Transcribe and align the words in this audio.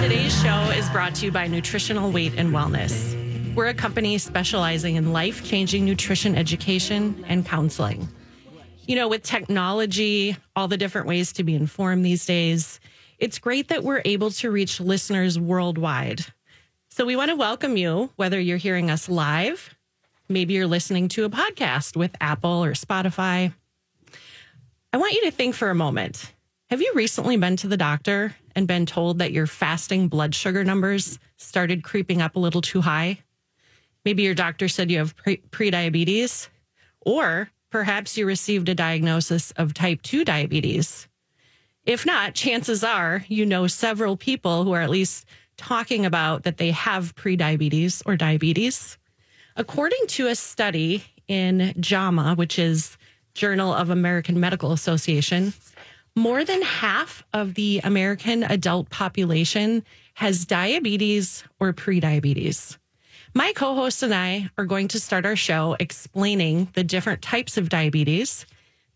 Today's 0.00 0.40
show 0.40 0.70
is 0.70 0.88
brought 0.88 1.14
to 1.16 1.26
you 1.26 1.30
by 1.30 1.46
Nutritional 1.46 2.10
Weight 2.10 2.32
and 2.38 2.54
Wellness. 2.54 3.54
We're 3.54 3.66
a 3.66 3.74
company 3.74 4.16
specializing 4.16 4.96
in 4.96 5.12
life 5.12 5.44
changing 5.44 5.84
nutrition 5.84 6.36
education 6.36 7.22
and 7.28 7.44
counseling. 7.44 8.08
You 8.86 8.96
know, 8.96 9.08
with 9.08 9.22
technology, 9.22 10.38
all 10.56 10.68
the 10.68 10.78
different 10.78 11.06
ways 11.06 11.34
to 11.34 11.44
be 11.44 11.54
informed 11.54 12.02
these 12.02 12.24
days, 12.24 12.80
it's 13.18 13.38
great 13.38 13.68
that 13.68 13.84
we're 13.84 14.00
able 14.06 14.30
to 14.30 14.50
reach 14.50 14.80
listeners 14.80 15.38
worldwide. 15.38 16.24
So 16.88 17.04
we 17.04 17.14
want 17.14 17.28
to 17.28 17.36
welcome 17.36 17.76
you, 17.76 18.10
whether 18.16 18.40
you're 18.40 18.56
hearing 18.56 18.90
us 18.90 19.06
live, 19.06 19.68
maybe 20.30 20.54
you're 20.54 20.66
listening 20.66 21.08
to 21.08 21.26
a 21.26 21.30
podcast 21.30 21.94
with 21.94 22.16
Apple 22.22 22.64
or 22.64 22.72
Spotify. 22.72 23.52
I 24.94 24.96
want 24.96 25.12
you 25.12 25.24
to 25.26 25.30
think 25.30 25.54
for 25.54 25.68
a 25.68 25.74
moment. 25.74 26.32
Have 26.70 26.80
you 26.80 26.90
recently 26.94 27.36
been 27.36 27.56
to 27.56 27.68
the 27.68 27.76
doctor 27.76 28.34
and 28.54 28.66
been 28.66 28.86
told 28.86 29.18
that 29.18 29.32
your 29.32 29.46
fasting 29.46 30.08
blood 30.08 30.34
sugar 30.34 30.64
numbers 30.64 31.18
started 31.36 31.84
creeping 31.84 32.20
up 32.20 32.36
a 32.36 32.40
little 32.40 32.60
too 32.60 32.80
high? 32.80 33.18
Maybe 34.04 34.22
your 34.22 34.34
doctor 34.34 34.68
said 34.68 34.90
you 34.90 34.98
have 34.98 35.16
pre- 35.16 35.42
prediabetes, 35.50 36.48
or 37.00 37.50
perhaps 37.70 38.16
you 38.16 38.26
received 38.26 38.68
a 38.68 38.74
diagnosis 38.74 39.50
of 39.52 39.74
type 39.74 40.02
2 40.02 40.24
diabetes. 40.24 41.06
If 41.84 42.04
not, 42.06 42.34
chances 42.34 42.84
are 42.84 43.24
you 43.28 43.46
know 43.46 43.66
several 43.66 44.16
people 44.16 44.64
who 44.64 44.72
are 44.72 44.82
at 44.82 44.90
least 44.90 45.26
talking 45.56 46.06
about 46.06 46.44
that 46.44 46.56
they 46.56 46.70
have 46.70 47.14
prediabetes 47.16 48.02
or 48.06 48.16
diabetes. 48.16 48.96
According 49.56 50.06
to 50.08 50.28
a 50.28 50.34
study 50.34 51.04
in 51.28 51.74
JAMA, 51.78 52.34
which 52.34 52.58
is 52.58 52.96
Journal 53.34 53.72
of 53.72 53.90
American 53.90 54.40
Medical 54.40 54.72
Association, 54.72 55.52
more 56.16 56.44
than 56.44 56.62
half 56.62 57.22
of 57.32 57.54
the 57.54 57.80
American 57.84 58.42
adult 58.42 58.90
population 58.90 59.84
has 60.14 60.44
diabetes 60.44 61.44
or 61.58 61.72
prediabetes. 61.72 62.76
My 63.32 63.52
co 63.52 63.74
host 63.74 64.02
and 64.02 64.12
I 64.12 64.50
are 64.58 64.64
going 64.64 64.88
to 64.88 65.00
start 65.00 65.24
our 65.24 65.36
show 65.36 65.76
explaining 65.78 66.68
the 66.74 66.82
different 66.82 67.22
types 67.22 67.56
of 67.56 67.68
diabetes. 67.68 68.44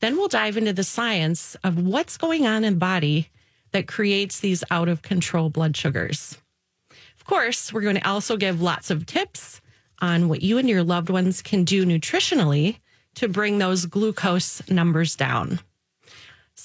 Then 0.01 0.17
we'll 0.17 0.29
dive 0.29 0.57
into 0.57 0.73
the 0.73 0.83
science 0.83 1.57
of 1.63 1.79
what's 1.79 2.17
going 2.17 2.47
on 2.47 2.65
in 2.65 2.75
the 2.75 2.79
body 2.79 3.31
that 3.71 3.87
creates 3.87 4.41
these 4.41 4.65
out 4.71 4.89
of 4.89 5.03
control 5.03 5.51
blood 5.51 5.77
sugars. 5.77 6.37
Of 6.91 7.25
course, 7.25 7.73
we're 7.73 7.81
going 7.81 7.97
to 7.97 8.09
also 8.09 8.37
give 8.37 8.61
lots 8.61 8.91
of 8.91 9.07
tips 9.07 9.61
on 10.01 10.29
what 10.29 10.43
you 10.43 10.59
and 10.59 10.69
your 10.69 10.83
loved 10.83 11.11
ones 11.11 11.41
can 11.41 11.65
do 11.65 11.87
nutritionally 11.87 12.79
to 13.15 13.29
bring 13.29 13.59
those 13.59 13.87
glucose 13.87 14.69
numbers 14.69 15.17
down. 15.17 15.61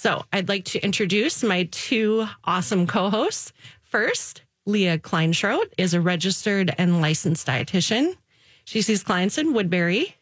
So, 0.01 0.23
I'd 0.31 0.47
like 0.47 0.63
to 0.63 0.79
introduce 0.79 1.43
my 1.43 1.67
two 1.71 2.25
awesome 2.45 2.87
co 2.87 3.09
hosts. 3.09 3.51
First, 3.81 4.43
Leah 4.65 4.97
Kleinschrodt 4.97 5.73
is 5.77 5.93
a 5.93 5.99
registered 5.99 6.73
and 6.77 7.01
licensed 7.01 7.45
dietitian. 7.45 8.15
She 8.63 8.81
sees 8.81 9.03
clients 9.03 9.37
in 9.37 9.51
Woodbury 9.51 10.15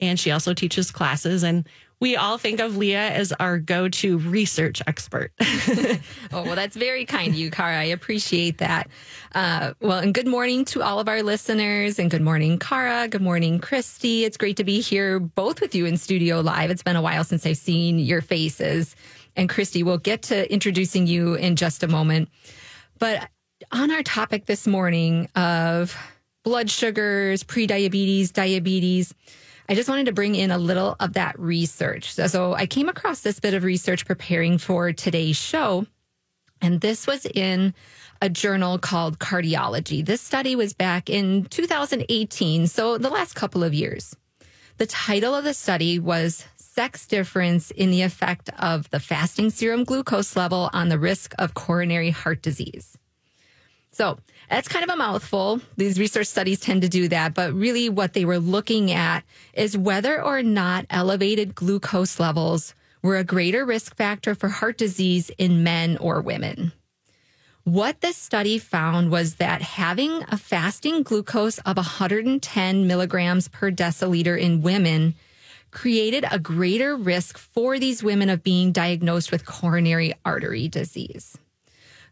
and 0.00 0.18
she 0.18 0.32
also 0.32 0.52
teaches 0.52 0.90
classes. 0.90 1.44
And 1.44 1.64
we 2.00 2.16
all 2.16 2.38
think 2.38 2.60
of 2.60 2.78
Leah 2.78 3.10
as 3.10 3.30
our 3.32 3.58
go 3.58 3.88
to 3.88 4.18
research 4.18 4.82
expert. 4.86 5.32
oh, 5.40 6.42
well, 6.42 6.56
that's 6.56 6.74
very 6.74 7.04
kind 7.04 7.28
of 7.28 7.34
you, 7.34 7.50
Cara. 7.50 7.78
I 7.78 7.84
appreciate 7.84 8.58
that. 8.58 8.88
Uh, 9.34 9.74
well, 9.80 9.98
and 9.98 10.14
good 10.14 10.26
morning 10.26 10.64
to 10.66 10.82
all 10.82 10.98
of 10.98 11.08
our 11.08 11.22
listeners, 11.22 11.98
and 11.98 12.10
good 12.10 12.22
morning, 12.22 12.58
Cara. 12.58 13.06
Good 13.06 13.20
morning, 13.20 13.58
Christy. 13.58 14.24
It's 14.24 14.38
great 14.38 14.56
to 14.56 14.64
be 14.64 14.80
here 14.80 15.20
both 15.20 15.60
with 15.60 15.74
you 15.74 15.84
in 15.84 15.98
studio 15.98 16.40
live. 16.40 16.70
It's 16.70 16.82
been 16.82 16.96
a 16.96 17.02
while 17.02 17.22
since 17.22 17.44
I've 17.44 17.58
seen 17.58 17.98
your 17.98 18.22
faces. 18.22 18.96
And 19.36 19.48
Christy, 19.48 19.82
we'll 19.82 19.98
get 19.98 20.22
to 20.22 20.52
introducing 20.52 21.06
you 21.06 21.34
in 21.34 21.56
just 21.56 21.82
a 21.82 21.88
moment. 21.88 22.28
But 22.98 23.28
on 23.72 23.90
our 23.90 24.02
topic 24.02 24.46
this 24.46 24.66
morning 24.66 25.28
of 25.34 25.96
blood 26.44 26.70
sugars, 26.70 27.44
prediabetes, 27.44 28.32
diabetes, 28.32 29.14
I 29.68 29.74
just 29.74 29.88
wanted 29.88 30.06
to 30.06 30.12
bring 30.12 30.34
in 30.34 30.50
a 30.50 30.58
little 30.58 30.96
of 30.98 31.12
that 31.12 31.38
research. 31.38 32.12
So, 32.14 32.26
so, 32.26 32.54
I 32.54 32.66
came 32.66 32.88
across 32.88 33.20
this 33.20 33.38
bit 33.38 33.54
of 33.54 33.62
research 33.62 34.04
preparing 34.04 34.58
for 34.58 34.92
today's 34.92 35.36
show, 35.36 35.86
and 36.60 36.80
this 36.80 37.06
was 37.06 37.24
in 37.24 37.72
a 38.20 38.28
journal 38.28 38.78
called 38.78 39.20
Cardiology. 39.20 40.04
This 40.04 40.20
study 40.20 40.56
was 40.56 40.74
back 40.74 41.08
in 41.08 41.44
2018, 41.44 42.66
so 42.66 42.98
the 42.98 43.10
last 43.10 43.34
couple 43.34 43.62
of 43.62 43.72
years. 43.72 44.16
The 44.78 44.86
title 44.86 45.34
of 45.34 45.44
the 45.44 45.54
study 45.54 45.98
was 45.98 46.44
Sex 46.80 47.06
Difference 47.06 47.70
in 47.70 47.90
the 47.90 48.00
Effect 48.00 48.48
of 48.58 48.88
the 48.88 49.00
Fasting 49.00 49.50
Serum 49.50 49.84
Glucose 49.84 50.34
Level 50.34 50.70
on 50.72 50.88
the 50.88 50.98
Risk 50.98 51.34
of 51.38 51.52
Coronary 51.52 52.08
Heart 52.08 52.40
Disease. 52.40 52.96
So 53.92 54.16
that's 54.48 54.66
kind 54.66 54.82
of 54.82 54.88
a 54.88 54.96
mouthful. 54.96 55.60
These 55.76 56.00
research 56.00 56.28
studies 56.28 56.58
tend 56.58 56.80
to 56.80 56.88
do 56.88 57.06
that. 57.08 57.34
But 57.34 57.52
really, 57.52 57.90
what 57.90 58.14
they 58.14 58.24
were 58.24 58.38
looking 58.38 58.90
at 58.92 59.24
is 59.52 59.76
whether 59.76 60.22
or 60.22 60.42
not 60.42 60.86
elevated 60.88 61.54
glucose 61.54 62.18
levels 62.18 62.74
were 63.02 63.18
a 63.18 63.24
greater 63.24 63.66
risk 63.66 63.94
factor 63.94 64.34
for 64.34 64.48
heart 64.48 64.78
disease 64.78 65.30
in 65.36 65.62
men 65.62 65.98
or 65.98 66.22
women. 66.22 66.72
What 67.64 68.00
this 68.00 68.16
study 68.16 68.58
found 68.58 69.10
was 69.10 69.34
that 69.34 69.60
having 69.60 70.24
a 70.30 70.38
fasting 70.38 71.02
glucose 71.02 71.58
of 71.58 71.76
110 71.76 72.86
milligrams 72.86 73.48
per 73.48 73.70
deciliter 73.70 74.40
in 74.40 74.62
women 74.62 75.14
created 75.70 76.24
a 76.30 76.38
greater 76.38 76.96
risk 76.96 77.38
for 77.38 77.78
these 77.78 78.02
women 78.02 78.28
of 78.28 78.42
being 78.42 78.72
diagnosed 78.72 79.30
with 79.30 79.46
coronary 79.46 80.14
artery 80.24 80.68
disease. 80.68 81.38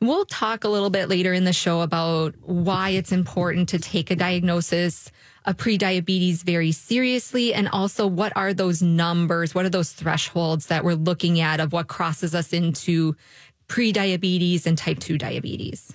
We'll 0.01 0.27
talk 0.27 0.63
a 0.63 0.69
little 0.69 0.91
bit 0.91 1.09
later 1.09 1.33
in 1.33 1.45
the 1.45 1.53
show 1.53 1.81
about 1.81 2.37
why 2.43 2.91
it's 2.91 3.11
important 3.11 3.69
to 3.71 3.81
take 3.81 4.13
a 4.13 4.17
diagnosis 4.17 5.11
of 5.45 5.57
prediabetes 5.57 6.45
very 6.45 6.71
seriously 6.71 7.53
and 7.53 7.69
also 7.69 8.07
what 8.07 8.33
are 8.37 8.55
those 8.55 8.81
numbers, 8.81 9.57
what 9.57 9.65
are 9.65 9.71
those 9.71 9.93
thresholds 9.93 10.67
that 10.67 10.85
we're 10.85 10.95
looking 10.95 11.41
at 11.41 11.59
of 11.59 11.73
what 11.73 11.89
crosses 11.89 12.33
us 12.35 12.53
into 12.53 13.17
prediabetes 13.67 14.67
and 14.67 14.79
type 14.79 15.01
2 15.01 15.19
diabetes. 15.19 15.93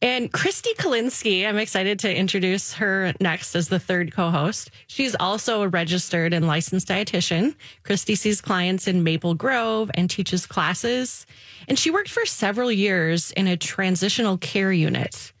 And 0.00 0.32
Christy 0.32 0.74
Kalinsky, 0.74 1.44
I'm 1.44 1.58
excited 1.58 1.98
to 2.00 2.14
introduce 2.14 2.74
her 2.74 3.12
next 3.20 3.56
as 3.56 3.68
the 3.68 3.80
third 3.80 4.12
co 4.12 4.30
host. 4.30 4.70
She's 4.86 5.16
also 5.18 5.62
a 5.62 5.68
registered 5.68 6.32
and 6.32 6.46
licensed 6.46 6.86
dietitian. 6.86 7.56
Christy 7.82 8.14
sees 8.14 8.40
clients 8.40 8.86
in 8.86 9.02
Maple 9.02 9.34
Grove 9.34 9.90
and 9.94 10.08
teaches 10.08 10.46
classes. 10.46 11.26
And 11.66 11.76
she 11.76 11.90
worked 11.90 12.10
for 12.10 12.24
several 12.26 12.70
years 12.70 13.32
in 13.32 13.48
a 13.48 13.56
transitional 13.56 14.38
care 14.38 14.72
unit. 14.72 15.32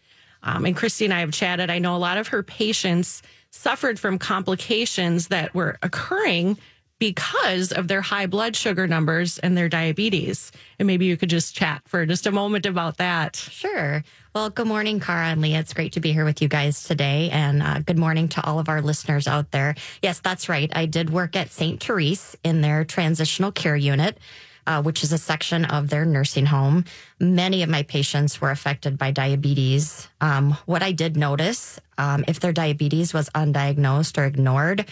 Um, 0.42 0.64
and 0.64 0.76
Christy 0.76 1.04
and 1.04 1.14
I 1.14 1.20
have 1.20 1.32
chatted. 1.32 1.70
I 1.70 1.78
know 1.78 1.94
a 1.94 1.98
lot 1.98 2.18
of 2.18 2.28
her 2.28 2.42
patients 2.42 3.22
suffered 3.50 3.98
from 4.00 4.18
complications 4.18 5.28
that 5.28 5.54
were 5.54 5.78
occurring 5.82 6.58
because 6.98 7.72
of 7.72 7.88
their 7.88 8.00
high 8.00 8.26
blood 8.26 8.56
sugar 8.56 8.86
numbers 8.86 9.38
and 9.38 9.56
their 9.56 9.68
diabetes. 9.68 10.50
And 10.78 10.86
maybe 10.86 11.06
you 11.06 11.16
could 11.16 11.30
just 11.30 11.54
chat 11.54 11.82
for 11.86 12.04
just 12.06 12.26
a 12.26 12.32
moment 12.32 12.66
about 12.66 12.96
that. 12.96 13.36
Sure. 13.36 14.02
Well, 14.34 14.50
good 14.50 14.66
morning, 14.66 15.00
Cara 15.00 15.26
and 15.26 15.40
Leah. 15.40 15.60
It's 15.60 15.72
great 15.72 15.92
to 15.92 16.00
be 16.00 16.12
here 16.12 16.24
with 16.24 16.42
you 16.42 16.48
guys 16.48 16.82
today. 16.84 17.30
And 17.30 17.62
uh, 17.62 17.80
good 17.80 17.98
morning 17.98 18.28
to 18.30 18.44
all 18.44 18.58
of 18.58 18.68
our 18.68 18.82
listeners 18.82 19.28
out 19.28 19.50
there. 19.52 19.74
Yes, 20.02 20.20
that's 20.20 20.48
right. 20.48 20.70
I 20.74 20.86
did 20.86 21.10
work 21.10 21.36
at 21.36 21.50
St. 21.50 21.82
Therese 21.82 22.36
in 22.42 22.60
their 22.60 22.84
transitional 22.84 23.52
care 23.52 23.76
unit. 23.76 24.18
Uh, 24.66 24.82
which 24.82 25.02
is 25.02 25.14
a 25.14 25.16
section 25.16 25.64
of 25.64 25.88
their 25.88 26.04
nursing 26.04 26.44
home. 26.44 26.84
Many 27.18 27.62
of 27.62 27.70
my 27.70 27.84
patients 27.84 28.38
were 28.38 28.50
affected 28.50 28.98
by 28.98 29.12
diabetes. 29.12 30.10
Um, 30.20 30.58
what 30.66 30.82
I 30.82 30.92
did 30.92 31.16
notice, 31.16 31.80
um, 31.96 32.22
if 32.28 32.38
their 32.38 32.52
diabetes 32.52 33.14
was 33.14 33.30
undiagnosed 33.30 34.18
or 34.18 34.26
ignored, 34.26 34.84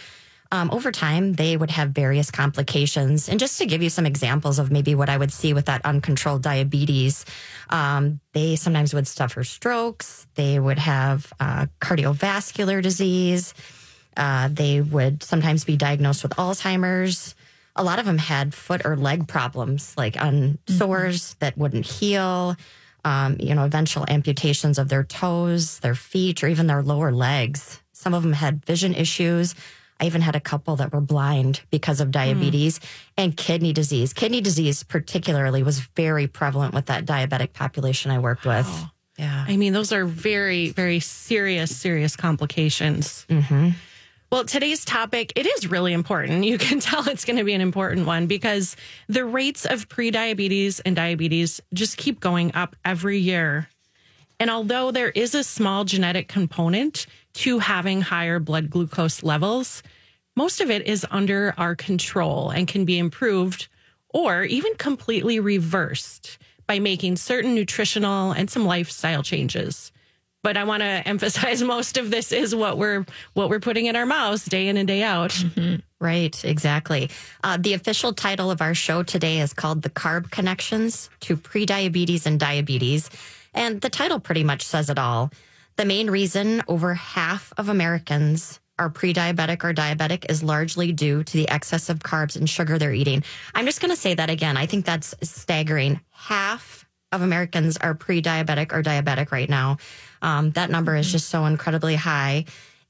um, 0.53 0.71
over 0.71 0.93
time, 0.93 1.33
they 1.35 1.57
would 1.57 1.71
have 1.71 1.91
various 1.91 2.31
complications. 2.31 3.29
And 3.29 3.41
just 3.41 3.59
to 3.59 3.67
give 3.67 3.83
you 3.83 3.91
some 3.91 4.07
examples 4.07 4.59
of 4.59 4.71
maybe 4.71 4.95
what 4.95 5.09
I 5.09 5.17
would 5.17 5.33
see 5.33 5.53
with 5.53 5.67
that 5.67 5.85
uncontrolled 5.85 6.43
diabetes, 6.43 7.25
um, 7.71 8.21
they 8.33 8.57
sometimes 8.57 8.95
would 8.95 9.09
suffer 9.09 9.45
strokes. 9.45 10.27
They 10.35 10.59
would 10.59 10.79
have 10.79 11.33
uh, 11.41 11.67
cardiovascular 11.81 12.83
disease. 12.83 13.55
Uh, 14.17 14.49
they 14.53 14.81
would 14.81 15.23
sometimes 15.23 15.65
be 15.65 15.77
diagnosed 15.77 16.23
with 16.23 16.33
Alzheimer's. 16.33 17.35
A 17.75 17.85
lot 17.85 17.99
of 17.99 18.07
them 18.07 18.19
had 18.19 18.55
foot 18.55 18.87
or 18.87 18.97
leg 18.97 19.29
problems, 19.29 19.95
like 19.99 20.17
on 20.17 20.35
mm-hmm. 20.35 20.75
sores 20.79 21.35
that 21.41 21.59
wouldn't 21.59 21.87
heal. 21.87 22.57
um, 23.07 23.37
you 23.39 23.55
know, 23.55 23.65
eventual 23.65 24.05
amputations 24.09 24.79
of 24.79 24.89
their 24.89 25.05
toes, 25.05 25.79
their 25.79 25.95
feet, 25.95 26.43
or 26.43 26.49
even 26.49 26.67
their 26.67 26.83
lower 26.83 27.13
legs. 27.13 27.81
Some 27.93 28.15
of 28.15 28.25
them 28.25 28.33
had 28.33 28.65
vision 28.65 28.95
issues. 28.95 29.55
I 30.01 30.07
even 30.07 30.21
had 30.21 30.37
a 30.37 30.41
couple 30.41 30.77
that 30.77 30.93
were 30.93 31.01
blind 31.01 31.63
because 31.71 32.01
of 32.01 32.09
hmm. 32.09 32.13
diabetes 32.13 32.81
and 33.17 33.37
kidney 33.37 33.73
disease. 33.73 34.13
Kidney 34.13 34.41
disease, 34.41 34.83
particularly, 34.83 35.63
was 35.63 35.81
very 35.81 36.27
prevalent 36.27 36.75
with 36.75 36.87
that 36.87 37.07
diabetic 37.07 37.53
population 37.53 38.11
I 38.11 38.19
worked 38.19 38.45
with. 38.45 38.69
Yeah. 39.19 39.45
I 39.49 39.57
mean, 39.57 39.73
those 39.73 39.93
are 39.93 40.05
very, 40.05 40.71
very 40.71 41.01
serious, 41.01 41.75
serious 41.75 42.17
complications. 42.17 43.25
Mm-hmm. 43.31 43.71
Well, 44.31 44.45
today's 44.45 44.85
topic, 44.85 45.33
it 45.37 45.47
is 45.47 45.69
really 45.69 45.93
important. 45.93 46.45
You 46.47 46.59
can 46.59 46.81
tell 46.81 47.09
it's 47.09 47.25
going 47.25 47.39
to 47.39 47.45
be 47.45 47.55
an 47.55 47.61
important 47.61 48.07
one 48.07 48.27
because 48.27 48.77
the 49.09 49.25
rates 49.25 49.65
of 49.65 49.89
prediabetes 49.89 50.81
and 50.85 50.95
diabetes 50.95 51.61
just 51.73 51.97
keep 51.97 52.21
going 52.21 52.55
up 52.55 52.77
every 52.85 53.19
year. 53.19 53.69
And 54.39 54.51
although 54.51 54.91
there 54.91 55.11
is 55.11 55.35
a 55.35 55.43
small 55.43 55.85
genetic 55.85 56.29
component 56.29 57.07
to 57.37 57.59
having 57.59 58.01
higher 58.01 58.39
blood 58.39 58.71
glucose 58.71 59.23
levels, 59.23 59.83
most 60.37 60.61
of 60.61 60.71
it 60.71 60.87
is 60.87 61.07
under 61.11 61.55
our 61.57 61.75
control 61.75 62.51
and 62.51 62.69
can 62.69 62.85
be 62.85 62.99
improved 62.99 63.69
or 64.11 64.45
even 64.45 64.75
completely 64.77 65.41
reversed 65.41 66.39
by 66.67 66.79
making 66.79 67.17
certain 67.17 67.55
nutritional 67.55 68.33
and 68.33 68.51
some 68.51 68.65
lifestyle 68.65 69.23
changes. 69.23 69.93
But 70.43 70.57
I 70.57 70.65
want 70.65 70.83
to 70.83 70.87
emphasize 71.07 71.63
most 71.63 71.97
of 71.97 72.11
this 72.11 72.33
is 72.33 72.55
what 72.55 72.79
we're 72.79 73.05
what 73.35 73.51
we're 73.51 73.61
putting 73.61 73.87
in 73.87 73.97
our 73.97 74.07
mouths 74.07 74.45
day 74.45 74.69
in 74.69 74.77
and 74.77 74.87
day 74.87 75.03
out. 75.03 75.37
Right, 75.99 76.45
exactly. 76.45 77.11
Uh, 77.43 77.57
the 77.59 77.73
official 77.73 78.13
title 78.13 78.51
of 78.51 78.61
our 78.61 78.75
show 78.75 79.03
today 79.03 79.41
is 79.41 79.55
called 79.55 79.83
The 79.83 79.91
Carb 79.91 80.31
Connections 80.31 81.09
to 81.21 81.37
Prediabetes 81.37 82.27
and 82.27 82.39
Diabetes. 82.39 83.09
And 83.55 83.81
the 83.81 83.89
title 83.89 84.21
pretty 84.21 84.45
much 84.45 84.63
says 84.63 84.91
it 84.91 84.99
all. 84.99 85.31
The 85.77 85.85
main 85.85 86.11
reason 86.11 86.63
over 86.69 86.95
half 86.95 87.53
of 87.59 87.69
Americans 87.69 88.61
are 88.79 88.89
pre 88.89 89.13
diabetic 89.13 89.63
or 89.63 89.75
diabetic 89.75 90.25
is 90.31 90.43
largely 90.43 90.91
due 90.91 91.23
to 91.23 91.33
the 91.37 91.49
excess 91.51 91.91
of 91.91 91.99
carbs 91.99 92.35
and 92.35 92.49
sugar 92.49 92.79
they're 92.79 92.95
eating. 92.95 93.23
I'm 93.55 93.67
just 93.67 93.81
going 93.83 93.91
to 93.91 94.01
say 94.01 94.15
that 94.15 94.31
again. 94.31 94.57
I 94.57 94.65
think 94.65 94.87
that's 94.87 95.15
staggering. 95.23 96.01
Half 96.11 96.87
of 97.13 97.21
Americans 97.21 97.77
are 97.77 97.95
pre 97.95 98.23
diabetic 98.23 98.73
or 98.73 98.83
diabetic 98.83 99.33
right 99.33 99.51
now. 99.51 99.77
Um, 100.23 100.51
that 100.53 100.71
number 100.71 100.97
is 100.97 101.13
just 101.13 101.29
so 101.29 101.45
incredibly 101.45 101.95
high. 101.95 102.47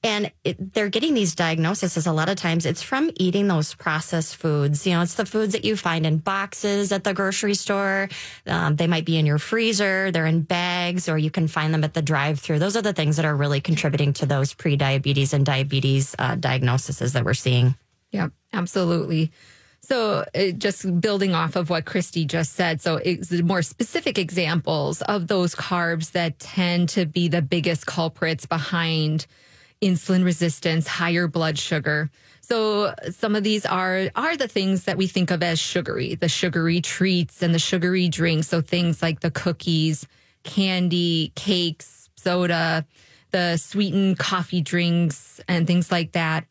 And 0.06 0.30
it, 0.44 0.72
they're 0.72 0.88
getting 0.88 1.14
these 1.14 1.34
diagnoses 1.34 2.06
a 2.06 2.12
lot 2.12 2.28
of 2.28 2.36
times. 2.36 2.64
It's 2.64 2.80
from 2.80 3.10
eating 3.16 3.48
those 3.48 3.74
processed 3.74 4.36
foods. 4.36 4.86
You 4.86 4.92
know, 4.92 5.02
it's 5.02 5.14
the 5.14 5.26
foods 5.26 5.52
that 5.52 5.64
you 5.64 5.76
find 5.76 6.06
in 6.06 6.18
boxes 6.18 6.92
at 6.92 7.02
the 7.02 7.12
grocery 7.12 7.54
store. 7.54 8.08
Um, 8.46 8.76
they 8.76 8.86
might 8.86 9.04
be 9.04 9.18
in 9.18 9.26
your 9.26 9.38
freezer. 9.38 10.12
They're 10.12 10.26
in 10.26 10.42
bags, 10.42 11.08
or 11.08 11.18
you 11.18 11.32
can 11.32 11.48
find 11.48 11.74
them 11.74 11.82
at 11.82 11.94
the 11.94 12.02
drive-through. 12.02 12.60
Those 12.60 12.76
are 12.76 12.82
the 12.82 12.92
things 12.92 13.16
that 13.16 13.24
are 13.24 13.34
really 13.34 13.60
contributing 13.60 14.12
to 14.12 14.26
those 14.26 14.54
pre-diabetes 14.54 15.32
and 15.32 15.44
diabetes 15.44 16.14
uh, 16.20 16.36
diagnoses 16.36 17.12
that 17.12 17.24
we're 17.24 17.34
seeing. 17.34 17.74
Yeah, 18.12 18.28
absolutely. 18.52 19.32
So, 19.80 20.24
uh, 20.36 20.52
just 20.52 21.00
building 21.00 21.34
off 21.34 21.56
of 21.56 21.68
what 21.68 21.84
Christy 21.84 22.26
just 22.26 22.52
said, 22.52 22.80
so 22.80 22.96
it's 22.96 23.32
more 23.32 23.62
specific 23.62 24.18
examples 24.18 25.02
of 25.02 25.26
those 25.26 25.56
carbs 25.56 26.12
that 26.12 26.38
tend 26.38 26.90
to 26.90 27.06
be 27.06 27.26
the 27.26 27.42
biggest 27.42 27.86
culprits 27.86 28.46
behind 28.46 29.26
insulin 29.82 30.24
resistance, 30.24 30.86
higher 30.86 31.28
blood 31.28 31.58
sugar. 31.58 32.10
So 32.40 32.94
some 33.10 33.34
of 33.34 33.42
these 33.42 33.66
are 33.66 34.08
are 34.14 34.36
the 34.36 34.48
things 34.48 34.84
that 34.84 34.96
we 34.96 35.06
think 35.06 35.30
of 35.30 35.42
as 35.42 35.58
sugary, 35.58 36.14
the 36.14 36.28
sugary 36.28 36.80
treats 36.80 37.42
and 37.42 37.54
the 37.54 37.58
sugary 37.58 38.08
drinks. 38.08 38.48
So 38.48 38.60
things 38.60 39.02
like 39.02 39.20
the 39.20 39.30
cookies, 39.30 40.06
candy, 40.44 41.32
cakes, 41.34 42.08
soda, 42.16 42.86
the 43.32 43.56
sweetened 43.56 44.18
coffee 44.18 44.60
drinks 44.60 45.40
and 45.48 45.66
things 45.66 45.90
like 45.90 46.12
that. 46.12 46.46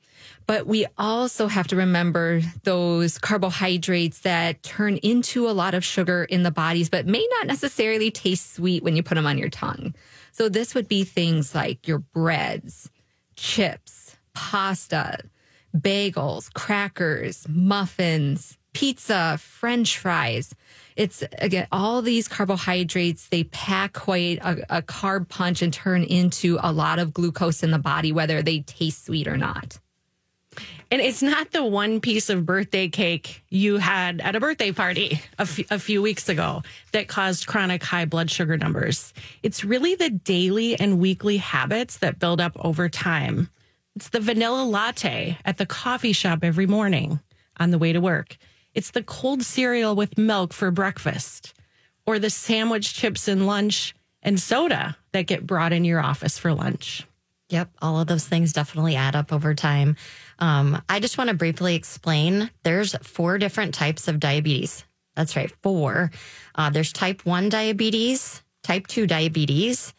But 0.47 0.67
we 0.67 0.85
also 0.97 1.47
have 1.47 1.67
to 1.67 1.75
remember 1.75 2.41
those 2.63 3.17
carbohydrates 3.17 4.19
that 4.19 4.61
turn 4.61 4.97
into 4.97 5.49
a 5.49 5.51
lot 5.51 5.73
of 5.73 5.83
sugar 5.83 6.23
in 6.23 6.43
the 6.43 6.51
bodies, 6.51 6.89
but 6.89 7.07
may 7.07 7.27
not 7.37 7.47
necessarily 7.47 8.11
taste 8.11 8.53
sweet 8.53 8.83
when 8.83 8.95
you 8.95 9.01
put 9.01 9.15
them 9.15 9.25
on 9.25 9.37
your 9.37 9.49
tongue. 9.49 9.95
So 10.31 10.49
this 10.49 10.75
would 10.75 10.87
be 10.87 11.03
things 11.03 11.55
like 11.55 11.87
your 11.87 11.99
breads, 11.99 12.89
chips, 13.35 14.15
pasta, 14.33 15.19
bagels, 15.75 16.53
crackers, 16.53 17.45
muffins, 17.49 18.57
pizza, 18.73 19.37
french 19.39 19.97
fries. 19.97 20.53
It's 20.95 21.23
again, 21.39 21.67
all 21.71 22.01
these 22.01 22.27
carbohydrates, 22.27 23.27
they 23.27 23.45
pack 23.45 23.93
quite 23.93 24.39
a, 24.39 24.77
a, 24.77 24.81
carb 24.81 25.27
punch 25.27 25.61
and 25.61 25.73
turn 25.73 26.03
into 26.03 26.57
a 26.61 26.71
lot 26.71 26.99
of 26.99 27.13
glucose 27.13 27.63
in 27.63 27.71
the 27.71 27.79
body, 27.79 28.11
whether 28.11 28.41
they 28.41 28.59
taste 28.61 29.05
sweet 29.05 29.27
or 29.27 29.37
not. 29.37 29.79
And 30.91 31.01
it's 31.01 31.21
not 31.21 31.51
the 31.51 31.65
one 31.65 31.99
piece 31.99 32.29
of 32.29 32.45
birthday 32.45 32.87
cake 32.87 33.43
you 33.49 33.77
had 33.77 34.21
at 34.21 34.35
a 34.35 34.39
birthday 34.39 34.71
party 34.71 35.21
a, 35.37 35.41
f- 35.41 35.71
a 35.71 35.79
few 35.79 36.01
weeks 36.01 36.29
ago 36.29 36.61
that 36.91 37.07
caused 37.07 37.47
chronic 37.47 37.83
high 37.83 38.05
blood 38.05 38.29
sugar 38.29 38.57
numbers. 38.57 39.13
It's 39.43 39.65
really 39.65 39.95
the 39.95 40.09
daily 40.09 40.79
and 40.79 40.99
weekly 40.99 41.37
habits 41.37 41.97
that 41.97 42.19
build 42.19 42.39
up 42.39 42.53
over 42.63 42.87
time. 42.89 43.49
It's 43.95 44.09
the 44.09 44.19
vanilla 44.19 44.63
latte 44.63 45.37
at 45.45 45.57
the 45.57 45.65
coffee 45.65 46.13
shop 46.13 46.39
every 46.43 46.67
morning 46.67 47.19
on 47.57 47.71
the 47.71 47.77
way 47.77 47.93
to 47.93 48.01
work. 48.01 48.37
It's 48.73 48.91
the 48.91 49.03
cold 49.03 49.41
cereal 49.43 49.95
with 49.95 50.17
milk 50.17 50.53
for 50.53 50.69
breakfast 50.69 51.53
or 52.05 52.19
the 52.19 52.29
sandwich 52.29 52.93
chips 52.93 53.27
and 53.27 53.47
lunch 53.47 53.95
and 54.21 54.39
soda 54.39 54.97
that 55.13 55.27
get 55.27 55.47
brought 55.47 55.73
in 55.73 55.85
your 55.85 56.01
office 56.01 56.37
for 56.37 56.53
lunch. 56.53 57.07
Yep, 57.49 57.69
all 57.81 57.99
of 57.99 58.07
those 58.07 58.27
things 58.27 58.53
definitely 58.53 58.95
add 58.95 59.15
up 59.15 59.31
over 59.31 59.53
time. 59.53 59.95
Um, 60.39 60.81
I 60.89 60.99
just 60.99 61.17
want 61.17 61.29
to 61.29 61.35
briefly 61.35 61.75
explain 61.75 62.49
there's 62.63 62.95
four 63.03 63.37
different 63.37 63.73
types 63.73 64.07
of 64.07 64.19
diabetes. 64.19 64.83
That's 65.15 65.35
right, 65.35 65.51
four. 65.63 66.11
Uh, 66.55 66.69
there's 66.69 66.91
type 66.91 67.25
1 67.25 67.49
diabetes, 67.49 68.43
type 68.63 68.87
2 68.87 69.07
diabetes, 69.07 69.93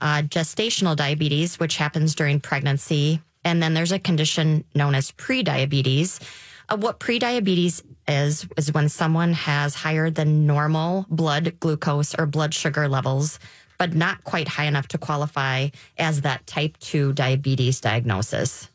uh, 0.00 0.22
gestational 0.22 0.96
diabetes, 0.96 1.60
which 1.60 1.76
happens 1.76 2.14
during 2.14 2.40
pregnancy. 2.40 3.20
And 3.44 3.62
then 3.62 3.74
there's 3.74 3.92
a 3.92 3.98
condition 3.98 4.64
known 4.74 4.94
as 4.94 5.12
prediabetes. 5.12 6.20
Uh, 6.68 6.76
what 6.76 7.00
prediabetes 7.00 7.82
is, 8.08 8.46
is 8.56 8.72
when 8.72 8.88
someone 8.88 9.32
has 9.34 9.74
higher 9.74 10.10
than 10.10 10.46
normal 10.46 11.06
blood 11.10 11.58
glucose 11.60 12.14
or 12.14 12.26
blood 12.26 12.54
sugar 12.54 12.88
levels, 12.88 13.38
but 13.78 13.94
not 13.94 14.24
quite 14.24 14.48
high 14.48 14.64
enough 14.64 14.88
to 14.88 14.98
qualify 14.98 15.68
as 15.98 16.22
that 16.22 16.46
type 16.46 16.78
2 16.78 17.12
diabetes 17.12 17.80
diagnosis. 17.80 18.71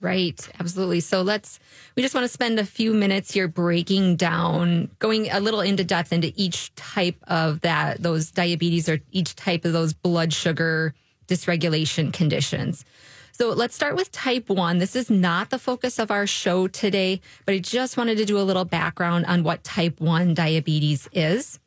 Right, 0.00 0.46
absolutely. 0.60 1.00
So 1.00 1.22
let's, 1.22 1.58
we 1.96 2.02
just 2.02 2.14
want 2.14 2.24
to 2.24 2.32
spend 2.32 2.60
a 2.60 2.66
few 2.66 2.92
minutes 2.92 3.32
here 3.32 3.48
breaking 3.48 4.16
down, 4.16 4.90
going 4.98 5.30
a 5.30 5.40
little 5.40 5.62
into 5.62 5.84
depth 5.84 6.12
into 6.12 6.32
each 6.36 6.74
type 6.74 7.16
of 7.28 7.62
that, 7.62 8.02
those 8.02 8.30
diabetes 8.30 8.90
or 8.90 9.00
each 9.10 9.34
type 9.36 9.64
of 9.64 9.72
those 9.72 9.94
blood 9.94 10.34
sugar 10.34 10.94
dysregulation 11.28 12.12
conditions. 12.12 12.84
So 13.32 13.50
let's 13.50 13.74
start 13.74 13.96
with 13.96 14.12
type 14.12 14.48
one. 14.48 14.78
This 14.78 14.96
is 14.96 15.10
not 15.10 15.50
the 15.50 15.58
focus 15.58 15.98
of 15.98 16.10
our 16.10 16.26
show 16.26 16.68
today, 16.68 17.20
but 17.44 17.54
I 17.54 17.58
just 17.58 17.96
wanted 17.96 18.18
to 18.18 18.24
do 18.24 18.38
a 18.38 18.40
little 18.40 18.64
background 18.64 19.26
on 19.26 19.44
what 19.44 19.64
type 19.64 20.00
one 20.00 20.34
diabetes 20.34 21.08
is. 21.12 21.58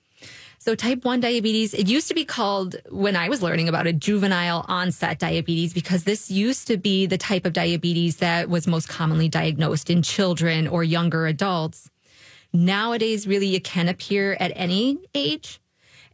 So 0.62 0.76
type 0.76 1.06
1 1.06 1.22
diabetes, 1.22 1.74
it 1.74 1.88
used 1.88 2.10
to 2.10 2.14
be 2.14 2.26
called, 2.26 2.76
when 2.90 3.16
I 3.16 3.30
was 3.30 3.42
learning 3.42 3.70
about 3.70 3.88
it, 3.88 3.98
juvenile 3.98 4.66
onset 4.68 5.18
diabetes, 5.18 5.74
because 5.74 6.04
this 6.04 6.30
used 6.30 6.68
to 6.68 6.76
be 6.76 7.06
the 7.06 7.18
type 7.18 7.46
of 7.46 7.54
diabetes 7.54 8.18
that 8.18 8.50
was 8.50 8.68
most 8.68 8.90
commonly 8.90 9.30
diagnosed 9.30 9.90
in 9.90 10.02
children 10.02 10.68
or 10.68 10.84
younger 10.84 11.28
adults. 11.28 11.90
Nowadays, 12.52 13.26
really, 13.26 13.56
it 13.56 13.64
can 13.64 13.88
appear 13.88 14.36
at 14.38 14.52
any 14.54 15.00
age. 15.16 15.62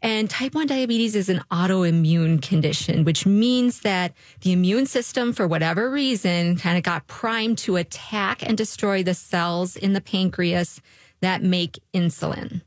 And 0.03 0.29
type 0.29 0.53
1 0.53 0.67
diabetes 0.67 1.15
is 1.15 1.27
an 1.27 1.41
autoimmune 1.49 2.39
condition, 2.39 3.03
which 3.03 3.25
means 3.25 3.79
that 3.79 4.13
the 4.41 4.51
immune 4.51 4.85
system, 4.85 5.33
for 5.33 5.47
whatever 5.47 5.89
reason, 5.89 6.55
kind 6.57 6.77
of 6.77 6.83
got 6.83 7.07
primed 7.07 7.57
to 7.59 7.77
attack 7.77 8.47
and 8.47 8.55
destroy 8.55 9.01
the 9.01 9.15
cells 9.15 9.75
in 9.75 9.93
the 9.93 10.01
pancreas 10.01 10.81
that 11.21 11.41
make 11.41 11.79
insulin. 11.95 12.61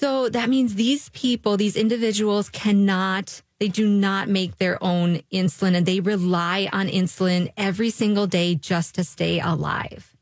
So 0.00 0.30
that 0.30 0.48
means 0.48 0.76
these 0.76 1.10
people, 1.10 1.58
these 1.58 1.76
individuals 1.76 2.48
cannot, 2.48 3.42
they 3.58 3.68
do 3.68 3.86
not 3.86 4.30
make 4.30 4.56
their 4.56 4.82
own 4.82 5.20
insulin 5.30 5.74
and 5.74 5.84
they 5.84 6.00
rely 6.00 6.70
on 6.72 6.88
insulin 6.88 7.52
every 7.58 7.90
single 7.90 8.26
day 8.26 8.54
just 8.54 8.94
to 8.94 9.04
stay 9.04 9.40
alive. 9.40 10.16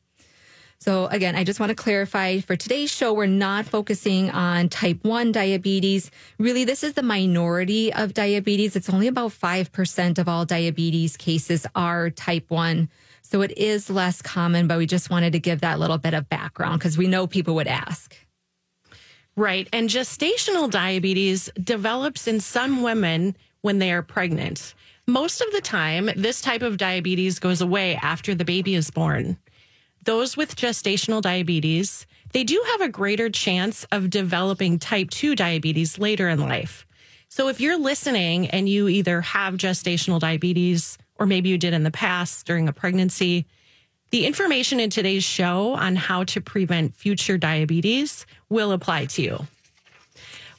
So 0.80 1.06
again, 1.06 1.36
I 1.36 1.44
just 1.44 1.60
want 1.60 1.70
to 1.70 1.76
clarify 1.76 2.40
for 2.40 2.56
today's 2.56 2.90
show, 2.90 3.12
we're 3.12 3.26
not 3.26 3.66
focusing 3.66 4.30
on 4.30 4.68
type 4.68 5.04
1 5.04 5.30
diabetes. 5.30 6.10
Really, 6.40 6.64
this 6.64 6.82
is 6.82 6.94
the 6.94 7.04
minority 7.04 7.92
of 7.92 8.14
diabetes. 8.14 8.74
It's 8.74 8.90
only 8.90 9.06
about 9.06 9.30
5% 9.30 10.18
of 10.18 10.28
all 10.28 10.44
diabetes 10.44 11.16
cases 11.16 11.68
are 11.76 12.10
type 12.10 12.50
1. 12.50 12.88
So 13.22 13.42
it 13.42 13.56
is 13.56 13.88
less 13.88 14.22
common, 14.22 14.66
but 14.66 14.78
we 14.78 14.86
just 14.86 15.08
wanted 15.08 15.34
to 15.34 15.38
give 15.38 15.60
that 15.60 15.78
little 15.78 15.98
bit 15.98 16.14
of 16.14 16.28
background 16.28 16.80
because 16.80 16.98
we 16.98 17.06
know 17.06 17.28
people 17.28 17.54
would 17.54 17.68
ask. 17.68 18.16
Right. 19.38 19.68
And 19.72 19.88
gestational 19.88 20.68
diabetes 20.68 21.48
develops 21.62 22.26
in 22.26 22.40
some 22.40 22.82
women 22.82 23.36
when 23.60 23.78
they 23.78 23.92
are 23.92 24.02
pregnant. 24.02 24.74
Most 25.06 25.40
of 25.40 25.52
the 25.52 25.60
time, 25.60 26.10
this 26.16 26.40
type 26.40 26.62
of 26.62 26.76
diabetes 26.76 27.38
goes 27.38 27.60
away 27.60 27.94
after 27.94 28.34
the 28.34 28.44
baby 28.44 28.74
is 28.74 28.90
born. 28.90 29.38
Those 30.02 30.36
with 30.36 30.56
gestational 30.56 31.22
diabetes, 31.22 32.04
they 32.32 32.42
do 32.42 32.60
have 32.72 32.80
a 32.80 32.88
greater 32.88 33.30
chance 33.30 33.84
of 33.92 34.10
developing 34.10 34.80
type 34.80 35.10
2 35.10 35.36
diabetes 35.36 36.00
later 36.00 36.28
in 36.28 36.40
life. 36.40 36.84
So 37.28 37.46
if 37.46 37.60
you're 37.60 37.78
listening 37.78 38.48
and 38.48 38.68
you 38.68 38.88
either 38.88 39.20
have 39.20 39.54
gestational 39.54 40.18
diabetes 40.18 40.98
or 41.14 41.26
maybe 41.26 41.48
you 41.48 41.58
did 41.58 41.74
in 41.74 41.84
the 41.84 41.92
past 41.92 42.44
during 42.44 42.66
a 42.66 42.72
pregnancy, 42.72 43.46
the 44.10 44.26
information 44.26 44.80
in 44.80 44.90
today's 44.90 45.24
show 45.24 45.74
on 45.74 45.96
how 45.96 46.24
to 46.24 46.40
prevent 46.40 46.94
future 46.94 47.36
diabetes 47.36 48.26
will 48.48 48.72
apply 48.72 49.06
to 49.06 49.22
you. 49.22 49.46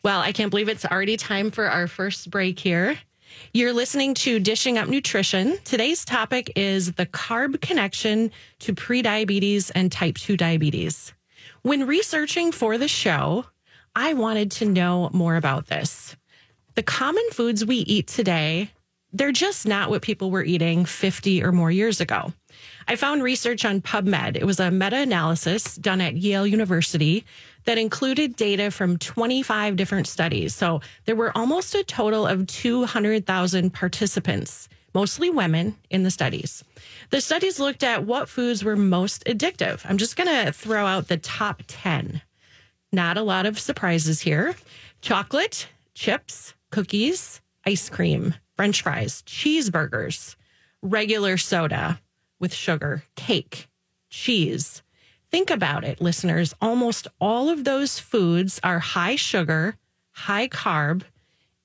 Well, 0.04 0.22
I 0.22 0.32
can't 0.32 0.50
believe 0.50 0.70
it's 0.70 0.86
already 0.86 1.18
time 1.18 1.52
for 1.52 1.66
our 1.66 1.88
first 1.88 2.30
break 2.30 2.60
here. 2.60 2.98
You're 3.54 3.74
listening 3.74 4.14
to 4.16 4.40
Dishing 4.40 4.78
Up 4.78 4.88
Nutrition. 4.88 5.58
Today's 5.64 6.06
topic 6.06 6.52
is 6.56 6.94
the 6.94 7.06
carb 7.06 7.60
connection 7.62 8.32
to 8.60 8.74
prediabetes 8.74 9.72
and 9.74 9.92
type 9.92 10.16
2 10.16 10.38
diabetes. 10.38 11.14
When 11.64 11.88
researching 11.88 12.52
for 12.52 12.78
the 12.78 12.88
show, 12.88 13.46
I 13.96 14.14
wanted 14.14 14.52
to 14.52 14.66
know 14.66 15.10
more 15.12 15.36
about 15.36 15.68
this. 15.68 16.16
The 16.76 16.84
common 16.84 17.24
foods 17.32 17.66
we 17.66 17.78
eat 17.78 18.08
today, 18.08 18.72
they're 19.12 19.32
just 19.32 19.68
not 19.68 19.90
what 19.90 20.02
people 20.02 20.32
were 20.32 20.44
eating 20.44 20.86
50 20.86 21.44
or 21.44 21.52
more 21.52 21.72
years 21.72 22.00
ago. 22.00 22.32
I 22.90 22.96
found 22.96 23.22
research 23.22 23.66
on 23.66 23.82
PubMed. 23.82 24.36
It 24.36 24.46
was 24.46 24.60
a 24.60 24.72
meta 24.72 24.98
analysis 24.98 25.76
done 25.76 26.02
at 26.02 26.18
Yale 26.18 26.48
University 26.48 27.24
that 27.66 27.78
included 27.78 28.36
data 28.36 28.72
from 28.72 28.98
25 28.98 29.76
different 29.76 30.08
studies. 30.08 30.56
So 30.56 30.82
there 31.06 31.16
were 31.16 31.32
almost 31.38 31.76
a 31.76 31.84
total 31.84 32.26
of 32.26 32.48
200,000 32.48 33.72
participants, 33.72 34.70
mostly 34.96 35.30
women, 35.30 35.76
in 35.92 36.02
the 36.02 36.10
studies. 36.10 36.64
The 37.12 37.22
studies 37.22 37.60
looked 37.60 37.84
at 37.84 38.06
what 38.06 38.28
foods 38.28 38.64
were 38.64 38.76
most 38.76 39.24
addictive. 39.26 39.86
I'm 39.88 40.00
just 40.00 40.16
going 40.16 40.46
to 40.46 40.52
throw 40.52 40.88
out 40.88 41.10
the 41.10 41.18
top 41.18 41.62
10. 41.68 42.24
Not 42.92 43.18
a 43.18 43.22
lot 43.22 43.46
of 43.46 43.60
surprises 43.60 44.22
here 44.22 44.56
chocolate, 45.02 45.68
chips, 45.94 46.56
cookies, 46.72 47.40
ice 47.68 47.88
cream, 47.88 48.34
french 48.56 48.82
fries, 48.82 49.22
cheeseburgers, 49.28 50.36
regular 50.82 51.38
soda 51.38 52.00
with 52.40 52.54
sugar, 52.54 53.04
cake, 53.16 53.68
cheese. 54.10 54.82
Think 55.32 55.52
about 55.52 55.84
it, 55.84 56.02
listeners. 56.02 56.54
Almost 56.62 57.08
all 57.22 57.50
of 57.50 57.64
those 57.64 58.00
foods 58.00 58.60
are 58.64 58.80
high 58.80 59.16
sugar, 59.16 59.76
high 60.12 60.48
carb, 60.48 61.04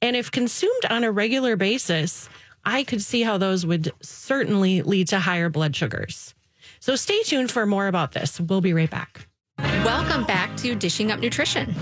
and 0.02 0.16
if 0.16 0.30
consumed 0.30 0.84
on 0.90 1.02
a 1.02 1.10
regular 1.10 1.56
basis, 1.56 2.28
I 2.64 2.84
could 2.84 3.02
see 3.02 3.22
how 3.22 3.38
those 3.38 3.64
would 3.64 3.92
certainly 4.02 4.82
lead 4.82 5.08
to 5.08 5.18
higher 5.18 5.48
blood 5.48 5.74
sugars. 5.74 6.34
So 6.80 6.96
stay 6.96 7.22
tuned 7.22 7.50
for 7.50 7.64
more 7.64 7.86
about 7.86 8.12
this. 8.12 8.38
We'll 8.38 8.60
be 8.60 8.74
right 8.74 8.90
back. 8.90 9.26
Welcome 9.58 10.24
back 10.24 10.56
to 10.58 10.74
Dishing 10.74 11.10
Up 11.10 11.20
Nutrition. 11.20 11.74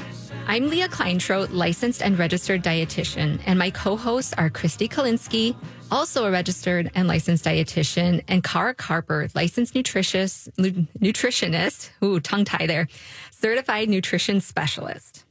I'm 0.44 0.68
Leah 0.68 0.88
Kleinschrodt, 0.88 1.48
licensed 1.52 2.02
and 2.02 2.18
registered 2.18 2.62
dietitian, 2.62 3.40
and 3.46 3.58
my 3.58 3.70
co-hosts 3.70 4.34
are 4.34 4.50
Christy 4.50 4.88
Kalinsky, 4.88 5.56
also 5.90 6.26
a 6.26 6.30
registered 6.30 6.90
and 6.94 7.08
licensed 7.08 7.44
dietitian, 7.44 8.22
and 8.28 8.42
Cara 8.42 8.74
Carper, 8.74 9.28
licensed 9.34 9.74
nutritious, 9.74 10.48
nutritionist, 10.58 11.90
ooh, 12.04 12.20
tongue 12.20 12.44
tie 12.44 12.66
there, 12.66 12.88
certified 13.30 13.88
nutrition 13.88 14.40
specialist. 14.40 15.24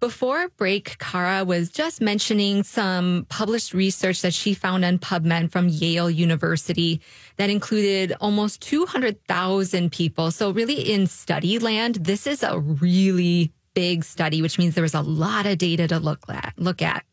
Before 0.00 0.48
break, 0.56 0.98
Cara 0.98 1.44
was 1.44 1.70
just 1.70 2.02
mentioning 2.02 2.64
some 2.64 3.26
published 3.30 3.72
research 3.72 4.20
that 4.22 4.34
she 4.34 4.52
found 4.52 4.84
on 4.84 4.98
PubMed 4.98 5.52
from 5.52 5.68
Yale 5.68 6.10
University 6.10 7.00
that 7.36 7.48
included 7.48 8.12
almost 8.20 8.60
200,000 8.62 9.90
people. 9.90 10.30
So 10.30 10.50
really 10.50 10.92
in 10.92 11.06
study 11.06 11.58
land, 11.58 11.94
this 11.94 12.26
is 12.26 12.42
a 12.42 12.58
really 12.58 13.52
big 13.74 14.04
study, 14.04 14.42
which 14.42 14.58
means 14.58 14.74
there 14.74 14.82
was 14.82 14.94
a 14.94 15.00
lot 15.00 15.46
of 15.46 15.58
data 15.58 15.88
to 15.88 15.98
look 15.98 16.20
at, 16.28 16.54
look 16.56 16.82
at. 16.82 17.04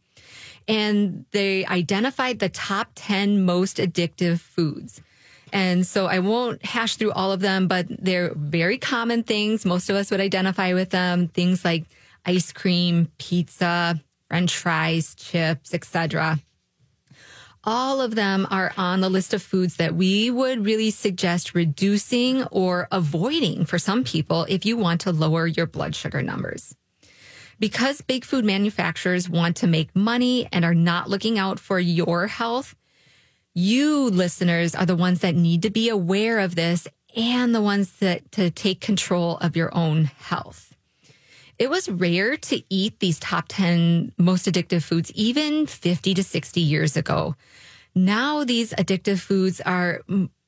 And 0.68 1.26
they 1.32 1.66
identified 1.66 2.40
the 2.40 2.50
top 2.50 2.90
10 2.96 3.44
most 3.44 3.78
addictive 3.78 4.40
foods. 4.40 5.02
And 5.52 5.86
so 5.86 6.06
I 6.06 6.20
won't 6.20 6.64
hash 6.64 6.96
through 6.96 7.12
all 7.12 7.32
of 7.32 7.42
them, 7.42 7.68
but 7.68 7.88
they're 7.90 8.34
very 8.36 8.78
common 8.78 9.24
things. 9.24 9.66
Most 9.66 9.90
of 9.90 9.96
us 9.96 10.12
would 10.12 10.22
identify 10.22 10.74
with 10.74 10.92
them. 10.92 11.28
Things 11.28 11.66
like 11.66 11.86
ice 12.26 12.54
cream, 12.54 13.12
pizza, 13.18 14.02
french 14.30 14.56
fries, 14.56 15.16
chips, 15.16 15.74
etc 15.74 16.40
all 17.64 18.02
of 18.02 18.16
them 18.16 18.48
are 18.50 18.74
on 18.76 19.02
the 19.02 19.10
list 19.10 19.34
of 19.34 19.42
foods 19.42 19.76
that 19.76 19.96
we 19.96 20.32
would 20.32 20.66
really 20.66 20.90
suggest 20.90 21.54
reducing 21.54 22.44
or 22.46 22.88
avoiding 22.92 23.66
for 23.66 23.78
some 23.78 24.04
people 24.04 24.46
if 24.50 24.66
you 24.66 24.78
want 24.78 25.02
to 25.02 25.12
lower 25.12 25.46
your 25.46 25.68
blood 25.68 25.96
sugar 25.96 26.22
numbers. 26.22 26.76
Because 27.60 28.02
big 28.02 28.26
food 28.26 28.44
manufacturers 28.44 29.30
want 29.30 29.58
to 29.58 29.68
make 29.68 29.96
money 29.96 30.48
and 30.52 30.66
are 30.66 30.74
not 30.74 31.10
looking 31.10 31.38
out 31.38 31.60
for 31.60 31.80
your 31.80 32.26
health, 32.26 32.76
you 33.54 34.10
listeners 34.10 34.74
are 34.74 34.86
the 34.86 34.96
ones 34.96 35.20
that 35.20 35.36
need 35.36 35.62
to 35.62 35.70
be 35.70 35.90
aware 35.90 36.40
of 36.40 36.56
this 36.56 36.88
and 37.16 37.54
the 37.54 37.62
ones 37.62 37.92
that 38.00 38.32
to 38.32 38.50
take 38.50 38.82
control 38.82 39.38
of 39.38 39.56
your 39.56 39.76
own 39.76 40.06
health. 40.06 40.76
It 41.60 41.70
was 41.70 41.88
rare 41.88 42.38
to 42.38 42.64
eat 42.74 43.00
these 43.00 43.20
top 43.20 43.46
10 43.50 44.14
most 44.18 44.48
addictive 44.48 44.82
foods 44.82 45.12
even 45.14 45.68
50 45.68 46.16
to 46.16 46.24
60 46.24 46.60
years 46.60 46.98
ago. 46.98 47.36
Now 47.94 48.44
these 48.44 48.72
addictive 48.74 49.20
foods 49.20 49.60
are 49.62 50.02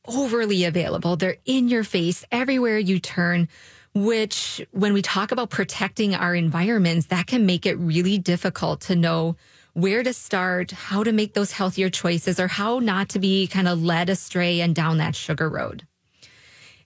overly 0.07 0.63
available. 0.63 1.15
They're 1.15 1.37
in 1.45 1.67
your 1.67 1.83
face 1.83 2.25
everywhere 2.31 2.77
you 2.77 2.99
turn, 2.99 3.49
which 3.93 4.65
when 4.71 4.93
we 4.93 5.01
talk 5.01 5.31
about 5.31 5.49
protecting 5.49 6.15
our 6.15 6.35
environments, 6.35 7.07
that 7.07 7.27
can 7.27 7.45
make 7.45 7.65
it 7.65 7.75
really 7.75 8.17
difficult 8.17 8.81
to 8.81 8.95
know 8.95 9.35
where 9.73 10.03
to 10.03 10.13
start, 10.13 10.71
how 10.71 11.03
to 11.03 11.11
make 11.11 11.33
those 11.33 11.51
healthier 11.51 11.89
choices, 11.89 12.39
or 12.39 12.47
how 12.47 12.79
not 12.79 13.09
to 13.09 13.19
be 13.19 13.47
kind 13.47 13.67
of 13.67 13.83
led 13.83 14.09
astray 14.09 14.61
and 14.61 14.75
down 14.75 14.97
that 14.97 15.15
sugar 15.15 15.49
road. 15.49 15.85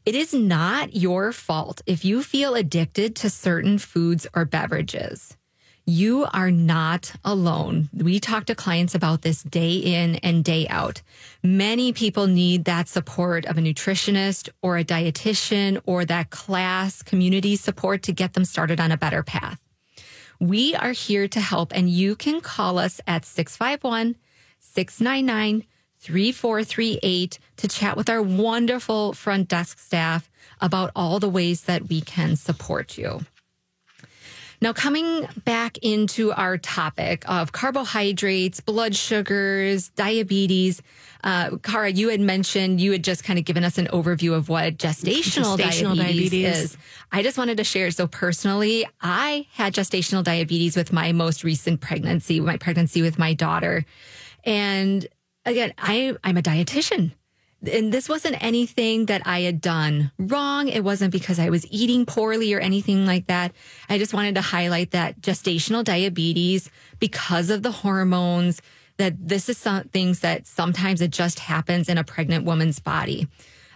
It 0.05 0.15
is 0.15 0.33
not 0.33 0.95
your 0.95 1.33
fault 1.33 1.81
if 1.85 2.05
you 2.05 2.23
feel 2.23 2.55
addicted 2.55 3.15
to 3.17 3.29
certain 3.29 3.77
foods 3.77 4.25
or 4.33 4.45
beverages. 4.45 5.35
You 5.89 6.27
are 6.33 6.51
not 6.51 7.13
alone. 7.23 7.87
We 7.93 8.19
talk 8.19 8.47
to 8.47 8.55
clients 8.55 8.93
about 8.93 9.21
this 9.21 9.41
day 9.41 9.77
in 9.77 10.15
and 10.15 10.43
day 10.43 10.67
out. 10.67 11.01
Many 11.41 11.93
people 11.93 12.27
need 12.27 12.65
that 12.65 12.89
support 12.89 13.45
of 13.45 13.57
a 13.57 13.61
nutritionist 13.61 14.49
or 14.61 14.77
a 14.77 14.83
dietitian 14.83 15.79
or 15.85 16.03
that 16.03 16.29
class 16.29 17.01
community 17.01 17.55
support 17.55 18.03
to 18.03 18.11
get 18.11 18.33
them 18.33 18.43
started 18.43 18.81
on 18.81 18.91
a 18.91 18.97
better 18.97 19.23
path. 19.23 19.61
We 20.41 20.75
are 20.75 20.91
here 20.91 21.29
to 21.29 21.39
help 21.39 21.71
and 21.73 21.89
you 21.89 22.17
can 22.17 22.41
call 22.41 22.79
us 22.79 22.99
at 23.07 23.23
651 23.23 24.17
699 24.59 25.63
3438 25.99 27.39
to 27.55 27.67
chat 27.69 27.95
with 27.95 28.09
our 28.09 28.21
wonderful 28.21 29.13
front 29.13 29.47
desk 29.47 29.79
staff 29.79 30.29
about 30.59 30.91
all 30.97 31.21
the 31.21 31.29
ways 31.29 31.61
that 31.61 31.87
we 31.87 32.01
can 32.01 32.35
support 32.35 32.97
you. 32.97 33.21
Now, 34.59 34.73
coming 34.73 35.27
back 35.45 35.77
into 35.83 36.31
our 36.31 36.57
topic 36.57 37.23
of 37.29 37.51
carbohydrates, 37.51 38.59
blood 38.59 38.95
sugars, 38.95 39.89
diabetes, 39.89 40.81
uh, 41.23 41.57
Cara, 41.57 41.91
you 41.91 42.09
had 42.09 42.19
mentioned 42.19 42.81
you 42.81 42.91
had 42.91 43.03
just 43.03 43.23
kind 43.23 43.37
of 43.37 43.45
given 43.45 43.63
us 43.63 43.77
an 43.77 43.87
overview 43.87 44.33
of 44.33 44.49
what 44.49 44.77
gestational, 44.77 45.57
gestational 45.57 45.95
diabetes, 45.95 46.31
diabetes, 46.31 46.57
is. 46.57 46.77
I 47.11 47.21
just 47.21 47.37
wanted 47.37 47.57
to 47.57 47.63
share. 47.63 47.91
So, 47.91 48.07
personally, 48.07 48.87
I 48.99 49.45
had 49.51 49.73
gestational 49.73 50.23
diabetes 50.23 50.75
with 50.75 50.91
my 50.91 51.11
most 51.11 51.43
recent 51.43 51.79
pregnancy, 51.79 52.39
my 52.39 52.57
pregnancy 52.57 53.03
with 53.03 53.19
my 53.19 53.33
daughter. 53.33 53.85
And 54.43 55.05
again, 55.45 55.73
I, 55.77 56.15
I'm 56.23 56.37
a 56.37 56.41
dietitian. 56.41 57.11
And 57.65 57.91
this 57.91 58.07
wasn't 58.07 58.41
anything 58.43 59.07
that 59.07 59.23
I 59.25 59.41
had 59.41 59.61
done 59.61 60.11
wrong. 60.19 60.67
It 60.67 60.83
wasn't 60.83 61.11
because 61.11 61.39
I 61.39 61.49
was 61.49 61.65
eating 61.71 62.05
poorly 62.05 62.53
or 62.53 62.59
anything 62.59 63.05
like 63.05 63.27
that. 63.27 63.51
I 63.89 63.97
just 63.97 64.13
wanted 64.13 64.35
to 64.35 64.41
highlight 64.41 64.91
that 64.91 65.21
gestational 65.21 65.83
diabetes, 65.83 66.69
because 66.99 67.49
of 67.49 67.63
the 67.63 67.71
hormones, 67.71 68.61
that 68.97 69.15
this 69.27 69.49
is 69.49 69.57
some 69.57 69.85
things 69.85 70.19
that 70.19 70.45
sometimes 70.45 71.01
it 71.01 71.11
just 71.11 71.39
happens 71.39 71.89
in 71.89 71.97
a 71.97 72.03
pregnant 72.03 72.45
woman's 72.45 72.79
body. 72.79 73.27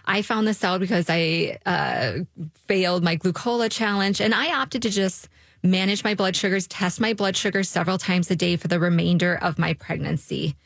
I 0.04 0.22
found 0.22 0.46
this 0.46 0.64
out 0.64 0.80
because 0.80 1.06
I 1.08 1.58
uh, 1.64 2.24
failed 2.66 3.04
my 3.04 3.16
glucola 3.16 3.70
challenge 3.70 4.20
and 4.20 4.34
I 4.34 4.52
opted 4.60 4.82
to 4.82 4.90
just 4.90 5.28
manage 5.62 6.02
my 6.02 6.14
blood 6.14 6.34
sugars, 6.34 6.66
test 6.66 7.00
my 7.00 7.14
blood 7.14 7.36
sugars 7.36 7.68
several 7.68 7.98
times 7.98 8.30
a 8.30 8.36
day 8.36 8.56
for 8.56 8.66
the 8.68 8.80
remainder 8.80 9.36
of 9.40 9.58
my 9.58 9.74
pregnancy. 9.74 10.56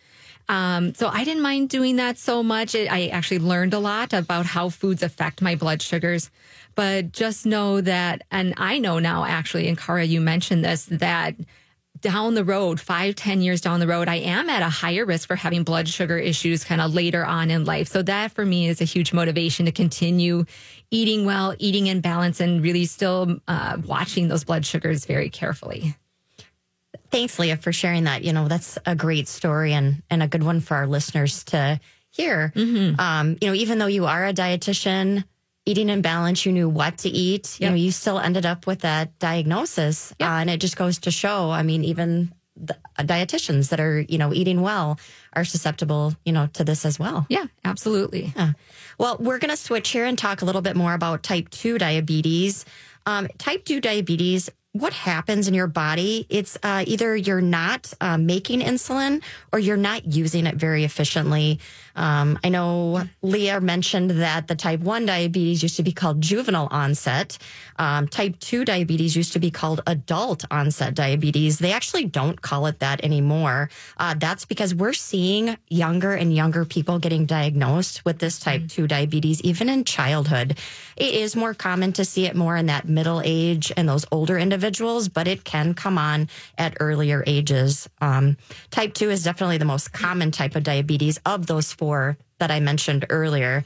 Um, 0.48 0.94
so 0.94 1.08
I 1.08 1.24
didn't 1.24 1.42
mind 1.42 1.68
doing 1.68 1.96
that 1.96 2.18
so 2.18 2.42
much. 2.42 2.74
It, 2.74 2.90
I 2.90 3.08
actually 3.08 3.40
learned 3.40 3.74
a 3.74 3.78
lot 3.78 4.12
about 4.12 4.46
how 4.46 4.68
foods 4.68 5.02
affect 5.02 5.42
my 5.42 5.54
blood 5.54 5.82
sugars. 5.82 6.30
But 6.74 7.12
just 7.12 7.46
know 7.46 7.80
that, 7.80 8.22
and 8.30 8.54
I 8.56 8.78
know 8.78 8.98
now 8.98 9.24
actually, 9.24 9.66
and 9.66 9.78
Cara, 9.78 10.04
you 10.04 10.20
mentioned 10.20 10.64
this, 10.64 10.84
that 10.86 11.34
down 12.00 12.34
the 12.34 12.44
road, 12.44 12.78
five, 12.78 13.14
ten 13.16 13.40
years 13.40 13.62
down 13.62 13.80
the 13.80 13.86
road, 13.86 14.08
I 14.08 14.16
am 14.16 14.50
at 14.50 14.62
a 14.62 14.68
higher 14.68 15.06
risk 15.06 15.26
for 15.26 15.36
having 15.36 15.64
blood 15.64 15.88
sugar 15.88 16.18
issues 16.18 16.62
kind 16.62 16.80
of 16.80 16.94
later 16.94 17.24
on 17.24 17.50
in 17.50 17.64
life. 17.64 17.88
So 17.88 18.02
that 18.02 18.32
for 18.32 18.44
me 18.44 18.68
is 18.68 18.80
a 18.82 18.84
huge 18.84 19.14
motivation 19.14 19.64
to 19.64 19.72
continue 19.72 20.44
eating 20.90 21.24
well, 21.24 21.54
eating 21.58 21.86
in 21.86 22.02
balance, 22.02 22.38
and 22.38 22.62
really 22.62 22.84
still 22.84 23.38
uh, 23.48 23.78
watching 23.86 24.28
those 24.28 24.44
blood 24.44 24.66
sugars 24.66 25.06
very 25.06 25.30
carefully. 25.30 25.96
Thanks, 27.10 27.38
Leah, 27.38 27.56
for 27.56 27.72
sharing 27.72 28.04
that. 28.04 28.24
You 28.24 28.32
know, 28.32 28.48
that's 28.48 28.78
a 28.86 28.94
great 28.94 29.28
story 29.28 29.72
and, 29.72 30.02
and 30.10 30.22
a 30.22 30.28
good 30.28 30.42
one 30.42 30.60
for 30.60 30.74
our 30.74 30.86
listeners 30.86 31.44
to 31.44 31.80
hear. 32.10 32.52
Um, 32.98 33.36
you 33.40 33.48
know, 33.48 33.54
even 33.54 33.78
though 33.78 33.86
you 33.86 34.06
are 34.06 34.26
a 34.26 34.32
dietitian, 34.32 35.24
eating 35.66 35.88
in 35.88 36.00
balance, 36.00 36.46
you 36.46 36.52
knew 36.52 36.68
what 36.68 36.98
to 36.98 37.08
eat, 37.08 37.58
you 37.60 37.68
know, 37.68 37.74
you 37.76 37.90
still 37.90 38.18
ended 38.18 38.46
up 38.46 38.66
with 38.66 38.80
that 38.80 39.18
diagnosis. 39.18 40.12
Uh, 40.20 40.38
and 40.40 40.50
it 40.50 40.60
just 40.60 40.76
goes 40.76 40.98
to 41.00 41.10
show, 41.10 41.50
I 41.50 41.62
mean, 41.62 41.84
even 41.84 42.32
the 42.56 42.76
uh, 42.96 43.02
dietitians 43.02 43.68
that 43.70 43.80
are, 43.80 44.00
you 44.00 44.16
know, 44.16 44.32
eating 44.32 44.62
well 44.62 44.98
are 45.34 45.44
susceptible, 45.44 46.14
you 46.24 46.32
know, 46.32 46.46
to 46.54 46.64
this 46.64 46.84
as 46.86 46.98
well. 46.98 47.26
Yeah, 47.28 47.46
absolutely. 47.64 48.32
Yeah. 48.34 48.52
Well, 48.98 49.16
we're 49.18 49.38
going 49.38 49.50
to 49.50 49.56
switch 49.56 49.90
here 49.90 50.06
and 50.06 50.16
talk 50.16 50.40
a 50.40 50.44
little 50.44 50.62
bit 50.62 50.76
more 50.76 50.94
about 50.94 51.22
type 51.22 51.50
2 51.50 51.78
diabetes. 51.78 52.64
Um, 53.04 53.28
type 53.38 53.64
2 53.64 53.80
diabetes, 53.80 54.48
what 54.80 54.92
happens 54.92 55.48
in 55.48 55.54
your 55.54 55.66
body? 55.66 56.26
It's 56.28 56.58
uh, 56.62 56.84
either 56.86 57.16
you're 57.16 57.40
not 57.40 57.92
uh, 58.00 58.18
making 58.18 58.60
insulin 58.60 59.22
or 59.52 59.58
you're 59.58 59.76
not 59.76 60.04
using 60.04 60.46
it 60.46 60.56
very 60.56 60.84
efficiently. 60.84 61.60
Um, 61.96 62.38
I 62.44 62.50
know 62.50 63.02
Leah 63.22 63.60
mentioned 63.60 64.10
that 64.10 64.48
the 64.48 64.54
type 64.54 64.80
1 64.80 65.06
diabetes 65.06 65.62
used 65.62 65.76
to 65.76 65.82
be 65.82 65.92
called 65.92 66.20
juvenile 66.20 66.68
onset. 66.70 67.38
Um, 67.78 68.06
type 68.06 68.38
2 68.38 68.64
diabetes 68.64 69.16
used 69.16 69.32
to 69.32 69.38
be 69.38 69.50
called 69.50 69.80
adult 69.86 70.44
onset 70.50 70.94
diabetes. 70.94 71.58
They 71.58 71.72
actually 71.72 72.04
don't 72.04 72.40
call 72.40 72.66
it 72.66 72.78
that 72.80 73.02
anymore. 73.02 73.70
Uh, 73.96 74.14
that's 74.14 74.44
because 74.44 74.74
we're 74.74 74.92
seeing 74.92 75.56
younger 75.68 76.12
and 76.12 76.34
younger 76.34 76.64
people 76.64 76.98
getting 76.98 77.24
diagnosed 77.26 78.04
with 78.04 78.18
this 78.18 78.38
type 78.38 78.68
2 78.68 78.86
diabetes, 78.86 79.40
even 79.40 79.68
in 79.68 79.84
childhood. 79.84 80.58
It 80.96 81.14
is 81.14 81.34
more 81.34 81.54
common 81.54 81.92
to 81.94 82.04
see 82.04 82.26
it 82.26 82.36
more 82.36 82.56
in 82.56 82.66
that 82.66 82.88
middle 82.88 83.22
age 83.24 83.72
and 83.76 83.88
those 83.88 84.04
older 84.12 84.38
individuals, 84.38 85.08
but 85.08 85.26
it 85.26 85.44
can 85.44 85.74
come 85.74 85.96
on 85.96 86.28
at 86.58 86.76
earlier 86.80 87.24
ages. 87.26 87.88
Um, 88.00 88.36
type 88.70 88.92
2 88.92 89.10
is 89.10 89.24
definitely 89.24 89.58
the 89.58 89.64
most 89.64 89.92
common 89.92 90.30
type 90.30 90.56
of 90.56 90.62
diabetes 90.62 91.18
of 91.24 91.46
those 91.46 91.72
four 91.72 91.85
that 92.38 92.50
I 92.50 92.60
mentioned 92.60 93.06
earlier. 93.10 93.64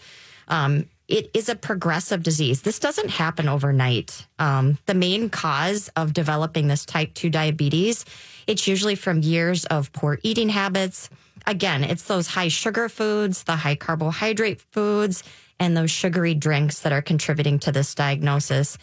Um, 0.48 0.86
it 1.08 1.30
is 1.34 1.48
a 1.48 1.56
progressive 1.56 2.22
disease. 2.22 2.62
This 2.62 2.78
doesn't 2.78 3.10
happen 3.10 3.48
overnight. 3.48 4.26
Um, 4.38 4.78
the 4.86 4.94
main 4.94 5.28
cause 5.28 5.88
of 5.96 6.12
developing 6.12 6.68
this 6.68 6.86
type 6.86 7.14
2 7.14 7.30
diabetes, 7.30 8.04
it's 8.46 8.68
usually 8.68 8.94
from 8.94 9.22
years 9.22 9.64
of 9.66 9.92
poor 9.92 10.18
eating 10.22 10.48
habits. 10.48 11.10
Again, 11.46 11.82
it's 11.82 12.04
those 12.04 12.28
high 12.28 12.48
sugar 12.48 12.88
foods, 12.88 13.42
the 13.42 13.56
high 13.56 13.74
carbohydrate 13.74 14.60
foods, 14.70 15.24
and 15.58 15.76
those 15.76 15.90
sugary 15.90 16.34
drinks 16.34 16.80
that 16.80 16.92
are 16.92 17.02
contributing 17.02 17.58
to 17.60 17.72
this 17.72 17.94
diagnosis. 17.94 18.78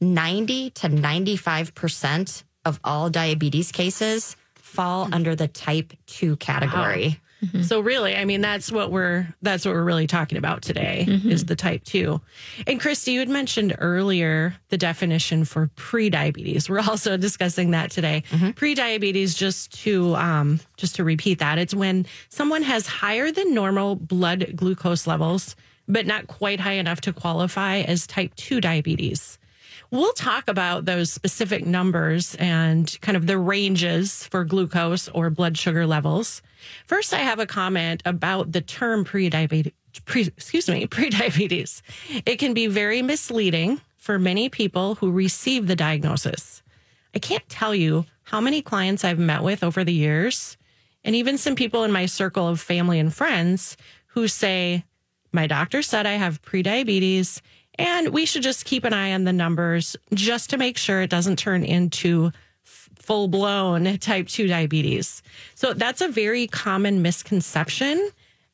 90 0.00 0.70
to 0.70 0.88
95% 0.88 2.44
of 2.64 2.78
all 2.84 3.10
diabetes 3.10 3.72
cases 3.72 4.36
fall 4.54 5.08
under 5.12 5.34
the 5.34 5.48
type 5.48 5.92
2 6.06 6.36
category. 6.36 7.20
Mm-hmm. 7.42 7.62
So 7.62 7.80
really, 7.80 8.14
I 8.14 8.24
mean, 8.24 8.40
that's 8.40 8.70
what 8.70 8.92
we're 8.92 9.26
that's 9.42 9.64
what 9.64 9.74
we're 9.74 9.82
really 9.82 10.06
talking 10.06 10.38
about 10.38 10.62
today 10.62 11.06
mm-hmm. 11.08 11.30
is 11.30 11.44
the 11.44 11.56
type 11.56 11.82
two. 11.82 12.20
And 12.66 12.80
Christy, 12.80 13.12
you 13.12 13.18
had 13.20 13.28
mentioned 13.28 13.74
earlier 13.78 14.54
the 14.68 14.78
definition 14.78 15.44
for 15.44 15.68
pre-diabetes. 15.74 16.70
We're 16.70 16.80
also 16.88 17.16
discussing 17.16 17.72
that 17.72 17.90
today. 17.90 18.22
Mm-hmm. 18.30 18.50
Pre-diabetes, 18.52 19.34
just 19.34 19.72
to 19.82 20.14
um, 20.16 20.60
just 20.76 20.94
to 20.96 21.04
repeat 21.04 21.40
that, 21.40 21.58
it's 21.58 21.74
when 21.74 22.06
someone 22.28 22.62
has 22.62 22.86
higher 22.86 23.32
than 23.32 23.54
normal 23.54 23.96
blood 23.96 24.52
glucose 24.54 25.06
levels, 25.06 25.56
but 25.88 26.06
not 26.06 26.28
quite 26.28 26.60
high 26.60 26.72
enough 26.72 27.00
to 27.02 27.12
qualify 27.12 27.78
as 27.78 28.06
type 28.06 28.34
two 28.36 28.60
diabetes. 28.60 29.38
We'll 29.92 30.14
talk 30.14 30.48
about 30.48 30.86
those 30.86 31.12
specific 31.12 31.66
numbers 31.66 32.34
and 32.36 32.98
kind 33.02 33.14
of 33.14 33.26
the 33.26 33.36
ranges 33.36 34.26
for 34.28 34.42
glucose 34.42 35.06
or 35.10 35.28
blood 35.28 35.58
sugar 35.58 35.86
levels. 35.86 36.40
First, 36.86 37.12
I 37.12 37.18
have 37.18 37.38
a 37.38 37.44
comment 37.44 38.02
about 38.06 38.52
the 38.52 38.62
term 38.62 39.04
pre-diabetes. 39.04 39.74
Pre, 40.06 40.22
excuse 40.22 40.66
me, 40.66 40.86
pre-diabetes. 40.90 41.82
It 42.24 42.36
can 42.36 42.54
be 42.54 42.68
very 42.68 43.02
misleading 43.02 43.82
for 43.98 44.18
many 44.18 44.48
people 44.48 44.94
who 44.94 45.12
receive 45.12 45.66
the 45.66 45.76
diagnosis. 45.76 46.62
I 47.14 47.18
can't 47.18 47.46
tell 47.50 47.74
you 47.74 48.06
how 48.22 48.40
many 48.40 48.62
clients 48.62 49.04
I've 49.04 49.18
met 49.18 49.42
with 49.42 49.62
over 49.62 49.84
the 49.84 49.92
years, 49.92 50.56
and 51.04 51.14
even 51.14 51.36
some 51.36 51.54
people 51.54 51.84
in 51.84 51.92
my 51.92 52.06
circle 52.06 52.48
of 52.48 52.62
family 52.62 52.98
and 52.98 53.12
friends 53.12 53.76
who 54.06 54.26
say, 54.26 54.84
My 55.32 55.46
doctor 55.46 55.82
said 55.82 56.06
I 56.06 56.12
have 56.12 56.40
prediabetes, 56.40 57.42
and 57.82 58.10
we 58.10 58.26
should 58.26 58.44
just 58.44 58.64
keep 58.64 58.84
an 58.84 58.92
eye 58.92 59.12
on 59.12 59.24
the 59.24 59.32
numbers 59.32 59.96
just 60.14 60.50
to 60.50 60.56
make 60.56 60.78
sure 60.78 61.02
it 61.02 61.10
doesn't 61.10 61.36
turn 61.36 61.64
into 61.64 62.30
full 62.64 63.26
blown 63.26 63.98
type 63.98 64.28
2 64.28 64.46
diabetes. 64.46 65.20
So 65.56 65.74
that's 65.74 66.00
a 66.00 66.06
very 66.06 66.46
common 66.46 67.02
misconception 67.02 68.10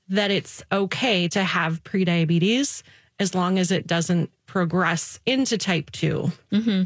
that 0.09 0.31
it's 0.31 0.63
okay 0.73 1.29
to 1.29 1.45
have 1.45 1.85
prediabetes 1.85 2.83
as 3.19 3.35
long 3.35 3.59
as 3.59 3.71
it 3.71 3.87
doesn't 3.87 4.31
progress 4.47 5.21
into 5.27 5.59
type 5.59 5.91
2. 5.91 6.33
Mm-hmm. 6.53 6.83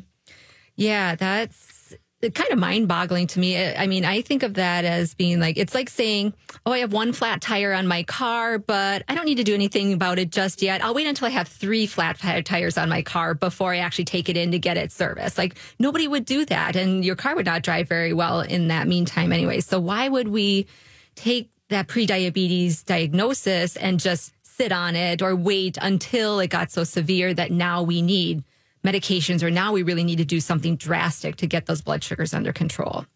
Yeah, 0.74 1.14
that's 1.14 1.81
kind 2.30 2.50
of 2.50 2.58
mind 2.58 2.86
boggling 2.88 3.26
to 3.28 3.40
me. 3.40 3.56
Uh, 3.56 3.80
I 3.80 3.86
mean, 3.86 4.04
I 4.04 4.22
think 4.22 4.42
of 4.42 4.54
that 4.54 4.84
as 4.84 5.14
being 5.14 5.40
like, 5.40 5.56
it's 5.56 5.74
like 5.74 5.90
saying, 5.90 6.34
oh, 6.64 6.72
I 6.72 6.78
have 6.78 6.92
one 6.92 7.12
flat 7.12 7.40
tire 7.40 7.72
on 7.72 7.86
my 7.86 8.04
car, 8.04 8.58
but 8.58 9.02
I 9.08 9.14
don't 9.14 9.24
need 9.24 9.36
to 9.36 9.44
do 9.44 9.54
anything 9.54 9.92
about 9.92 10.18
it 10.18 10.30
just 10.30 10.62
yet. 10.62 10.84
I'll 10.84 10.94
wait 10.94 11.06
until 11.06 11.26
I 11.26 11.30
have 11.30 11.48
three 11.48 11.86
flat 11.86 12.18
tires 12.44 12.78
on 12.78 12.88
my 12.88 13.02
car 13.02 13.34
before 13.34 13.72
I 13.72 13.78
actually 13.78 14.04
take 14.04 14.28
it 14.28 14.36
in 14.36 14.52
to 14.52 14.58
get 14.58 14.76
it 14.76 14.92
serviced. 14.92 15.38
Like, 15.38 15.56
nobody 15.78 16.06
would 16.06 16.24
do 16.24 16.44
that. 16.46 16.76
And 16.76 17.04
your 17.04 17.16
car 17.16 17.34
would 17.34 17.46
not 17.46 17.62
drive 17.62 17.88
very 17.88 18.12
well 18.12 18.40
in 18.40 18.68
that 18.68 18.86
meantime, 18.86 19.32
anyway. 19.32 19.60
So, 19.60 19.80
why 19.80 20.08
would 20.08 20.28
we 20.28 20.66
take 21.14 21.50
that 21.68 21.88
prediabetes 21.88 22.84
diagnosis 22.84 23.76
and 23.76 23.98
just 23.98 24.32
sit 24.42 24.70
on 24.70 24.94
it 24.94 25.22
or 25.22 25.34
wait 25.34 25.78
until 25.80 26.38
it 26.38 26.48
got 26.48 26.70
so 26.70 26.84
severe 26.84 27.34
that 27.34 27.50
now 27.50 27.82
we 27.82 28.02
need 28.02 28.44
medications 28.84 29.42
or 29.42 29.50
now 29.50 29.72
we 29.72 29.82
really 29.82 30.04
need 30.04 30.18
to 30.18 30.24
do 30.24 30.40
something 30.40 30.76
drastic 30.76 31.36
to 31.36 31.46
get 31.46 31.66
those 31.66 31.82
blood 31.82 32.02
sugars 32.02 32.34
under 32.34 32.52
control. 32.52 33.06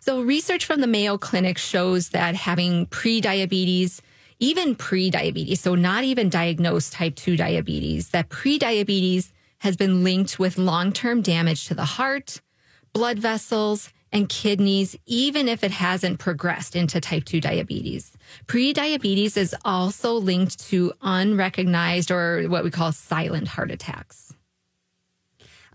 So, 0.00 0.20
research 0.20 0.66
from 0.66 0.82
the 0.82 0.86
Mayo 0.86 1.16
Clinic 1.16 1.56
shows 1.56 2.10
that 2.10 2.34
having 2.34 2.86
prediabetes, 2.88 4.02
even 4.38 4.76
prediabetes, 4.76 5.58
so 5.58 5.74
not 5.74 6.04
even 6.04 6.28
diagnosed 6.28 6.92
type 6.92 7.14
2 7.14 7.38
diabetes, 7.38 8.10
that 8.10 8.28
prediabetes 8.28 9.32
has 9.60 9.78
been 9.78 10.04
linked 10.04 10.38
with 10.38 10.58
long 10.58 10.92
term 10.92 11.22
damage 11.22 11.66
to 11.68 11.74
the 11.74 11.86
heart, 11.86 12.42
blood 12.92 13.18
vessels, 13.18 13.90
and 14.12 14.28
kidneys, 14.28 14.94
even 15.06 15.48
if 15.48 15.64
it 15.64 15.70
hasn't 15.70 16.18
progressed 16.18 16.76
into 16.76 17.00
type 17.00 17.24
2 17.24 17.40
diabetes. 17.40 18.12
Prediabetes 18.46 19.38
is 19.38 19.56
also 19.64 20.12
linked 20.12 20.58
to 20.68 20.92
unrecognized 21.00 22.10
or 22.10 22.42
what 22.44 22.62
we 22.62 22.70
call 22.70 22.92
silent 22.92 23.48
heart 23.48 23.70
attacks. 23.70 24.33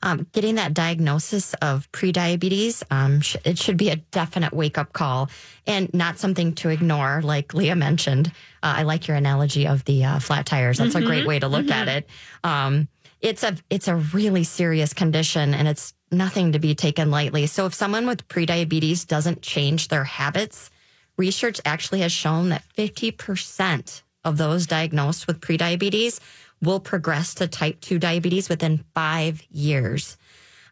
Um, 0.02 0.28
getting 0.32 0.56
that 0.56 0.74
diagnosis 0.74 1.54
of 1.56 1.92
prediabetes, 1.92 2.84
um, 2.92 3.22
sh- 3.22 3.36
it 3.44 3.58
should 3.58 3.78
be 3.78 3.90
a 3.90 3.98
definite 3.98 4.54
wake 4.54 4.78
up 4.78 4.94
call 4.94 5.30
and 5.68 5.94
not 5.94 6.20
something 6.20 6.54
to 6.56 6.70
ignore. 6.70 7.22
Like 7.24 7.54
Leah 7.54 7.76
mentioned, 7.76 8.28
uh, 8.64 8.76
I 8.78 8.84
like 8.84 9.08
your 9.08 9.18
analogy 9.18 9.68
of 9.68 9.86
the 9.86 10.06
uh, 10.06 10.20
flat 10.20 10.46
tires. 10.46 10.78
That's 10.78 10.96
a 10.96 11.02
great 11.02 11.26
way 11.26 11.40
to 11.40 11.48
look 11.48 11.70
at 11.70 11.88
it. 11.88 12.10
Um, 12.44 12.88
it's 13.22 13.44
a 13.44 13.58
it's 13.70 13.88
a 13.88 13.96
really 13.98 14.44
serious 14.44 14.94
condition, 14.94 15.54
and 15.54 15.68
it's 15.68 15.94
nothing 16.12 16.54
to 16.54 16.60
be 16.60 16.74
taken 16.76 17.12
lightly. 17.12 17.48
So 17.48 17.66
if 17.66 17.74
someone 17.74 18.08
with 18.08 18.28
prediabetes 18.28 19.06
doesn't 19.06 19.42
change 19.42 19.90
their 19.90 20.06
habits, 20.06 20.70
research 21.18 21.60
actually 21.66 22.00
has 22.02 22.12
shown 22.12 22.50
that 22.50 22.64
fifty 22.74 23.12
percent 23.12 24.04
of 24.24 24.38
those 24.38 24.68
diagnosed 24.68 25.28
with 25.28 25.42
prediabetes 25.42 26.20
will 26.62 26.80
progress 26.80 27.34
to 27.36 27.48
type 27.48 27.80
2 27.82 28.00
diabetes 28.00 28.50
within 28.50 28.84
five 28.93 29.41
years. 29.50 30.17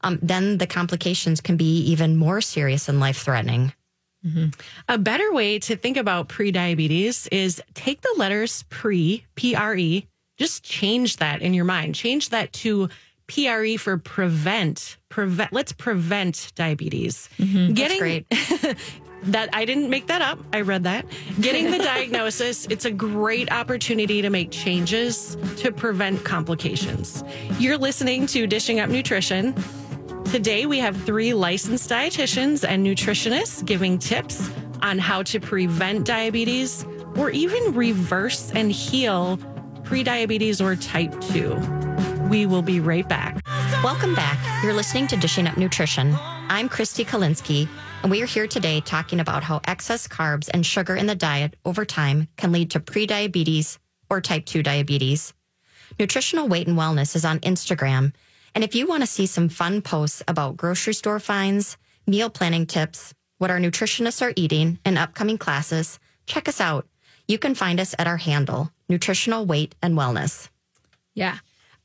Um, 0.02 0.20
then 0.22 0.58
the 0.58 0.68
complications 0.68 1.42
can 1.42 1.58
be 1.58 1.80
even 1.82 2.18
more 2.18 2.42
serious 2.42 2.88
and 2.88 3.00
life 3.00 3.18
threatening. 3.18 3.74
A 4.90 4.98
better 4.98 5.32
way 5.32 5.60
to 5.60 5.76
think 5.76 5.96
about 5.96 6.28
prediabetes 6.28 7.28
is 7.32 7.62
take 7.74 8.02
the 8.02 8.14
letters 8.18 8.64
pre, 8.70 9.24
P 9.36 9.56
R 9.56 9.76
E, 9.76 10.08
just 10.38 10.64
change 10.64 11.18
that 11.18 11.42
in 11.42 11.54
your 11.54 11.66
mind. 11.66 11.96
Change 11.96 12.30
that 12.30 12.52
to 12.54 12.90
PRE 13.28 13.78
for 13.78 13.98
prevent. 13.98 14.98
Prevent 15.10 15.54
let's 15.54 15.72
prevent 15.72 16.52
diabetes. 16.56 17.30
Getting 17.74 18.00
great. 18.00 18.26
that 19.24 19.50
I 19.54 19.66
didn't 19.66 19.90
make 19.90 20.08
that 20.08 20.22
up. 20.22 20.40
I 20.54 20.62
read 20.62 20.84
that. 20.84 21.06
Getting 21.42 21.72
the 21.72 21.78
diagnosis, 21.94 22.66
it's 22.68 22.86
a 22.86 22.92
great 22.92 23.52
opportunity 23.52 24.22
to 24.22 24.30
make 24.30 24.52
changes 24.52 25.38
to 25.58 25.72
prevent 25.72 26.24
complications. 26.24 27.24
You're 27.60 27.78
listening 27.78 28.28
to 28.28 28.48
Dishing 28.48 28.80
Up 28.80 28.90
Nutrition. 28.90 29.56
Today, 30.26 30.66
we 30.66 30.80
have 30.80 30.96
three 31.04 31.34
licensed 31.34 31.90
dietitians 31.90 32.68
and 32.68 32.86
nutritionists 32.86 33.66
giving 33.66 33.98
tips 33.98 34.50
on 34.82 35.00
how 35.00 35.24
to 35.24 35.40
prevent 35.40 36.06
diabetes 36.06 36.86
or 37.16 37.30
even 37.30 37.74
reverse 37.74 38.52
and 38.52 38.72
heal 38.72 39.38
prediabetes 39.84 40.64
or 40.64 40.76
type 40.76 41.20
2. 41.22 42.28
We 42.30 42.46
will 42.46 42.62
be 42.62 42.80
right 42.80 43.08
back. 43.08 43.42
Welcome 43.84 44.16
back. 44.16 44.38
You're 44.64 44.74
listening 44.74 45.08
to 45.08 45.18
Dishing 45.18 45.48
Up 45.48 45.58
Nutrition. 45.58 46.14
I'm 46.50 46.68
Christy 46.68 47.06
Kalinsky, 47.06 47.70
and 48.04 48.12
we 48.12 48.22
are 48.22 48.28
here 48.28 48.48
today 48.48 48.82
talking 48.82 49.20
about 49.20 49.44
how 49.44 49.62
excess 49.66 50.08
carbs 50.08 50.50
and 50.54 50.66
sugar 50.66 50.96
in 50.96 51.08
the 51.08 51.16
diet 51.16 51.56
over 51.66 51.86
time 51.86 52.28
can 52.38 52.52
lead 52.52 52.72
to 52.72 52.80
prediabetes 52.80 53.78
or 54.10 54.22
type 54.22 54.46
2 54.46 54.64
diabetes. 54.64 55.34
Nutritional 56.00 56.48
Weight 56.48 56.68
and 56.68 56.78
Wellness 56.78 57.16
is 57.16 57.26
on 57.26 57.40
Instagram, 57.40 58.14
and 58.54 58.64
if 58.64 58.76
you 58.76 58.88
want 58.88 59.02
to 59.04 59.08
see 59.08 59.26
some 59.26 59.50
fun 59.50 59.82
posts 59.82 60.24
about 60.28 60.58
grocery 60.58 60.94
store 60.94 61.20
finds, 61.20 61.78
meal 62.06 62.30
planning 62.30 62.66
tips, 62.66 63.14
what 63.38 63.52
our 63.52 63.60
nutritionists 63.60 64.22
are 64.22 64.34
eating, 64.36 64.80
and 64.86 64.98
upcoming 64.98 65.38
classes, 65.38 66.00
check 66.26 66.48
us 66.48 66.62
out. 66.62 66.88
You 67.28 67.38
can 67.38 67.56
find 67.56 67.80
us 67.80 67.94
at 68.00 68.08
our 68.08 68.18
handle, 68.18 68.72
Nutritional 68.90 69.46
Weight 69.46 69.76
and 69.82 69.96
Wellness. 69.96 70.50
Yeah. 71.14 71.38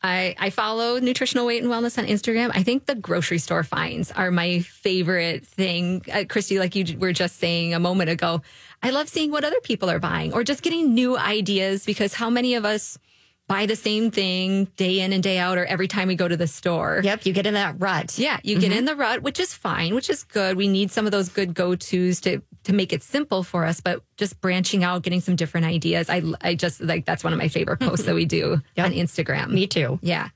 I, 0.02 0.34
I 0.38 0.50
follow 0.50 0.98
nutritional 0.98 1.46
weight 1.46 1.62
and 1.62 1.70
wellness 1.70 1.96
on 1.96 2.06
Instagram. 2.06 2.50
I 2.54 2.62
think 2.62 2.86
the 2.86 2.94
grocery 2.94 3.38
store 3.38 3.62
finds 3.62 4.10
are 4.10 4.30
my 4.30 4.60
favorite 4.60 5.46
thing. 5.46 6.04
Uh, 6.12 6.24
Christy, 6.28 6.58
like 6.58 6.74
you 6.74 6.98
were 6.98 7.12
just 7.12 7.38
saying 7.38 7.72
a 7.72 7.80
moment 7.80 8.10
ago, 8.10 8.42
I 8.82 8.90
love 8.90 9.08
seeing 9.08 9.30
what 9.30 9.44
other 9.44 9.60
people 9.62 9.88
are 9.88 10.00
buying 10.00 10.32
or 10.32 10.42
just 10.42 10.62
getting 10.62 10.94
new 10.94 11.16
ideas 11.16 11.86
because 11.86 12.14
how 12.14 12.30
many 12.30 12.54
of 12.54 12.64
us 12.64 12.98
buy 13.46 13.66
the 13.66 13.76
same 13.76 14.10
thing 14.10 14.64
day 14.76 15.00
in 15.00 15.12
and 15.12 15.22
day 15.22 15.38
out 15.38 15.58
or 15.58 15.64
every 15.66 15.86
time 15.86 16.08
we 16.08 16.16
go 16.16 16.26
to 16.26 16.36
the 16.36 16.48
store? 16.48 17.00
Yep, 17.04 17.26
you 17.26 17.32
get 17.32 17.46
in 17.46 17.54
that 17.54 17.76
rut. 17.78 18.18
Yeah, 18.18 18.40
you 18.42 18.58
get 18.58 18.72
in 18.72 18.86
the 18.86 18.96
rut, 18.96 19.22
which 19.22 19.38
is 19.38 19.54
fine, 19.54 19.94
which 19.94 20.10
is 20.10 20.24
good. 20.24 20.56
We 20.56 20.66
need 20.66 20.90
some 20.90 21.06
of 21.06 21.12
those 21.12 21.28
good 21.28 21.54
go-tos 21.54 22.20
to 22.22 22.42
to 22.64 22.72
make 22.72 22.92
it 22.92 23.02
simple 23.02 23.42
for 23.42 23.64
us, 23.64 23.80
but 23.80 24.02
just 24.16 24.40
branching 24.40 24.84
out, 24.84 25.02
getting 25.02 25.20
some 25.20 25.36
different 25.36 25.66
ideas. 25.66 26.08
I 26.08 26.22
I 26.40 26.54
just 26.54 26.80
like 26.80 27.04
that's 27.04 27.24
one 27.24 27.32
of 27.32 27.38
my 27.38 27.48
favorite 27.48 27.80
posts 27.80 28.06
that 28.06 28.14
we 28.14 28.24
do 28.24 28.60
Yep. 28.76 28.86
on 28.86 28.92
Instagram. 28.92 29.50
Me 29.50 29.66
too. 29.66 29.98
Yeah. 30.02 30.28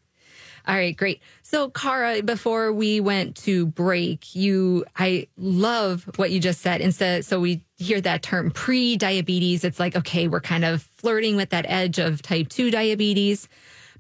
All 0.68 0.74
right, 0.74 0.96
great. 0.96 1.20
So, 1.44 1.70
Cara, 1.70 2.22
before 2.24 2.72
we 2.72 2.98
went 2.98 3.36
to 3.44 3.66
break, 3.66 4.34
you, 4.34 4.84
I 4.96 5.28
love 5.36 6.10
what 6.16 6.32
you 6.32 6.40
just 6.40 6.60
said. 6.60 6.80
Instead, 6.80 7.24
so 7.24 7.38
we 7.38 7.64
hear 7.76 8.00
that 8.00 8.24
term 8.24 8.50
pre-diabetes. 8.50 9.62
It's 9.62 9.78
like, 9.78 9.94
okay, 9.94 10.26
we're 10.26 10.40
kind 10.40 10.64
of 10.64 10.82
flirting 10.96 11.36
with 11.36 11.50
that 11.50 11.66
edge 11.68 12.00
of 12.00 12.20
type 12.20 12.48
two 12.48 12.72
diabetes, 12.72 13.48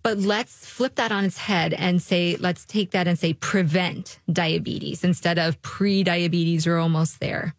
but 0.02 0.18
let's 0.18 0.66
flip 0.66 0.96
that 0.96 1.12
on 1.12 1.24
its 1.24 1.38
head 1.38 1.72
and 1.72 2.02
say, 2.02 2.34
let's 2.40 2.64
take 2.66 2.90
that 2.90 3.06
and 3.06 3.16
say 3.16 3.32
prevent 3.32 4.18
diabetes 4.32 5.04
instead 5.04 5.38
of 5.38 5.62
pre-diabetes. 5.62 6.66
We're 6.66 6.80
almost 6.80 7.20
there. 7.20 7.54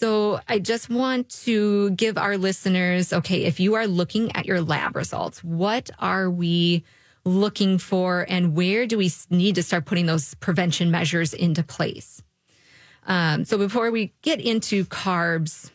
So 0.00 0.40
I 0.48 0.60
just 0.60 0.88
want 0.88 1.28
to 1.44 1.90
give 1.90 2.16
our 2.16 2.38
listeners, 2.38 3.12
okay, 3.12 3.44
if 3.44 3.60
you 3.60 3.74
are 3.74 3.86
looking 3.86 4.34
at 4.34 4.46
your 4.46 4.62
lab 4.62 4.96
results, 4.96 5.44
what 5.44 5.90
are 5.98 6.30
we 6.30 6.84
looking 7.26 7.76
for 7.76 8.24
and 8.26 8.56
where 8.56 8.86
do 8.86 8.96
we 8.96 9.12
need 9.28 9.56
to 9.56 9.62
start 9.62 9.84
putting 9.84 10.06
those 10.06 10.32
prevention 10.36 10.90
measures 10.90 11.34
into 11.34 11.62
place? 11.62 12.22
Um, 13.06 13.44
so 13.44 13.58
before 13.58 13.90
we 13.90 14.14
get 14.22 14.40
into 14.40 14.86
carbs 14.86 15.70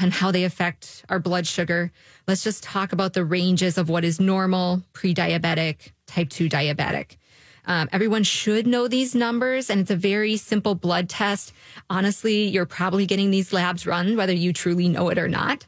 and 0.00 0.10
how 0.10 0.30
they 0.30 0.44
affect 0.44 1.04
our 1.10 1.18
blood 1.18 1.46
sugar, 1.46 1.92
let's 2.26 2.42
just 2.42 2.62
talk 2.62 2.94
about 2.94 3.12
the 3.12 3.26
ranges 3.26 3.76
of 3.76 3.90
what 3.90 4.06
is 4.06 4.18
normal, 4.18 4.84
pre-diabetic, 4.94 5.92
type 6.06 6.30
2 6.30 6.48
diabetic. 6.48 7.18
Um, 7.66 7.88
everyone 7.92 8.22
should 8.22 8.66
know 8.66 8.88
these 8.88 9.14
numbers, 9.14 9.70
and 9.70 9.80
it's 9.80 9.90
a 9.90 9.96
very 9.96 10.36
simple 10.36 10.74
blood 10.74 11.08
test. 11.08 11.52
Honestly, 11.88 12.48
you're 12.48 12.66
probably 12.66 13.06
getting 13.06 13.30
these 13.30 13.52
labs 13.52 13.86
run, 13.86 14.16
whether 14.16 14.32
you 14.32 14.52
truly 14.52 14.88
know 14.88 15.08
it 15.08 15.18
or 15.18 15.28
not. 15.28 15.66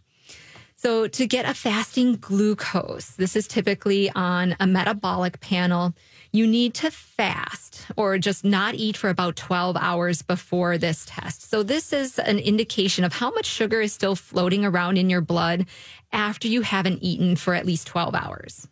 So, 0.82 1.06
to 1.06 1.26
get 1.28 1.44
a 1.44 1.54
fasting 1.54 2.16
glucose, 2.16 3.10
this 3.10 3.36
is 3.36 3.46
typically 3.46 4.10
on 4.10 4.56
a 4.58 4.66
metabolic 4.66 5.38
panel. 5.38 5.94
You 6.32 6.44
need 6.44 6.74
to 6.74 6.90
fast 6.90 7.86
or 7.96 8.18
just 8.18 8.44
not 8.44 8.74
eat 8.74 8.96
for 8.96 9.08
about 9.08 9.36
12 9.36 9.76
hours 9.76 10.22
before 10.22 10.78
this 10.78 11.04
test. 11.06 11.48
So, 11.48 11.62
this 11.62 11.92
is 11.92 12.18
an 12.18 12.40
indication 12.40 13.04
of 13.04 13.12
how 13.12 13.30
much 13.30 13.46
sugar 13.46 13.80
is 13.80 13.92
still 13.92 14.16
floating 14.16 14.64
around 14.64 14.98
in 14.98 15.08
your 15.08 15.20
blood 15.20 15.66
after 16.10 16.48
you 16.48 16.62
haven't 16.62 16.98
eaten 17.00 17.36
for 17.36 17.54
at 17.54 17.64
least 17.64 17.86
12 17.86 18.16
hours. 18.16 18.66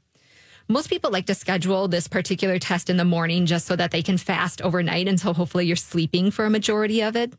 Most 0.70 0.88
people 0.88 1.10
like 1.10 1.26
to 1.26 1.34
schedule 1.34 1.88
this 1.88 2.06
particular 2.06 2.60
test 2.60 2.90
in 2.90 2.96
the 2.96 3.04
morning 3.04 3.44
just 3.44 3.66
so 3.66 3.74
that 3.74 3.90
they 3.90 4.04
can 4.04 4.16
fast 4.16 4.62
overnight. 4.62 5.08
And 5.08 5.18
so 5.18 5.32
hopefully 5.32 5.66
you're 5.66 5.74
sleeping 5.74 6.30
for 6.30 6.44
a 6.44 6.50
majority 6.50 7.02
of 7.02 7.16
it. 7.16 7.32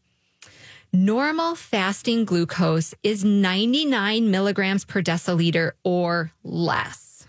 Normal 0.91 1.55
fasting 1.55 2.25
glucose 2.25 2.93
is 3.03 3.23
99 3.23 4.29
milligrams 4.29 4.83
per 4.83 5.01
deciliter 5.01 5.71
or 5.85 6.33
less. 6.43 7.25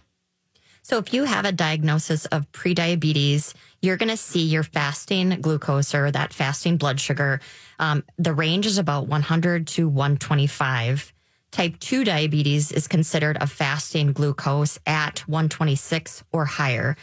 So 0.82 0.98
if 0.98 1.14
you 1.14 1.22
have 1.22 1.44
a 1.44 1.52
diagnosis 1.52 2.26
of 2.26 2.50
prediabetes, 2.50 3.54
you're 3.80 3.96
going 3.96 4.08
to 4.08 4.16
see 4.16 4.42
your 4.42 4.64
fasting 4.64 5.40
glucose 5.40 5.94
or 5.94 6.10
that 6.10 6.32
fasting 6.32 6.78
blood 6.78 6.98
sugar. 6.98 7.40
Um, 7.78 8.02
the 8.18 8.34
range 8.34 8.66
is 8.66 8.76
about 8.76 9.06
100 9.06 9.68
to 9.68 9.88
125. 9.88 11.12
Type 11.52 11.78
2 11.80 12.04
diabetes 12.04 12.72
is 12.72 12.88
considered 12.88 13.36
a 13.38 13.46
fasting 13.46 14.14
glucose 14.14 14.78
at 14.86 15.20
126 15.28 16.24
or 16.32 16.46
higher. 16.46 16.96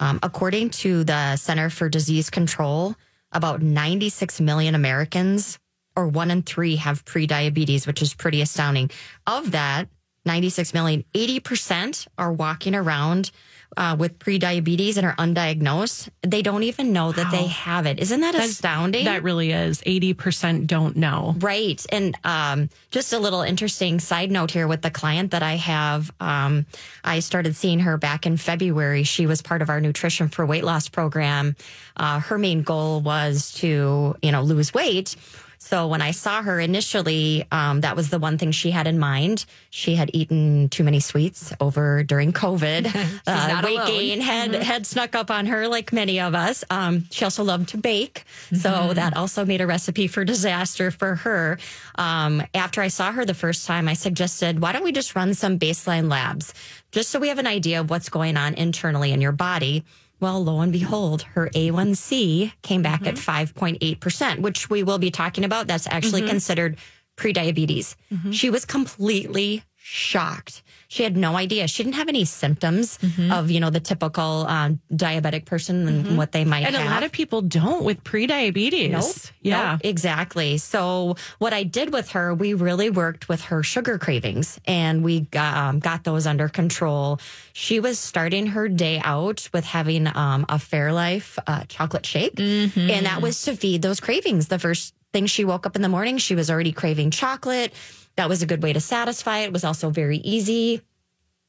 Um, 0.00 0.18
according 0.20 0.70
to 0.70 1.04
the 1.04 1.36
Center 1.36 1.70
for 1.70 1.88
Disease 1.88 2.28
Control, 2.28 2.96
about 3.30 3.62
96 3.62 4.40
million 4.40 4.74
Americans, 4.74 5.60
or 5.94 6.08
one 6.08 6.32
in 6.32 6.42
three, 6.42 6.74
have 6.76 7.04
prediabetes, 7.04 7.86
which 7.86 8.02
is 8.02 8.14
pretty 8.14 8.40
astounding. 8.40 8.90
Of 9.28 9.52
that, 9.52 9.88
96 10.26 10.74
million, 10.74 11.04
80% 11.14 12.08
are 12.18 12.32
walking 12.32 12.74
around 12.74 13.30
uh, 13.76 13.96
with 13.98 14.18
prediabetes 14.18 14.96
and 14.96 15.06
are 15.06 15.16
undiagnosed. 15.16 16.08
They 16.22 16.42
don't 16.42 16.62
even 16.62 16.92
know 16.92 17.12
that 17.12 17.30
they 17.30 17.46
have 17.46 17.86
it. 17.86 17.98
Isn't 17.98 18.20
that 18.20 18.34
astounding? 18.34 19.04
That 19.04 19.22
really 19.22 19.52
is. 19.52 19.80
80% 19.82 20.66
don't 20.66 20.96
know. 20.96 21.34
Right. 21.38 21.84
And 21.90 22.16
um, 22.24 22.70
just 22.90 23.12
a 23.12 23.18
little 23.18 23.42
interesting 23.42 24.00
side 24.00 24.30
note 24.30 24.50
here 24.50 24.66
with 24.68 24.82
the 24.82 24.90
client 24.90 25.32
that 25.32 25.42
I 25.42 25.56
have. 25.56 26.10
Um, 26.20 26.66
I 27.02 27.20
started 27.20 27.56
seeing 27.56 27.80
her 27.80 27.96
back 27.96 28.26
in 28.26 28.36
February. 28.36 29.02
She 29.02 29.26
was 29.26 29.42
part 29.42 29.62
of 29.62 29.70
our 29.70 29.80
Nutrition 29.80 30.28
for 30.28 30.46
Weight 30.46 30.64
Loss 30.64 30.88
program. 30.88 31.56
Uh, 31.96 32.20
her 32.20 32.38
main 32.38 32.62
goal 32.62 33.00
was 33.00 33.52
to, 33.54 34.16
you 34.22 34.32
know, 34.32 34.42
lose 34.42 34.72
weight. 34.72 35.16
So 35.64 35.86
when 35.88 36.02
I 36.02 36.10
saw 36.10 36.42
her 36.42 36.60
initially, 36.60 37.46
um, 37.50 37.80
that 37.80 37.96
was 37.96 38.10
the 38.10 38.18
one 38.18 38.36
thing 38.36 38.52
she 38.52 38.70
had 38.70 38.86
in 38.86 38.98
mind. 38.98 39.46
She 39.70 39.94
had 39.94 40.10
eaten 40.12 40.68
too 40.68 40.84
many 40.84 41.00
sweets 41.00 41.54
over 41.58 42.02
during 42.02 42.34
COVID. 42.34 42.94
uh, 43.26 43.48
not 43.48 43.64
weight 43.64 43.76
alone. 43.76 43.86
gain 43.86 44.20
had 44.20 44.54
had 44.54 44.86
snuck 44.86 45.14
up 45.14 45.30
on 45.30 45.46
her, 45.46 45.66
like 45.66 45.90
many 45.90 46.20
of 46.20 46.34
us. 46.34 46.64
Um, 46.68 47.06
she 47.10 47.24
also 47.24 47.42
loved 47.44 47.70
to 47.70 47.78
bake, 47.78 48.24
so 48.52 48.70
Mm-hmm. 48.74 48.94
that 48.94 49.16
also 49.16 49.46
made 49.46 49.62
a 49.62 49.66
recipe 49.66 50.06
for 50.06 50.22
disaster 50.24 50.90
for 50.90 51.14
her. 51.16 51.58
Um, 51.94 52.42
after 52.54 52.82
I 52.82 52.88
saw 52.88 53.10
her 53.12 53.24
the 53.24 53.32
first 53.34 53.66
time, 53.66 53.88
I 53.88 53.94
suggested, 53.94 54.60
why 54.60 54.72
don't 54.72 54.84
we 54.84 54.92
just 54.92 55.16
run 55.16 55.32
some 55.32 55.58
baseline 55.58 56.10
labs, 56.10 56.52
just 56.92 57.08
so 57.08 57.18
we 57.18 57.28
have 57.28 57.38
an 57.38 57.46
idea 57.46 57.80
of 57.80 57.88
what's 57.88 58.10
going 58.10 58.36
on 58.36 58.52
internally 58.54 59.12
in 59.12 59.20
your 59.22 59.32
body. 59.32 59.84
Well, 60.20 60.42
lo 60.42 60.60
and 60.60 60.72
behold, 60.72 61.22
her 61.34 61.50
A1C 61.54 62.52
came 62.62 62.82
back 62.82 63.02
Mm-hmm. 63.02 63.08
at 63.08 63.16
5.8%, 63.16 64.38
which 64.40 64.70
we 64.70 64.82
will 64.82 64.98
be 64.98 65.10
talking 65.10 65.44
about. 65.44 65.66
That's 65.66 65.86
actually 65.86 66.22
Mm-hmm. 66.22 66.30
considered 66.30 66.76
prediabetes. 67.16 67.94
She 68.32 68.50
was 68.50 68.64
completely 68.64 69.62
shocked. 69.86 70.62
She 70.88 71.02
had 71.02 71.14
no 71.14 71.36
idea. 71.36 71.68
She 71.68 71.82
didn't 71.82 71.96
have 71.96 72.08
any 72.08 72.24
symptoms 72.24 72.98
Mm-hmm. 73.02 73.30
of, 73.32 73.50
you 73.50 73.60
know, 73.60 73.68
the 73.68 73.80
typical 73.80 74.46
um, 74.48 74.80
diabetic 74.90 75.44
person 75.44 75.86
and 75.86 76.16
what 76.16 76.32
they 76.32 76.44
might 76.44 76.64
And 76.64 76.74
have. 76.74 76.86
a 76.86 76.90
lot 76.90 77.02
of 77.02 77.12
people 77.12 77.42
don't 77.42 77.84
with 77.84 78.02
prediabetes. 78.02 78.90
Nope. 78.90 79.14
Yeah. 79.42 79.72
Nope, 79.72 79.80
exactly. 79.84 80.56
So 80.56 81.16
what 81.38 81.52
I 81.52 81.64
did 81.64 81.92
with 81.92 82.10
her, 82.12 82.32
we 82.34 82.54
really 82.54 82.88
worked 82.88 83.28
with 83.28 83.42
her 83.42 83.62
sugar 83.62 83.98
cravings 83.98 84.58
and 84.66 85.04
we 85.04 85.20
got, 85.20 85.54
um, 85.56 85.78
got 85.80 86.04
those 86.04 86.26
under 86.26 86.48
control. 86.48 87.20
She 87.52 87.78
was 87.78 87.98
starting 87.98 88.46
her 88.48 88.68
day 88.68 89.00
out 89.04 89.48
with 89.52 89.64
having 89.66 90.06
um, 90.06 90.46
a 90.48 90.56
Fairlife 90.56 91.38
uh, 91.46 91.64
chocolate 91.68 92.06
shake. 92.06 92.38
And 92.40 93.04
that 93.06 93.20
was 93.20 93.42
to 93.42 93.54
feed 93.54 93.82
those 93.82 94.00
cravings. 94.00 94.48
The 94.48 94.58
first 94.58 94.94
thing 95.12 95.26
she 95.26 95.44
woke 95.44 95.66
up 95.66 95.76
in 95.76 95.82
the 95.82 95.88
morning, 95.90 96.16
she 96.18 96.34
was 96.34 96.50
already 96.50 96.72
craving 96.72 97.10
chocolate. 97.10 97.72
That 98.16 98.28
was 98.28 98.42
a 98.42 98.46
good 98.46 98.62
way 98.62 98.72
to 98.72 98.80
satisfy 98.80 99.38
it. 99.38 99.46
It 99.46 99.52
was 99.52 99.64
also 99.64 99.90
very 99.90 100.18
easy. 100.18 100.82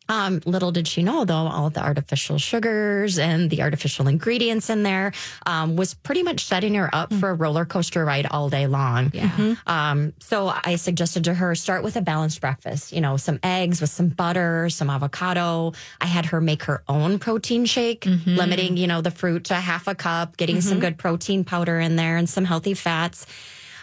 Um, 0.07 0.41
little 0.45 0.71
did 0.71 0.87
she 0.87 1.01
know, 1.01 1.25
though, 1.25 1.33
all 1.33 1.71
the 1.71 1.81
artificial 1.81 2.37
sugars 2.37 3.17
and 3.17 3.49
the 3.49 3.63
artificial 3.63 4.07
ingredients 4.07 4.69
in 4.69 4.83
there 4.83 5.13
um, 5.47 5.75
was 5.77 5.95
pretty 5.95 6.21
much 6.21 6.45
setting 6.45 6.75
her 6.75 6.93
up 6.93 7.11
for 7.11 7.31
a 7.31 7.33
roller 7.33 7.65
coaster 7.65 8.05
ride 8.05 8.27
all 8.29 8.49
day 8.49 8.67
long. 8.67 9.09
Yeah. 9.15 9.55
Um, 9.65 10.13
so 10.19 10.53
I 10.63 10.75
suggested 10.75 11.23
to 11.23 11.33
her 11.33 11.55
start 11.55 11.83
with 11.83 11.95
a 11.95 12.01
balanced 12.01 12.39
breakfast. 12.39 12.91
You 12.91 13.01
know, 13.01 13.17
some 13.17 13.39
eggs 13.41 13.81
with 13.81 13.89
some 13.89 14.09
butter, 14.09 14.69
some 14.69 14.91
avocado. 14.91 15.73
I 15.99 16.05
had 16.05 16.27
her 16.27 16.39
make 16.39 16.63
her 16.63 16.83
own 16.87 17.17
protein 17.17 17.65
shake, 17.65 18.05
limiting 18.27 18.77
you 18.77 18.85
know 18.85 19.01
the 19.01 19.11
fruit 19.11 19.45
to 19.45 19.55
half 19.55 19.87
a 19.87 19.95
cup, 19.95 20.37
getting 20.37 20.61
some 20.61 20.79
good 20.79 20.99
protein 20.99 21.43
powder 21.43 21.79
in 21.79 21.95
there 21.95 22.17
and 22.17 22.29
some 22.29 22.45
healthy 22.45 22.75
fats. 22.75 23.25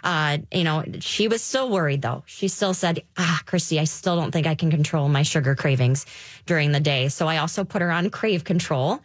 Uh, 0.03 0.38
you 0.53 0.65
know, 0.65 0.85
she 1.01 1.29
was 1.29 1.43
still 1.43 1.71
worried 1.71 2.03
though. 2.03 2.25
She 2.27 2.49
still 2.49 2.75
said, 2.75 3.03
ah, 3.17 3.41
Christy, 3.47 3.79
I 3.79 3.85
still 3.85 4.17
don't 4.17 4.33
think 4.33 4.47
I 4.47 4.55
can 4.55 4.71
control 4.71 5.09
my 5.09 5.23
sugar 5.23 5.55
cravings 5.55 6.07
during 6.47 6.73
the 6.73 6.81
day. 6.81 7.09
So 7.09 7.29
I 7.29 7.38
also 7.38 7.65
put 7.65 7.83
her 7.83 7.91
on 7.91 8.11
crave 8.11 8.43
control, 8.45 9.01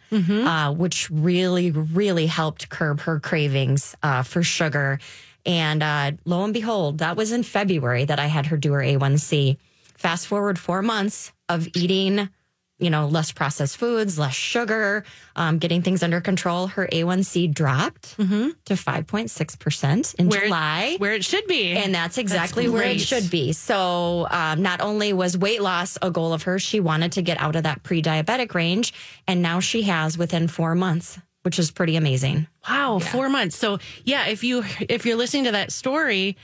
uh, 0.46 0.72
which 0.72 1.08
really, 1.10 1.70
really 1.70 2.26
helped 2.26 2.68
curb 2.68 3.00
her 3.00 3.20
cravings 3.20 3.94
uh, 4.02 4.22
for 4.24 4.42
sugar. 4.42 4.98
And 5.46 5.82
uh, 5.82 6.12
lo 6.24 6.44
and 6.44 6.52
behold, 6.52 6.98
that 6.98 7.16
was 7.16 7.32
in 7.32 7.42
February 7.42 8.04
that 8.04 8.18
I 8.18 8.26
had 8.26 8.46
her 8.46 8.56
do 8.56 8.72
her 8.72 8.80
A1C. 8.80 9.56
Fast 9.96 10.26
forward 10.26 10.58
four 10.58 10.82
months 10.82 11.32
of 11.48 11.68
eating 11.74 12.28
you 12.78 12.90
know, 12.90 13.06
less 13.08 13.32
processed 13.32 13.76
foods, 13.76 14.18
less 14.18 14.34
sugar, 14.34 15.04
um, 15.34 15.58
getting 15.58 15.82
things 15.82 16.02
under 16.02 16.20
control. 16.20 16.68
Her 16.68 16.86
A1C 16.92 17.52
dropped 17.52 18.16
to 18.16 18.74
5.6% 19.22 20.14
in 20.14 20.28
Where, 20.28 20.44
July. 20.44 20.94
where 20.98 21.12
it 21.12 21.24
should 21.24 21.46
be. 21.46 21.72
and 21.72 21.94
that's 21.94 22.18
exactly 22.18 22.68
where 22.68 22.84
it 22.84 23.00
should 23.00 23.30
be. 23.30 23.52
So, 23.52 24.26
um, 24.30 24.62
not 24.62 24.80
only 24.80 25.12
was 25.12 25.36
weight 25.36 25.62
loss 25.62 25.98
a 26.02 26.10
goal 26.10 26.32
of 26.32 26.42
hers, 26.44 26.62
she 26.62 26.80
wanted 26.80 27.12
to 27.12 27.22
get 27.22 27.38
out 27.40 27.56
of 27.56 27.64
that 27.64 27.82
pre 27.82 28.02
diabetic 28.02 28.54
range. 28.54 28.92
And 29.26 29.42
now 29.42 29.60
she 29.60 29.82
has 29.82 30.16
within 30.16 30.48
four 30.48 30.74
months, 30.74 31.18
which 31.42 31.58
is 31.58 31.70
pretty 31.70 31.96
amazing. 31.96 32.46
Wow, 32.68 32.98
four 32.98 33.28
months. 33.28 33.56
So 33.56 33.78
yeah, 34.04 34.26
if 34.28 34.44
you 34.44 34.64
if 34.80 35.04
you're 35.06 35.16
listening 35.16 35.44
to 35.44 35.52
that 35.52 35.72
story, 35.72 36.36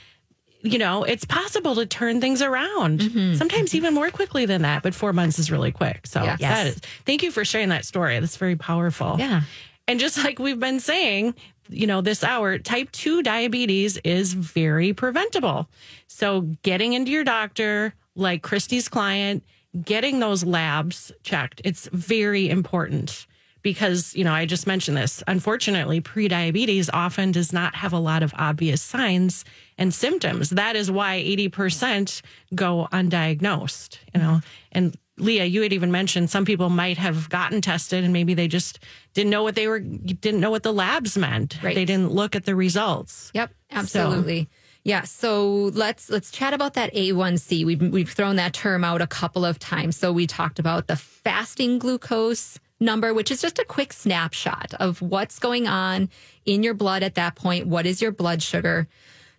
you 0.65 0.77
know 0.79 1.03
it's 1.03 1.25
possible 1.25 1.75
to 1.75 1.85
turn 1.85 2.19
things 2.21 2.41
around. 2.41 2.99
Mm-hmm. 2.99 3.35
Sometimes 3.35 3.73
even 3.75 3.93
more 3.93 4.09
quickly 4.09 4.45
than 4.45 4.63
that, 4.63 4.83
but 4.83 4.93
four 4.95 5.13
months 5.13 5.39
is 5.39 5.51
really 5.51 5.71
quick. 5.71 6.07
So 6.07 6.23
Yes. 6.23 6.39
that 6.39 6.67
is. 6.67 6.79
Thank 7.05 7.23
you 7.23 7.31
for 7.31 7.45
sharing 7.45 7.69
that 7.69 7.85
story. 7.85 8.19
That's 8.19 8.37
very 8.37 8.55
powerful. 8.55 9.15
Yeah. 9.19 9.41
And 9.87 9.99
just 9.99 10.17
like 10.23 10.39
we've 10.39 10.59
been 10.59 10.79
saying, 10.79 11.35
you 11.69 11.87
know, 11.87 12.01
this 12.01 12.23
hour, 12.23 12.57
type 12.57 12.91
2 12.91 13.21
diabetes 13.23 13.97
is 14.03 14.33
very 14.33 14.93
preventable. 14.93 15.67
So 16.07 16.41
getting 16.63 16.93
into 16.93 17.11
your 17.11 17.23
doctor, 17.23 17.93
like 18.15 18.41
Christy's 18.41 18.87
client, 18.89 19.43
getting 19.83 20.19
those 20.19 20.43
labs 20.43 21.11
checked, 21.23 21.61
it's 21.63 21.87
very 21.91 22.49
important 22.49 23.27
because, 23.65 24.15
you 24.15 24.23
know, 24.23 24.31
I 24.31 24.45
just 24.45 24.67
mentioned 24.67 24.95
this. 24.95 25.23
Unfortunately, 25.25 25.99
prediabetes 25.99 26.87
often 26.93 27.31
does 27.31 27.51
not 27.51 27.73
have 27.73 27.93
a 27.93 27.99
lot 27.99 28.21
of 28.21 28.31
obvious 28.37 28.79
signs 28.79 29.43
and 29.79 29.91
symptoms. 29.91 30.51
That 30.51 30.75
is 30.75 30.91
why 30.91 31.23
80% 31.25 32.21
go 32.53 32.87
undiagnosed, 32.93 33.97
you 34.13 34.21
know. 34.21 34.41
And 34.71 34.95
Leah, 35.17 35.45
you 35.45 35.63
had 35.63 35.73
even 35.73 35.91
mentioned 35.91 36.29
some 36.29 36.45
people 36.45 36.69
might 36.69 36.99
have 36.99 37.27
gotten 37.27 37.59
tested 37.59 38.03
and 38.03 38.13
maybe 38.13 38.35
they 38.35 38.47
just 38.47 38.77
didn't 39.15 39.31
know 39.31 39.41
what 39.41 39.55
they 39.55 39.67
were 39.67 39.79
didn't 39.79 40.41
know 40.41 40.51
what 40.51 40.61
the 40.61 40.73
labs 40.73 41.17
meant. 41.17 41.57
Right. 41.63 41.73
They 41.73 41.85
didn't 41.85 42.11
look 42.11 42.35
at 42.35 42.45
the 42.45 42.55
results. 42.55 43.31
Yep, 43.33 43.51
absolutely. 43.71 44.47
Yeah, 44.83 45.05
so 45.05 45.71
let's 45.73 46.11
let's 46.11 46.29
chat 46.29 46.53
about 46.53 46.75
that 46.75 46.93
A1C. 46.93 47.65
We've 47.65 47.81
we've 47.81 48.11
thrown 48.11 48.35
that 48.35 48.53
term 48.53 48.83
out 48.83 49.01
a 49.01 49.07
couple 49.07 49.43
of 49.43 49.57
times. 49.57 49.97
So 49.97 50.11
we 50.11 50.27
talked 50.27 50.59
about 50.59 50.85
the 50.85 50.95
fasting 50.95 51.79
glucose 51.79 52.59
number, 52.79 53.13
which 53.13 53.31
is 53.31 53.41
just 53.41 53.59
a 53.59 53.65
quick 53.65 53.93
snapshot 53.93 54.73
of 54.79 55.01
what's 55.01 55.39
going 55.39 55.67
on 55.67 56.09
in 56.45 56.63
your 56.63 56.73
blood 56.73 57.03
at 57.03 57.15
that 57.15 57.35
point. 57.35 57.67
What 57.67 57.85
is 57.85 58.01
your 58.01 58.11
blood 58.11 58.41
sugar? 58.41 58.87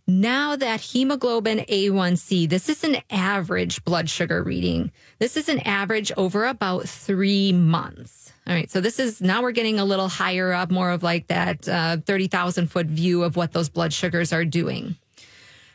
Now 0.09 0.55
that 0.55 0.81
hemoglobin 0.81 1.65
A1C, 1.69 2.49
this 2.49 2.69
is 2.69 2.85
an 2.85 2.99
average 3.11 3.85
blood 3.85 4.09
sugar 4.09 4.41
reading. 4.43 4.93
This 5.19 5.37
is 5.37 5.49
an 5.49 5.59
average 5.61 6.13
over 6.17 6.47
about 6.47 6.89
three 6.89 7.53
months. 7.53 8.33
All 8.47 8.55
right. 8.55 8.71
So 8.71 8.81
this 8.81 9.01
is 9.01 9.21
now 9.21 9.43
we're 9.43 9.51
getting 9.51 9.81
a 9.81 9.85
little 9.85 10.09
higher 10.09 10.53
up, 10.53 10.71
more 10.71 10.93
of 10.93 11.03
like 11.03 11.27
that 11.27 11.69
uh, 11.69 11.97
30,000 11.97 12.71
foot 12.71 12.87
view 12.87 13.25
of 13.25 13.35
what 13.35 13.53
those 13.53 13.69
blood 13.69 13.93
sugars 13.93 14.33
are 14.33 14.45
doing. 14.45 14.95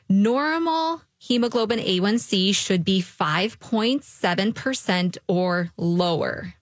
Normal 0.07 1.01
hemoglobin 1.17 1.79
A1C 1.79 2.55
should 2.55 2.85
be 2.85 3.01
5.7% 3.01 5.17
or 5.27 5.71
lower. 5.75 6.53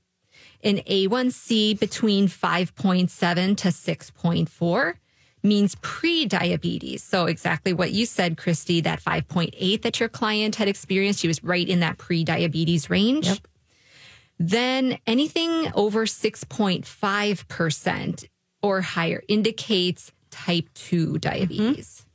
An 0.64 0.78
A1C 0.78 1.80
between 1.80 2.28
5.7 2.28 3.58
to 3.58 3.70
6.4 3.70 4.94
means 5.42 5.76
pre-diabetes. 5.82 7.02
So 7.02 7.26
exactly 7.26 7.74
what 7.74 7.92
you 7.92 8.06
said, 8.06 8.38
Christy, 8.38 8.82
that 8.82 9.02
5.8 9.02 9.82
that 9.84 10.00
your 10.00 10.10
client 10.10 10.56
had 10.56 10.68
experienced, 10.68 11.22
she 11.22 11.30
was 11.30 11.42
right 11.44 11.68
in 11.68 11.80
that 11.80 11.98
pre-diabetes 11.98 12.88
range. 12.90 13.42
Then 14.38 14.98
anything 15.06 15.72
over 15.76 16.06
6.5% 16.06 18.26
or 18.62 18.82
higher 18.82 19.24
indicates 19.28 20.12
type 20.30 20.70
2 20.76 21.08
mm-hmm. 21.08 21.18
diabetes. 21.18 22.06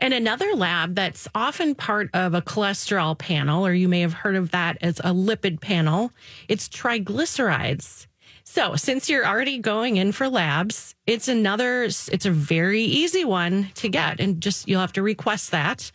And 0.00 0.14
another 0.14 0.54
lab 0.54 0.94
that's 0.94 1.28
often 1.34 1.74
part 1.74 2.10
of 2.14 2.34
a 2.34 2.42
cholesterol 2.42 3.16
panel, 3.18 3.66
or 3.66 3.72
you 3.72 3.88
may 3.88 4.00
have 4.00 4.12
heard 4.12 4.36
of 4.36 4.50
that 4.52 4.78
as 4.80 4.98
a 5.00 5.12
lipid 5.12 5.60
panel, 5.60 6.12
it's 6.48 6.68
triglycerides. 6.68 8.06
So, 8.44 8.76
since 8.76 9.10
you're 9.10 9.26
already 9.26 9.58
going 9.58 9.98
in 9.98 10.10
for 10.12 10.26
labs, 10.26 10.94
it's 11.06 11.28
another, 11.28 11.84
it's 11.84 12.24
a 12.24 12.30
very 12.30 12.82
easy 12.82 13.22
one 13.22 13.68
to 13.74 13.90
get, 13.90 14.20
and 14.20 14.40
just 14.40 14.66
you'll 14.66 14.80
have 14.80 14.94
to 14.94 15.02
request 15.02 15.50
that. 15.50 15.92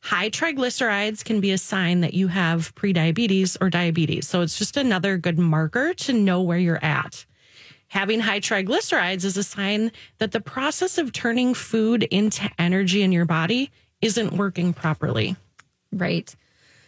High 0.00 0.30
triglycerides 0.30 1.24
can 1.24 1.40
be 1.40 1.50
a 1.50 1.58
sign 1.58 2.02
that 2.02 2.14
you 2.14 2.28
have 2.28 2.72
prediabetes 2.76 3.56
or 3.60 3.68
diabetes. 3.68 4.28
So, 4.28 4.42
it's 4.42 4.56
just 4.56 4.76
another 4.76 5.18
good 5.18 5.40
marker 5.40 5.92
to 5.92 6.12
know 6.12 6.40
where 6.40 6.56
you're 6.56 6.84
at. 6.84 7.26
Having 7.88 8.20
high 8.20 8.40
triglycerides 8.40 9.24
is 9.24 9.36
a 9.36 9.42
sign 9.42 9.92
that 10.18 10.32
the 10.32 10.40
process 10.40 10.98
of 10.98 11.12
turning 11.12 11.54
food 11.54 12.02
into 12.04 12.48
energy 12.58 13.02
in 13.02 13.12
your 13.12 13.24
body 13.24 13.70
isn't 14.02 14.34
working 14.34 14.72
properly. 14.72 15.36
Right. 15.90 16.34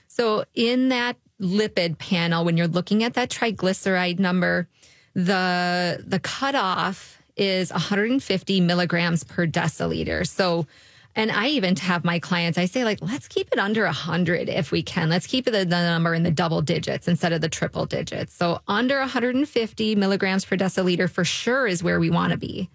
So 0.09 0.45
in 0.55 0.91
that 0.91 1.17
lipid 1.41 1.99
panel, 1.99 2.45
when 2.45 2.57
you're 2.57 2.69
looking 2.69 3.03
at 3.03 3.15
that 3.15 3.31
triglyceride 3.31 4.19
number, 4.19 4.69
the 5.15 6.05
the 6.07 6.21
cutoff 6.21 7.23
is 7.37 7.73
150 7.73 8.61
milligrams 8.61 9.25
per 9.25 9.47
deciliter. 9.47 10.27
So 10.27 10.67
and 11.17 11.31
I 11.31 11.49
even 11.49 11.77
have 11.77 12.05
my 12.05 12.19
clients, 12.19 12.57
I 12.57 12.67
say, 12.67 12.85
like, 12.85 12.99
let's 13.03 13.27
keep 13.27 13.49
it 13.53 13.59
under 13.59 13.85
100 13.85 14.49
if 14.49 14.71
we 14.71 14.83
can. 14.83 15.09
Let's 15.09 15.27
keep 15.27 15.45
the, 15.45 15.51
the 15.51 15.65
number 15.65 16.15
in 16.15 16.23
the 16.23 16.31
double 16.31 16.63
digits 16.63 17.09
instead 17.09 17.33
of 17.33 17.41
the 17.41 17.49
triple 17.49 17.87
digits. 17.87 18.33
So 18.33 18.61
under 18.69 18.99
150 19.01 19.95
milligrams 19.97 20.45
per 20.45 20.57
deciliter 20.57 21.11
for 21.11 21.25
sure 21.25 21.67
is 21.67 21.83
where 21.83 21.99
we 21.99 22.11
want 22.11 22.33
to 22.33 22.39
be. 22.39 22.71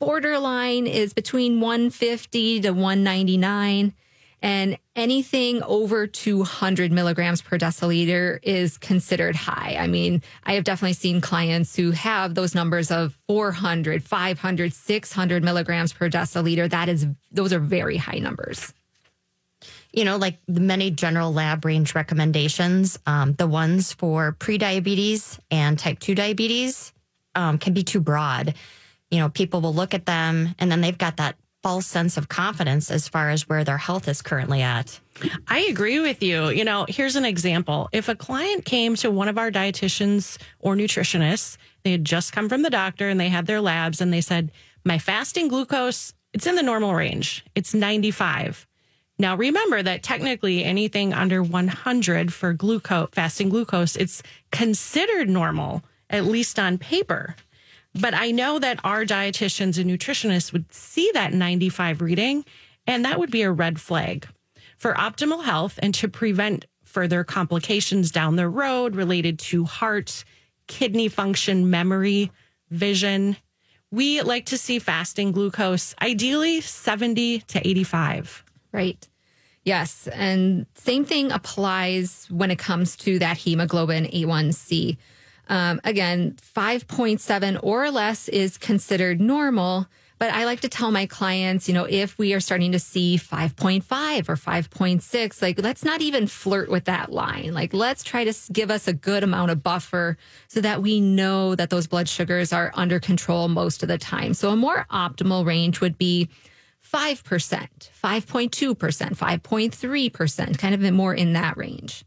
Borderline 0.00 0.86
is 0.86 1.12
between 1.12 1.60
150 1.60 2.60
to 2.62 2.70
199. 2.70 3.94
And 4.42 4.78
anything 4.96 5.62
over 5.62 6.06
200 6.06 6.92
milligrams 6.92 7.42
per 7.42 7.58
deciliter 7.58 8.38
is 8.42 8.78
considered 8.78 9.36
high. 9.36 9.76
I 9.78 9.86
mean, 9.86 10.22
I 10.44 10.54
have 10.54 10.64
definitely 10.64 10.94
seen 10.94 11.20
clients 11.20 11.76
who 11.76 11.90
have 11.90 12.34
those 12.34 12.54
numbers 12.54 12.90
of 12.90 13.18
400, 13.28 14.02
500, 14.02 14.72
600 14.72 15.44
milligrams 15.44 15.92
per 15.92 16.08
deciliter. 16.08 16.70
That 16.70 16.88
is, 16.88 17.06
those 17.30 17.52
are 17.52 17.60
very 17.60 17.98
high 17.98 18.18
numbers. 18.18 18.72
you 19.92 20.04
know, 20.04 20.16
like 20.16 20.38
many 20.48 20.90
general 20.90 21.32
lab 21.32 21.64
range 21.64 21.94
recommendations, 21.94 22.98
um, 23.06 23.34
the 23.34 23.46
ones 23.46 23.92
for 23.92 24.36
prediabetes 24.38 25.38
and 25.50 25.78
type 25.78 25.98
2 25.98 26.14
diabetes 26.14 26.92
um, 27.34 27.58
can 27.58 27.72
be 27.72 27.82
too 27.82 28.00
broad. 28.00 28.54
You 29.10 29.18
know, 29.18 29.28
people 29.28 29.60
will 29.60 29.74
look 29.74 29.94
at 29.94 30.06
them 30.06 30.54
and 30.58 30.70
then 30.70 30.80
they've 30.80 30.96
got 30.96 31.16
that 31.16 31.36
false 31.62 31.86
sense 31.86 32.16
of 32.16 32.28
confidence 32.28 32.90
as 32.90 33.08
far 33.08 33.30
as 33.30 33.48
where 33.48 33.64
their 33.64 33.78
health 33.78 34.08
is 34.08 34.22
currently 34.22 34.62
at. 34.62 34.98
I 35.48 35.60
agree 35.68 36.00
with 36.00 36.22
you. 36.22 36.48
You 36.48 36.64
know, 36.64 36.86
here's 36.88 37.16
an 37.16 37.24
example. 37.24 37.88
If 37.92 38.08
a 38.08 38.14
client 38.14 38.64
came 38.64 38.94
to 38.96 39.10
one 39.10 39.28
of 39.28 39.36
our 39.36 39.50
dietitians 39.50 40.38
or 40.58 40.74
nutritionists, 40.74 41.58
they 41.84 41.92
had 41.92 42.04
just 42.04 42.32
come 42.32 42.48
from 42.48 42.62
the 42.62 42.70
doctor 42.70 43.08
and 43.08 43.20
they 43.20 43.28
had 43.28 43.46
their 43.46 43.60
labs 43.60 44.00
and 44.00 44.12
they 44.12 44.20
said, 44.20 44.50
My 44.84 44.98
fasting 44.98 45.48
glucose, 45.48 46.14
it's 46.32 46.46
in 46.46 46.54
the 46.54 46.62
normal 46.62 46.94
range. 46.94 47.44
It's 47.54 47.74
95. 47.74 48.66
Now 49.18 49.36
remember 49.36 49.82
that 49.82 50.02
technically 50.02 50.64
anything 50.64 51.12
under 51.12 51.42
100 51.42 52.32
for 52.32 52.54
glucose, 52.54 53.10
fasting 53.12 53.50
glucose, 53.50 53.96
it's 53.96 54.22
considered 54.50 55.28
normal, 55.28 55.82
at 56.08 56.24
least 56.24 56.58
on 56.58 56.78
paper. 56.78 57.36
But 57.94 58.14
I 58.14 58.30
know 58.30 58.58
that 58.58 58.80
our 58.84 59.04
dietitians 59.04 59.78
and 59.78 59.90
nutritionists 59.90 60.52
would 60.52 60.72
see 60.72 61.10
that 61.14 61.32
95 61.32 62.00
reading, 62.00 62.44
and 62.86 63.04
that 63.04 63.18
would 63.18 63.30
be 63.30 63.42
a 63.42 63.50
red 63.50 63.80
flag. 63.80 64.26
For 64.76 64.94
optimal 64.94 65.44
health 65.44 65.78
and 65.82 65.92
to 65.94 66.08
prevent 66.08 66.66
further 66.84 67.24
complications 67.24 68.10
down 68.10 68.36
the 68.36 68.48
road 68.48 68.96
related 68.96 69.38
to 69.38 69.64
heart, 69.64 70.24
kidney 70.66 71.08
function, 71.08 71.70
memory, 71.70 72.30
vision. 72.70 73.36
We 73.90 74.22
like 74.22 74.46
to 74.46 74.58
see 74.58 74.78
fasting 74.78 75.32
glucose 75.32 75.94
ideally 76.00 76.60
70 76.60 77.40
to 77.40 77.68
85. 77.68 78.44
Right. 78.72 79.06
Yes. 79.64 80.08
And 80.08 80.66
same 80.74 81.04
thing 81.04 81.32
applies 81.32 82.26
when 82.30 82.50
it 82.50 82.58
comes 82.58 82.96
to 82.98 83.18
that 83.18 83.36
hemoglobin 83.36 84.06
A1C. 84.06 84.96
Um, 85.50 85.80
again, 85.82 86.36
5.7 86.56 87.58
or 87.62 87.90
less 87.90 88.28
is 88.28 88.56
considered 88.56 89.20
normal. 89.20 89.88
But 90.20 90.32
I 90.32 90.44
like 90.44 90.60
to 90.60 90.68
tell 90.68 90.90
my 90.90 91.06
clients, 91.06 91.66
you 91.66 91.72
know, 91.74 91.86
if 91.88 92.18
we 92.18 92.34
are 92.34 92.40
starting 92.40 92.72
to 92.72 92.78
see 92.78 93.16
5.5 93.16 94.28
or 94.28 94.36
5.6, 94.36 95.42
like 95.42 95.60
let's 95.62 95.82
not 95.82 96.02
even 96.02 96.26
flirt 96.26 96.70
with 96.70 96.84
that 96.84 97.10
line. 97.10 97.52
Like 97.52 97.72
let's 97.74 98.04
try 98.04 98.24
to 98.24 98.52
give 98.52 98.70
us 98.70 98.86
a 98.86 98.92
good 98.92 99.24
amount 99.24 99.50
of 99.50 99.62
buffer 99.62 100.18
so 100.46 100.60
that 100.60 100.82
we 100.82 101.00
know 101.00 101.54
that 101.54 101.70
those 101.70 101.86
blood 101.86 102.06
sugars 102.06 102.52
are 102.52 102.70
under 102.74 103.00
control 103.00 103.48
most 103.48 103.82
of 103.82 103.88
the 103.88 103.98
time. 103.98 104.34
So 104.34 104.50
a 104.50 104.56
more 104.56 104.86
optimal 104.90 105.46
range 105.46 105.80
would 105.80 105.96
be 105.96 106.28
5%, 106.92 107.22
5.2%, 107.24 109.16
5.3%, 109.16 110.58
kind 110.58 110.74
of 110.74 110.92
more 110.92 111.14
in 111.14 111.32
that 111.32 111.56
range. 111.56 112.04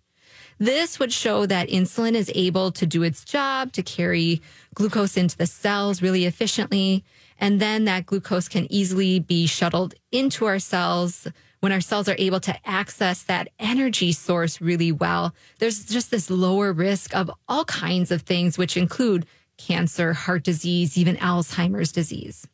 This 0.63 0.97
would 0.97 1.11
show 1.11 1.45
that 1.45 1.67
insulin 1.67 2.13
is 2.13 2.31
able 2.33 2.71
to 2.71 2.85
do 2.85 3.03
its 3.03 3.25
job 3.25 3.73
to 3.73 3.83
carry 3.83 4.41
glucose 4.73 5.17
into 5.17 5.35
the 5.35 5.45
cells 5.45 6.01
really 6.01 6.23
efficiently. 6.23 7.03
And 7.37 7.59
then 7.59 7.83
that 7.83 8.05
glucose 8.05 8.47
can 8.47 8.71
easily 8.71 9.19
be 9.19 9.45
shuttled 9.45 9.93
into 10.13 10.45
our 10.45 10.59
cells 10.59 11.27
when 11.59 11.73
our 11.73 11.81
cells 11.81 12.07
are 12.07 12.15
able 12.17 12.39
to 12.39 12.55
access 12.65 13.23
that 13.23 13.49
energy 13.59 14.13
source 14.13 14.61
really 14.61 14.93
well. 14.93 15.35
There's 15.59 15.83
just 15.83 16.11
this 16.11 16.29
lower 16.29 16.71
risk 16.71 17.13
of 17.13 17.29
all 17.49 17.65
kinds 17.65 18.09
of 18.09 18.21
things, 18.21 18.57
which 18.57 18.77
include 18.77 19.25
cancer, 19.57 20.13
heart 20.13 20.43
disease, 20.43 20.97
even 20.97 21.17
Alzheimer's 21.17 21.91
disease. 21.91 22.47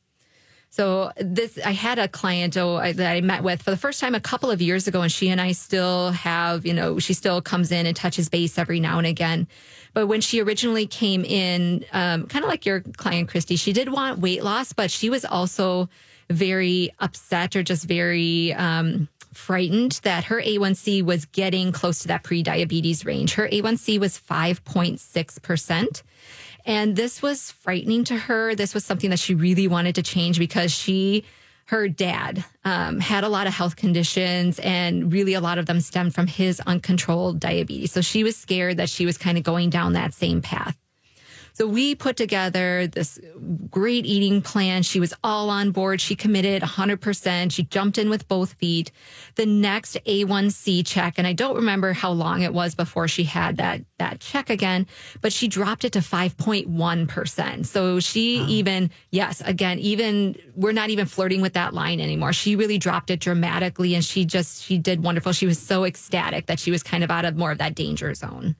So 0.72 1.12
this, 1.18 1.58
I 1.66 1.72
had 1.72 1.98
a 1.98 2.08
client 2.08 2.56
oh, 2.56 2.76
I, 2.76 2.92
that 2.92 3.12
I 3.12 3.22
met 3.22 3.44
with 3.44 3.64
for 3.64 3.72
the 3.72 3.78
first 3.78 4.00
time 4.00 4.14
a 4.14 4.20
couple 4.20 4.52
of 4.52 4.62
years 4.62 4.88
ago, 4.88 5.02
and 5.02 5.12
she 5.12 5.30
and 5.30 5.42
I 5.42 5.54
still 5.54 6.12
have, 6.12 6.66
you 6.66 6.74
know, 6.74 7.00
she 7.00 7.14
still 7.14 7.42
comes 7.42 7.72
in 7.72 7.86
and 7.86 7.96
touches 7.96 8.30
base 8.30 8.58
every 8.58 8.80
now 8.80 9.00
and 9.00 9.08
again. 9.08 9.48
But 9.94 10.08
when 10.08 10.22
she 10.22 10.42
originally 10.42 10.86
came 10.86 11.26
in, 11.26 11.86
um, 11.92 12.28
kind 12.28 12.46
of 12.46 12.50
like 12.50 12.66
your 12.66 12.82
client 12.82 13.30
Christy, 13.30 13.56
she 13.56 13.74
did 13.74 13.90
want 13.90 14.20
weight 14.20 14.44
loss, 14.44 14.72
but 14.72 14.92
she 14.92 15.10
was 15.10 15.26
also 15.26 15.90
very 16.30 16.92
upset 17.00 17.56
or 17.56 17.64
just 17.64 17.86
very 17.86 18.54
um, 18.54 19.10
frightened 19.34 20.00
that 20.04 20.26
her 20.26 20.40
A1C 20.40 21.02
was 21.04 21.26
getting 21.26 21.72
close 21.72 22.00
to 22.00 22.10
that 22.10 22.24
pre-diabetes 22.24 23.06
range. 23.06 23.34
Her 23.34 23.48
A1C 23.48 24.00
was 24.00 24.20
5.6 24.20 25.42
percent. 25.42 26.04
And 26.70 26.96
this 26.96 27.24
was 27.24 27.50
frightening 27.50 28.04
to 28.04 28.16
her. 28.16 28.54
This 28.54 28.76
was 28.76 28.86
something 28.86 29.10
that 29.10 29.18
she 29.18 29.34
really 29.34 29.68
wanted 29.68 29.96
to 29.96 30.04
change 30.04 30.38
because 30.38 30.72
she, 30.72 31.26
her 31.66 31.88
dad, 31.90 32.46
um, 32.64 33.00
had 33.00 33.24
a 33.24 33.28
lot 33.28 33.48
of 33.48 33.54
health 33.54 33.76
conditions 33.76 34.60
and 34.60 35.12
really 35.12 35.34
a 35.34 35.42
lot 35.42 35.58
of 35.58 35.66
them 35.66 35.82
stemmed 35.82 36.14
from 36.14 36.28
his 36.28 36.60
uncontrolled 36.68 37.40
diabetes. 37.40 37.92
So 37.92 38.02
she 38.02 38.24
was 38.24 38.38
scared 38.38 38.78
that 38.78 38.88
she 38.88 39.08
was 39.08 39.18
kind 39.18 39.36
of 39.36 39.44
going 39.44 39.72
down 39.72 39.94
that 39.94 40.14
same 40.14 40.44
path. 40.44 40.78
So 41.60 41.68
we 41.68 41.94
put 41.94 42.16
together 42.16 42.88
this 42.88 43.20
great 43.70 44.06
eating 44.06 44.42
plan. 44.42 44.82
She 44.82 45.02
was 45.02 45.14
all 45.26 45.50
on 45.50 45.72
board. 45.72 46.00
She 46.00 46.16
committed 46.16 46.64
100%. 46.64 47.52
She 47.52 47.64
jumped 47.64 47.98
in 47.98 48.10
with 48.10 48.30
both 48.30 48.54
feet. 48.54 48.94
The 49.36 49.46
next 49.46 49.98
A1C 50.06 50.88
check, 50.88 51.16
and 51.18 51.28
I 51.28 51.34
don't 51.34 51.58
remember 51.58 51.92
how 51.92 52.12
long 52.12 52.44
it 52.44 52.54
was 52.54 52.76
before 52.76 53.10
she 53.10 53.26
had 53.26 53.58
that, 53.58 53.82
that 53.98 54.22
check 54.22 54.50
again, 54.50 54.88
but 55.20 55.34
she 55.34 55.50
dropped 55.50 55.84
it 55.84 55.92
to 55.92 56.00
5.1%. 56.00 57.66
So 57.66 58.00
she 58.00 58.40
wow. 58.40 58.48
even, 58.48 58.90
yes, 59.12 59.42
again, 59.42 59.80
even 59.80 60.38
we're 60.56 60.72
not 60.72 60.92
even 60.92 61.08
flirting 61.08 61.42
with 61.42 61.56
that 61.56 61.74
line 61.74 62.00
anymore. 62.00 62.32
She 62.32 62.56
really 62.56 62.78
dropped 62.78 63.10
it 63.10 63.20
dramatically 63.20 63.96
and 63.96 64.06
she 64.06 64.24
just, 64.24 64.64
she 64.64 64.78
did 64.78 65.04
wonderful. 65.04 65.34
She 65.34 65.46
was 65.46 65.60
so 65.60 65.84
ecstatic 65.84 66.46
that 66.46 66.58
she 66.58 66.72
was 66.72 66.84
kind 66.84 67.04
of 67.04 67.12
out 67.12 67.26
of 67.26 67.36
more 67.36 67.52
of 67.52 67.58
that 67.58 67.76
danger 67.76 68.14
zone. 68.14 68.56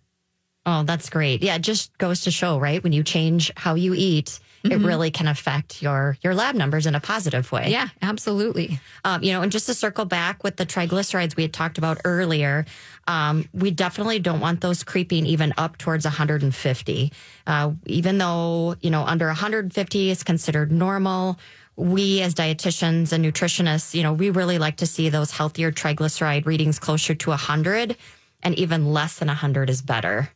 Oh, 0.72 0.84
that's 0.84 1.10
great. 1.10 1.42
Yeah, 1.42 1.56
it 1.56 1.64
just 1.64 1.98
goes 1.98 2.22
to 2.22 2.32
show, 2.32 2.60
right? 2.60 2.84
When 2.84 2.94
you 2.94 3.02
change 3.02 3.52
how 3.58 3.74
you 3.74 3.96
eat, 3.96 4.40
mm-hmm. 4.64 4.72
it 4.72 4.86
really 4.86 5.10
can 5.10 5.28
affect 5.28 5.82
your 5.82 6.16
your 6.22 6.36
lab 6.36 6.54
numbers 6.54 6.86
in 6.86 6.94
a 6.94 7.00
positive 7.00 7.52
way. 7.52 7.72
Yeah, 7.72 7.88
absolutely. 8.04 8.80
Um, 9.04 9.24
you 9.24 9.32
know, 9.32 9.42
and 9.42 9.52
just 9.52 9.66
to 9.66 9.74
circle 9.74 10.06
back 10.06 10.44
with 10.44 10.58
the 10.58 10.68
triglycerides 10.68 11.36
we 11.36 11.42
had 11.42 11.54
talked 11.54 11.80
about 11.80 12.02
earlier, 12.06 12.68
um, 13.08 13.50
we 13.52 13.72
definitely 13.72 14.20
don't 14.20 14.42
want 14.42 14.62
those 14.62 14.84
creeping 14.84 15.26
even 15.26 15.56
up 15.58 15.80
towards 15.80 16.06
150. 16.06 17.14
Uh, 17.48 17.72
even 17.88 18.20
though 18.20 18.76
you 18.82 18.92
know 18.92 19.02
under 19.06 19.26
150 19.26 20.10
is 20.12 20.24
considered 20.24 20.72
normal. 20.72 21.40
We 21.78 22.22
as 22.22 22.36
dietitians 22.36 23.12
and 23.14 23.26
nutritionists, 23.26 23.96
you 23.96 24.04
know, 24.04 24.12
we 24.12 24.30
really 24.30 24.60
like 24.60 24.76
to 24.78 24.86
see 24.86 25.08
those 25.08 25.32
healthier 25.32 25.72
triglyceride 25.72 26.46
readings 26.46 26.78
closer 26.78 27.16
to 27.16 27.30
100 27.30 27.96
and 28.44 28.56
even 28.60 28.92
less 28.92 29.18
than 29.18 29.30
100 29.30 29.70
is 29.70 29.82
better. 29.82 30.30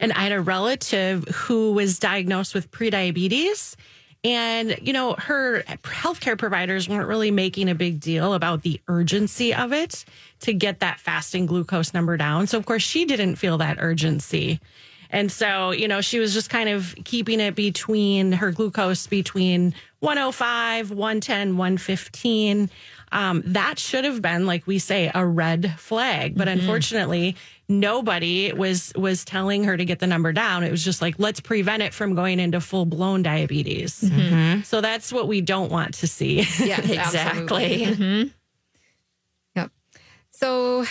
And 0.00 0.12
I 0.12 0.20
had 0.20 0.32
a 0.32 0.40
relative 0.40 1.24
who 1.28 1.72
was 1.72 1.98
diagnosed 1.98 2.54
with 2.54 2.70
prediabetes. 2.70 3.76
And, 4.24 4.76
you 4.82 4.92
know, 4.92 5.14
her 5.18 5.62
healthcare 5.62 6.36
providers 6.36 6.88
weren't 6.88 7.06
really 7.06 7.30
making 7.30 7.68
a 7.68 7.74
big 7.74 8.00
deal 8.00 8.34
about 8.34 8.62
the 8.62 8.80
urgency 8.88 9.54
of 9.54 9.72
it 9.72 10.04
to 10.40 10.52
get 10.52 10.80
that 10.80 10.98
fasting 10.98 11.46
glucose 11.46 11.94
number 11.94 12.16
down. 12.16 12.46
So, 12.46 12.58
of 12.58 12.66
course, 12.66 12.82
she 12.82 13.04
didn't 13.04 13.36
feel 13.36 13.58
that 13.58 13.76
urgency. 13.78 14.60
And 15.10 15.30
so, 15.30 15.70
you 15.70 15.86
know, 15.88 16.00
she 16.00 16.18
was 16.18 16.34
just 16.34 16.50
kind 16.50 16.68
of 16.68 16.94
keeping 17.04 17.40
it 17.40 17.54
between 17.54 18.32
her 18.32 18.50
glucose 18.50 19.06
between 19.06 19.74
105, 20.00 20.90
110, 20.90 21.56
115. 21.56 22.70
Um, 23.12 23.42
that 23.46 23.78
should 23.78 24.04
have 24.04 24.20
been, 24.20 24.46
like 24.46 24.66
we 24.66 24.78
say, 24.78 25.10
a 25.14 25.24
red 25.24 25.78
flag. 25.78 26.36
But 26.36 26.48
mm-hmm. 26.48 26.60
unfortunately, 26.60 27.36
nobody 27.68 28.52
was 28.52 28.92
was 28.94 29.24
telling 29.24 29.64
her 29.64 29.76
to 29.76 29.84
get 29.84 29.98
the 29.98 30.06
number 30.06 30.32
down. 30.32 30.64
It 30.64 30.70
was 30.70 30.84
just 30.84 31.02
like, 31.02 31.16
let's 31.18 31.40
prevent 31.40 31.82
it 31.82 31.92
from 31.92 32.14
going 32.14 32.40
into 32.40 32.60
full 32.60 32.84
blown 32.84 33.22
diabetes. 33.22 34.00
Mm-hmm. 34.02 34.62
So 34.62 34.80
that's 34.80 35.12
what 35.12 35.28
we 35.28 35.40
don't 35.40 35.70
want 35.70 35.94
to 35.94 36.06
see. 36.06 36.46
Yeah, 36.62 36.80
exactly. 36.82 37.86
Mm-hmm. 37.86 38.28
Yep. 39.56 39.70
So, 40.30 40.84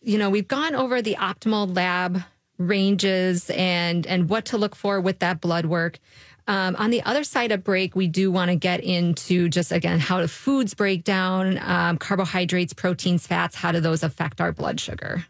you 0.00 0.18
know, 0.18 0.30
we've 0.30 0.48
gone 0.48 0.74
over 0.74 1.02
the 1.02 1.16
optimal 1.16 1.74
lab 1.74 2.22
ranges 2.58 3.50
and 3.50 4.06
and 4.06 4.28
what 4.28 4.46
to 4.46 4.58
look 4.58 4.76
for 4.76 5.00
with 5.00 5.18
that 5.20 5.40
blood 5.40 5.66
work. 5.66 5.98
Um, 6.46 6.76
on 6.76 6.90
the 6.90 7.02
other 7.02 7.24
side 7.24 7.52
of 7.52 7.64
break, 7.64 7.96
we 7.96 8.06
do 8.06 8.30
want 8.30 8.50
to 8.50 8.54
get 8.54 8.80
into 8.80 9.48
just 9.48 9.72
again 9.72 9.98
how 9.98 10.20
do 10.20 10.26
foods 10.26 10.74
break 10.74 11.02
down, 11.02 11.58
um, 11.58 11.96
carbohydrates, 11.98 12.72
proteins, 12.74 13.26
fats. 13.26 13.56
How 13.56 13.72
do 13.72 13.80
those 13.80 14.02
affect 14.02 14.40
our 14.40 14.52
blood 14.52 14.78
sugar? 14.78 15.24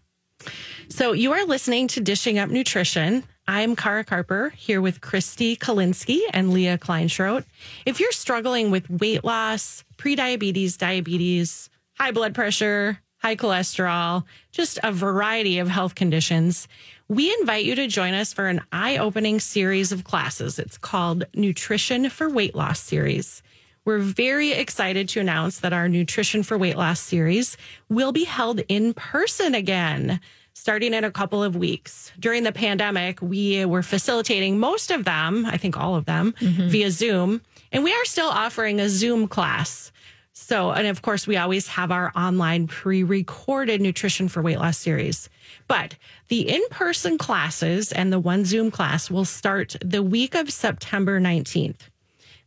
So 0.90 1.12
you 1.12 1.32
are 1.32 1.46
listening 1.46 1.88
to 1.88 2.00
Dishing 2.00 2.38
Up 2.38 2.50
Nutrition. 2.50 3.24
I'm 3.48 3.74
Cara 3.74 4.04
Carper 4.04 4.50
here 4.50 4.82
with 4.82 5.00
Christy 5.00 5.56
Kalinsky 5.56 6.20
and 6.30 6.52
Leah 6.52 6.76
Kleinschrodt. 6.76 7.44
If 7.86 8.00
you're 8.00 8.12
struggling 8.12 8.70
with 8.70 8.88
weight 8.90 9.24
loss, 9.24 9.82
prediabetes, 9.96 10.76
diabetes, 10.76 11.70
high 11.98 12.10
blood 12.10 12.34
pressure, 12.34 13.00
high 13.16 13.36
cholesterol, 13.36 14.24
just 14.52 14.78
a 14.82 14.92
variety 14.92 15.58
of 15.58 15.68
health 15.68 15.94
conditions, 15.94 16.68
we 17.08 17.34
invite 17.40 17.64
you 17.64 17.74
to 17.76 17.86
join 17.86 18.12
us 18.12 18.34
for 18.34 18.46
an 18.46 18.60
eye 18.70 18.98
opening 18.98 19.40
series 19.40 19.90
of 19.90 20.04
classes. 20.04 20.58
It's 20.58 20.76
called 20.76 21.24
Nutrition 21.34 22.10
for 22.10 22.28
Weight 22.28 22.54
Loss 22.54 22.80
Series. 22.80 23.42
We're 23.86 23.98
very 23.98 24.52
excited 24.52 25.08
to 25.10 25.20
announce 25.20 25.60
that 25.60 25.72
our 25.72 25.88
Nutrition 25.88 26.42
for 26.42 26.56
Weight 26.58 26.76
Loss 26.76 27.00
series 27.00 27.56
will 27.88 28.12
be 28.12 28.24
held 28.24 28.60
in 28.68 28.94
person 28.94 29.54
again 29.54 30.20
starting 30.64 30.94
in 30.94 31.04
a 31.04 31.10
couple 31.10 31.42
of 31.42 31.56
weeks. 31.56 32.10
During 32.18 32.42
the 32.42 32.50
pandemic, 32.50 33.20
we 33.20 33.66
were 33.66 33.82
facilitating 33.82 34.58
most 34.58 34.90
of 34.90 35.04
them, 35.04 35.44
I 35.44 35.58
think 35.58 35.76
all 35.76 35.94
of 35.94 36.06
them, 36.06 36.34
mm-hmm. 36.40 36.68
via 36.68 36.90
Zoom. 36.90 37.42
And 37.70 37.84
we 37.84 37.92
are 37.92 38.04
still 38.06 38.30
offering 38.30 38.80
a 38.80 38.88
Zoom 38.88 39.28
class. 39.28 39.92
So, 40.32 40.70
and 40.70 40.86
of 40.86 41.02
course, 41.02 41.26
we 41.26 41.36
always 41.36 41.68
have 41.68 41.92
our 41.92 42.12
online 42.16 42.66
pre 42.66 43.02
recorded 43.02 43.82
Nutrition 43.82 44.26
for 44.26 44.40
Weight 44.40 44.58
Loss 44.58 44.78
series. 44.78 45.28
But 45.68 45.96
the 46.28 46.48
in 46.48 46.62
person 46.70 47.18
classes 47.18 47.92
and 47.92 48.10
the 48.10 48.18
one 48.18 48.46
Zoom 48.46 48.70
class 48.70 49.10
will 49.10 49.26
start 49.26 49.76
the 49.84 50.02
week 50.02 50.34
of 50.34 50.50
September 50.50 51.20
19th. 51.20 51.90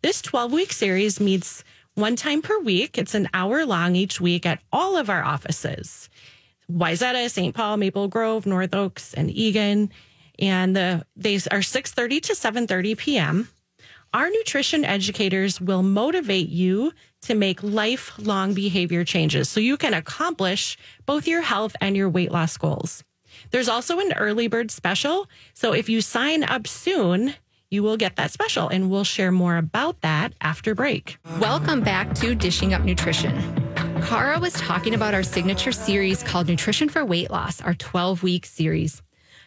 This 0.01 0.23
12 0.23 0.51
week 0.51 0.73
series 0.73 1.19
meets 1.19 1.63
one 1.93 2.15
time 2.15 2.41
per 2.41 2.59
week. 2.61 2.97
It's 2.97 3.13
an 3.13 3.29
hour 3.35 3.63
long 3.63 3.95
each 3.95 4.19
week 4.19 4.47
at 4.47 4.59
all 4.71 4.97
of 4.97 5.11
our 5.11 5.23
offices. 5.23 6.09
Wayzata, 6.71 7.29
St. 7.29 7.55
Paul, 7.55 7.77
Maple 7.77 8.07
Grove, 8.07 8.45
North 8.45 8.73
Oaks, 8.73 9.13
and 9.13 9.29
Eagan. 9.31 9.89
And 10.39 10.75
the, 10.75 11.05
they 11.15 11.35
are 11.35 11.61
6.30 11.61 12.21
to 12.23 12.33
7.30 12.33 12.97
p.m. 12.97 13.49
Our 14.13 14.29
nutrition 14.29 14.85
educators 14.85 15.59
will 15.59 15.83
motivate 15.83 16.49
you 16.49 16.91
to 17.21 17.35
make 17.35 17.61
lifelong 17.63 18.53
behavior 18.53 19.03
changes 19.03 19.49
so 19.49 19.59
you 19.59 19.77
can 19.77 19.93
accomplish 19.93 20.77
both 21.05 21.27
your 21.27 21.41
health 21.41 21.75
and 21.81 21.95
your 21.95 22.09
weight 22.09 22.31
loss 22.31 22.57
goals. 22.57 23.03
There's 23.51 23.69
also 23.69 23.99
an 23.99 24.13
early 24.13 24.47
bird 24.47 24.71
special. 24.71 25.27
So 25.53 25.73
if 25.73 25.89
you 25.89 26.01
sign 26.01 26.43
up 26.43 26.67
soon, 26.67 27.33
you 27.69 27.83
will 27.83 27.97
get 27.97 28.15
that 28.15 28.31
special, 28.31 28.69
and 28.69 28.89
we'll 28.89 29.03
share 29.03 29.31
more 29.31 29.57
about 29.57 29.99
that 30.01 30.33
after 30.39 30.73
break. 30.73 31.17
Welcome 31.39 31.81
back 31.81 32.15
to 32.15 32.33
Dishing 32.33 32.73
Up 32.73 32.83
Nutrition. 32.83 33.66
Cara 34.07 34.39
was 34.39 34.53
talking 34.53 34.93
about 34.93 35.13
our 35.13 35.21
signature 35.21 35.73
series 35.73 36.23
called 36.23 36.47
Nutrition 36.47 36.87
for 36.87 37.03
Weight 37.03 37.29
Loss, 37.29 37.59
our 37.59 37.73
12 37.73 38.23
week 38.23 38.45
series. 38.45 39.01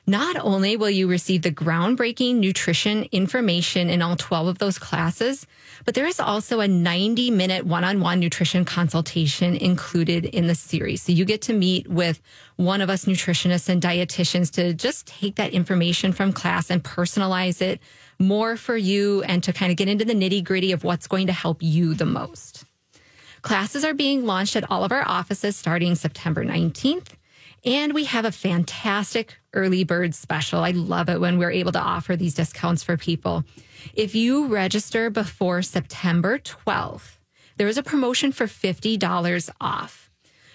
Not 0.07 0.37
only 0.39 0.77
will 0.77 0.91
you 0.91 1.09
receive 1.09 1.41
the 1.41 1.51
groundbreaking 1.51 2.35
nutrition 2.35 3.05
information 3.11 3.89
in 3.89 4.03
all 4.03 4.17
12 4.17 4.49
of 4.49 4.59
those 4.59 4.79
classes, 4.79 5.47
but 5.87 5.95
there 5.95 6.05
is 6.05 6.21
also 6.21 6.61
a 6.61 6.69
90 6.69 7.31
minute 7.31 7.65
one 7.65 7.85
on 7.85 8.01
one 8.01 8.21
nutrition 8.21 8.67
consultation 8.67 9.57
included 9.57 10.27
in 10.27 10.47
the 10.47 10.55
series. 10.55 11.01
So 11.01 11.13
you 11.13 11.25
get 11.25 11.41
to 11.43 11.55
meet 11.55 11.89
with 11.89 12.21
one 12.57 12.83
of 12.83 12.91
us 12.91 13.07
nutritionists 13.07 13.71
and 13.71 13.81
dietitians 13.81 14.51
to 14.57 14.75
just 14.75 15.07
take 15.07 15.37
that 15.37 15.55
information 15.55 16.13
from 16.13 16.35
class 16.35 16.69
and 16.69 16.85
personalize 16.85 17.63
it 17.63 17.81
more 18.19 18.59
for 18.59 18.77
you 18.77 19.23
and 19.23 19.43
to 19.43 19.55
kind 19.55 19.71
of 19.71 19.79
get 19.79 19.89
into 19.89 20.05
the 20.05 20.13
nitty 20.13 20.45
gritty 20.45 20.73
of 20.73 20.85
what's 20.85 21.07
going 21.07 21.29
to 21.29 21.33
help 21.33 21.63
you 21.63 21.95
the 21.95 22.05
most. 22.05 22.67
Classes 23.43 23.85
are 23.85 23.95
being 23.95 24.27
launched 24.27 24.57
at 24.57 24.71
all 24.71 24.85
of 24.85 24.93
our 24.93 25.07
offices 25.07 25.57
starting 25.57 25.95
September 25.95 26.45
19th. 26.45 27.09
And 27.65 27.93
we 27.93 28.05
have 28.05 28.25
a 28.25 28.33
fantastic 28.33 29.39
early 29.53 29.85
bird 29.85 30.15
special. 30.15 30.61
I 30.61 30.71
love 30.71 31.09
it 31.09 31.21
when 31.21 31.39
we're 31.39 31.51
able 31.51 31.73
to 31.73 31.81
offer 31.81 32.17
these 32.17 32.35
discounts 32.35 32.83
for 32.83 32.97
people. 32.97 33.45
If 33.95 34.15
you 34.15 34.47
register 34.47 35.11
before 35.11 35.63
September 35.63 36.39
12th, 36.39 37.19
there 37.57 37.69
is 37.69 37.77
a 37.77 37.83
promotion 37.83 38.33
for 38.33 38.47
$50 38.47 39.51
off. 39.61 40.11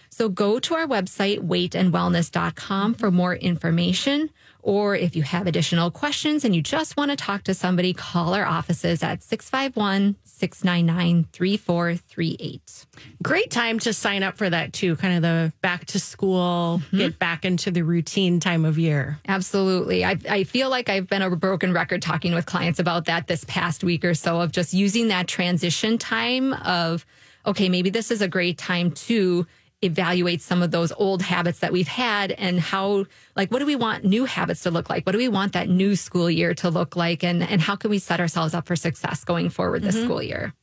So 0.10 0.30
go 0.30 0.60
to 0.60 0.76
our 0.76 0.88
website, 0.88 1.40
weightandwellness.com 1.40 2.94
for 2.94 3.12
more 3.12 3.36
information. 3.36 4.30
Or 4.66 4.96
if 4.96 5.16
you 5.16 5.22
have 5.22 5.46
additional 5.46 5.92
questions 5.92 6.44
and 6.44 6.56
you 6.56 6.62
just 6.64 6.98
want 6.98 7.12
to 7.12 7.16
talk 7.16 7.44
to 7.44 7.54
somebody, 7.54 7.94
call 7.94 8.34
our 8.34 8.46
offices 8.46 9.04
at 9.04 9.22
651 9.22 10.16
699 10.24 11.28
3438. 11.32 12.86
Great 13.22 13.52
time 13.52 13.78
to 13.78 13.94
sign 13.94 14.24
up 14.24 14.38
for 14.38 14.50
that 14.50 14.74
too, 14.74 14.96
kind 14.96 15.18
of 15.18 15.22
the 15.22 15.54
back 15.62 15.86
to 15.86 16.00
school, 16.00 16.82
mm-hmm. 16.84 16.98
get 16.98 17.20
back 17.20 17.46
into 17.46 17.70
the 17.70 17.84
routine 17.84 18.40
time 18.40 18.66
of 18.66 18.80
year. 18.80 19.20
Absolutely. 19.28 20.04
I, 20.04 20.18
I 20.28 20.44
feel 20.46 20.72
like 20.72 20.90
I've 20.90 21.08
been 21.08 21.22
a 21.22 21.36
broken 21.36 21.72
record 21.72 22.02
talking 22.02 22.34
with 22.34 22.48
clients 22.48 22.80
about 22.80 23.06
that 23.06 23.28
this 23.28 23.44
past 23.44 23.84
week 23.84 24.04
or 24.04 24.16
so 24.16 24.42
of 24.42 24.52
just 24.52 24.74
using 24.74 25.10
that 25.10 25.28
transition 25.28 26.00
time 26.00 26.54
of, 26.54 27.06
okay, 27.46 27.70
maybe 27.70 27.92
this 27.92 28.10
is 28.10 28.24
a 28.24 28.28
great 28.28 28.58
time 28.58 28.90
to 28.92 29.46
evaluate 29.82 30.42
some 30.42 30.64
of 30.64 30.72
those 30.72 30.92
old 30.94 31.22
habits 31.22 31.60
that 31.60 31.72
we've 31.72 31.88
had 31.88 32.32
and 32.32 32.60
how 32.60 33.06
like 33.36 33.52
what 33.52 33.60
do 33.60 33.66
we 33.66 33.76
want 33.76 34.04
new 34.04 34.26
habits 34.26 34.64
to 34.64 34.72
look 34.72 34.90
like? 34.90 35.06
What 35.06 35.12
do 35.12 35.18
we 35.18 35.30
want 35.30 35.54
that 35.54 35.70
new 35.70 35.96
school 35.96 36.30
year 36.30 36.54
to 36.56 36.70
look 36.70 36.96
like? 36.96 37.24
And 37.24 37.44
and 37.44 37.62
how 37.62 37.76
can 37.76 37.90
we 37.90 38.00
set 38.00 38.20
ourselves 38.20 38.54
up 38.54 38.68
for 38.68 38.76
success 38.76 39.24
going 39.24 39.50
forward 39.50 39.84
this 39.84 40.02
school 40.02 40.22
year? 40.22 40.54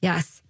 Yes. 0.00 0.42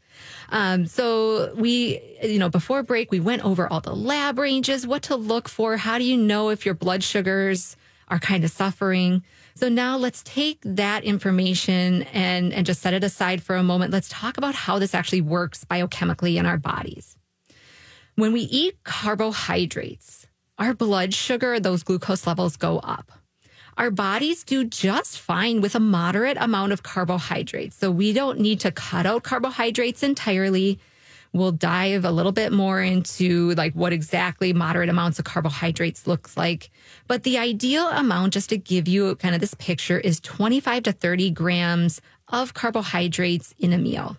Um, 0.51 0.87
so 0.87 1.55
we 1.55 2.01
you 2.23 2.39
know 2.39 2.51
before 2.51 2.83
break 2.83 3.11
we 3.11 3.21
went 3.21 3.45
over 3.45 3.71
all 3.73 3.81
the 3.81 3.95
lab 3.95 4.39
ranges 4.39 4.87
what 4.87 5.03
to 5.05 5.17
look 5.17 5.49
for. 5.49 5.77
How 5.77 5.99
do 5.99 6.05
you 6.05 6.17
know 6.17 6.51
if 6.51 6.67
your 6.67 6.75
blood 6.75 7.03
sugars 7.03 7.77
are 8.09 8.19
kind 8.19 8.45
of 8.45 8.51
suffering? 8.51 9.23
So 9.55 9.69
now 9.69 9.97
let's 9.97 10.23
take 10.25 10.59
that 10.65 11.05
information 11.05 12.03
and 12.05 12.53
and 12.53 12.67
just 12.67 12.83
set 12.83 12.93
it 12.93 13.05
aside 13.05 13.43
for 13.43 13.57
a 13.57 13.63
moment. 13.63 13.93
Let's 13.93 14.09
talk 14.09 14.37
about 14.37 14.55
how 14.55 14.79
this 14.79 14.95
actually 14.95 15.21
works 15.21 15.65
biochemically 15.65 16.37
in 16.37 16.45
our 16.45 16.59
bodies 16.59 17.17
when 18.21 18.33
we 18.33 18.43
eat 18.43 18.77
carbohydrates, 18.85 20.27
our 20.59 20.75
blood 20.75 21.15
sugar, 21.15 21.59
those 21.59 21.83
glucose 21.83 22.27
levels 22.27 22.57
go 22.57 22.79
up. 22.81 23.11
Our 23.79 23.91
bodies 23.91 24.45
do 24.45 24.65
just 24.65 25.19
fine 25.19 25.63
with 25.63 25.75
a 25.75 25.81
moderate 25.81 26.37
amount 26.39 26.73
of 26.73 26.83
carbohydrates. 26.83 27.77
So 27.77 27.91
we 27.91 28.13
don't 28.13 28.39
need 28.39 28.61
to 28.61 28.71
cut 28.71 29.07
out 29.07 29.23
carbohydrates 29.23 30.03
entirely. 30.03 30.79
We'll 31.33 31.53
dive 31.53 32.05
a 32.05 32.11
little 32.11 32.33
bit 32.33 32.53
more 32.53 32.83
into 32.83 33.55
like 33.55 33.73
what 33.73 33.95
exactly 33.95 34.53
moderate 34.53 34.91
amounts 34.91 35.19
of 35.19 35.25
carbohydrates 35.25 36.07
looks 36.07 36.37
like. 36.37 36.71
But 37.07 37.23
the 37.23 37.39
ideal 37.39 37.89
amount, 37.89 38.35
just 38.35 38.51
to 38.51 38.59
give 38.59 38.87
you 38.87 39.15
kind 39.15 39.35
of 39.35 39.41
this 39.41 39.55
picture, 39.55 39.99
is 39.99 40.21
25 40.21 40.83
to 40.83 40.93
30 40.93 41.31
grams 41.31 42.03
of 42.29 42.53
carbohydrates 42.53 43.55
in 43.59 43.73
a 43.73 43.79
meal. 43.79 44.19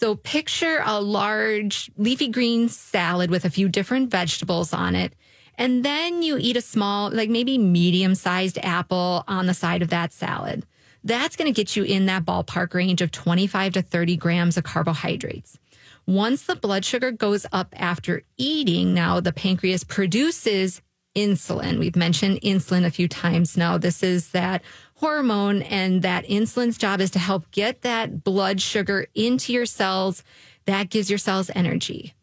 So 0.00 0.14
picture 0.14 0.80
a 0.84 1.00
large 1.00 1.90
leafy 1.96 2.28
green 2.28 2.68
salad 2.68 3.32
with 3.32 3.44
a 3.44 3.50
few 3.50 3.68
different 3.68 4.12
vegetables 4.12 4.72
on 4.72 4.94
it. 4.94 5.12
And 5.56 5.84
then 5.84 6.22
you 6.22 6.38
eat 6.38 6.56
a 6.56 6.60
small, 6.60 7.10
like 7.10 7.28
maybe 7.28 7.58
medium 7.58 8.14
sized 8.14 8.58
apple 8.62 9.24
on 9.26 9.46
the 9.46 9.54
side 9.54 9.82
of 9.82 9.88
that 9.88 10.12
salad. 10.12 10.64
That's 11.02 11.34
going 11.34 11.52
to 11.52 11.60
get 11.60 11.74
you 11.74 11.82
in 11.82 12.06
that 12.06 12.24
ballpark 12.24 12.74
range 12.74 13.02
of 13.02 13.10
25 13.10 13.72
to 13.72 13.82
30 13.82 14.16
grams 14.18 14.56
of 14.56 14.62
carbohydrates. 14.62 15.58
Once 16.06 16.44
the 16.44 16.54
blood 16.54 16.84
sugar 16.84 17.10
goes 17.10 17.44
up 17.50 17.74
after 17.76 18.22
eating, 18.36 18.94
now 18.94 19.18
the 19.18 19.32
pancreas 19.32 19.82
produces 19.82 20.80
insulin. 21.16 21.80
We've 21.80 21.96
mentioned 21.96 22.40
insulin 22.42 22.86
a 22.86 22.90
few 22.92 23.08
times 23.08 23.56
now. 23.56 23.78
This 23.78 24.04
is 24.04 24.28
that 24.28 24.62
hormone, 24.98 25.62
and 25.62 26.02
that 26.02 26.24
insulin's 26.28 26.76
job 26.76 27.00
is 27.00 27.10
to 27.12 27.18
help 27.18 27.50
get 27.50 27.82
that 27.82 28.24
blood 28.24 28.60
sugar 28.60 29.06
into 29.14 29.52
your 29.52 29.66
cells. 29.66 30.24
That 30.66 30.90
gives 30.90 31.08
your 31.08 31.18
cells 31.18 31.50
energy. 31.54 32.14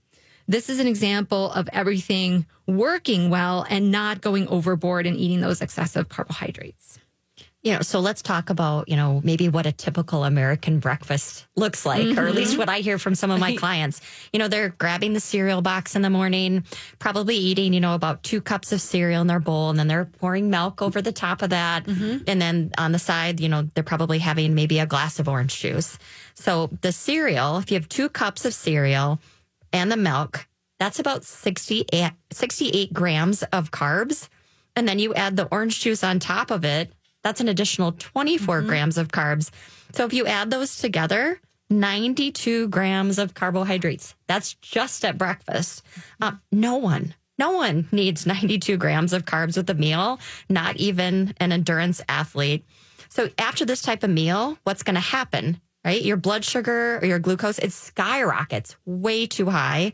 This 0.47 0.69
is 0.69 0.79
an 0.79 0.87
example 0.87 1.51
of 1.51 1.67
everything 1.73 2.45
working 2.67 3.29
well 3.29 3.65
and 3.69 3.91
not 3.91 4.21
going 4.21 4.47
overboard 4.47 5.07
and 5.07 5.17
eating 5.17 5.41
those 5.41 5.61
excessive 5.61 6.09
carbohydrates. 6.09 6.99
You 7.65 7.73
know, 7.73 7.81
so 7.81 7.99
let's 7.99 8.21
talk 8.21 8.51
about, 8.51 8.87
you 8.87 8.95
know, 8.95 9.21
maybe 9.23 9.49
what 9.49 9.65
a 9.65 9.71
typical 9.71 10.23
American 10.23 10.77
breakfast 10.77 11.47
looks 11.55 11.83
like, 11.83 12.15
or 12.15 12.27
at 12.27 12.35
least 12.35 12.51
mm-hmm. 12.51 12.59
what 12.59 12.69
I 12.69 12.77
hear 12.77 12.99
from 12.99 13.15
some 13.15 13.31
of 13.31 13.39
my 13.39 13.55
clients. 13.55 14.01
You 14.31 14.37
know, 14.37 14.47
they're 14.47 14.69
grabbing 14.69 15.13
the 15.13 15.19
cereal 15.19 15.63
box 15.63 15.95
in 15.95 16.03
the 16.03 16.11
morning, 16.11 16.63
probably 16.99 17.35
eating, 17.35 17.73
you 17.73 17.79
know, 17.79 17.95
about 17.95 18.21
two 18.21 18.39
cups 18.39 18.71
of 18.71 18.81
cereal 18.81 19.19
in 19.19 19.25
their 19.25 19.39
bowl, 19.39 19.71
and 19.71 19.79
then 19.79 19.87
they're 19.87 20.05
pouring 20.05 20.51
milk 20.51 20.83
over 20.83 21.01
the 21.01 21.11
top 21.11 21.41
of 21.41 21.49
that. 21.49 21.85
Mm-hmm. 21.85 22.25
And 22.27 22.39
then 22.39 22.71
on 22.77 22.91
the 22.91 22.99
side, 22.99 23.39
you 23.39 23.49
know, 23.49 23.63
they're 23.73 23.83
probably 23.83 24.19
having 24.19 24.53
maybe 24.53 24.77
a 24.77 24.85
glass 24.85 25.17
of 25.17 25.27
orange 25.27 25.59
juice. 25.59 25.97
So 26.35 26.69
the 26.81 26.91
cereal, 26.91 27.57
if 27.57 27.71
you 27.71 27.79
have 27.79 27.89
two 27.89 28.09
cups 28.09 28.45
of 28.45 28.53
cereal 28.53 29.19
and 29.73 29.91
the 29.91 29.97
milk, 29.97 30.45
that's 30.77 30.99
about 30.99 31.23
68, 31.23 32.11
68 32.31 32.93
grams 32.93 33.41
of 33.41 33.71
carbs. 33.71 34.29
And 34.75 34.87
then 34.87 34.99
you 34.99 35.15
add 35.15 35.35
the 35.35 35.47
orange 35.51 35.79
juice 35.79 36.03
on 36.03 36.19
top 36.19 36.51
of 36.51 36.63
it. 36.63 36.93
That's 37.25 37.41
an 37.41 37.49
additional 37.49 37.93
24 37.93 38.61
grams 38.61 38.99
of 38.99 39.07
carbs. 39.07 39.49
So 39.93 40.05
if 40.05 40.13
you 40.13 40.27
add 40.27 40.51
those 40.51 40.77
together, 40.77 41.39
92 41.71 42.67
grams 42.67 43.17
of 43.17 43.33
carbohydrates. 43.33 44.13
That's 44.27 44.53
just 44.61 45.03
at 45.03 45.17
breakfast. 45.17 45.81
Uh, 46.21 46.33
no 46.51 46.75
one, 46.75 47.15
no 47.39 47.53
one 47.53 47.87
needs 47.91 48.25
92 48.27 48.77
grams 48.77 49.11
of 49.11 49.25
carbs 49.25 49.57
with 49.57 49.67
a 49.71 49.73
meal, 49.73 50.19
not 50.49 50.77
even 50.77 51.33
an 51.37 51.51
endurance 51.51 51.99
athlete. 52.07 52.63
So 53.09 53.31
after 53.39 53.65
this 53.65 53.81
type 53.81 54.03
of 54.03 54.11
meal, 54.11 54.59
what's 54.63 54.83
going 54.83 54.93
to 54.93 54.99
happen, 55.01 55.59
right? 55.83 56.03
Your 56.03 56.17
blood 56.17 56.45
sugar 56.45 56.99
or 56.99 57.07
your 57.07 57.17
glucose, 57.17 57.57
it 57.57 57.71
skyrockets 57.71 58.75
way 58.85 59.25
too 59.25 59.49
high. 59.49 59.93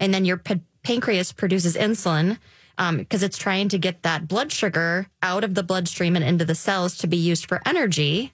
And 0.00 0.12
then 0.12 0.24
your 0.24 0.38
pa- 0.38 0.56
pancreas 0.82 1.30
produces 1.30 1.76
insulin 1.76 2.38
Um, 2.76 2.98
because 2.98 3.22
it's 3.22 3.38
trying 3.38 3.68
to 3.68 3.78
get 3.78 4.02
that 4.02 4.26
blood 4.26 4.50
sugar 4.50 5.06
out 5.22 5.44
of 5.44 5.54
the 5.54 5.62
bloodstream 5.62 6.16
and 6.16 6.24
into 6.24 6.44
the 6.44 6.54
cells 6.54 6.96
to 6.98 7.06
be 7.06 7.16
used 7.16 7.46
for 7.46 7.60
energy. 7.64 8.32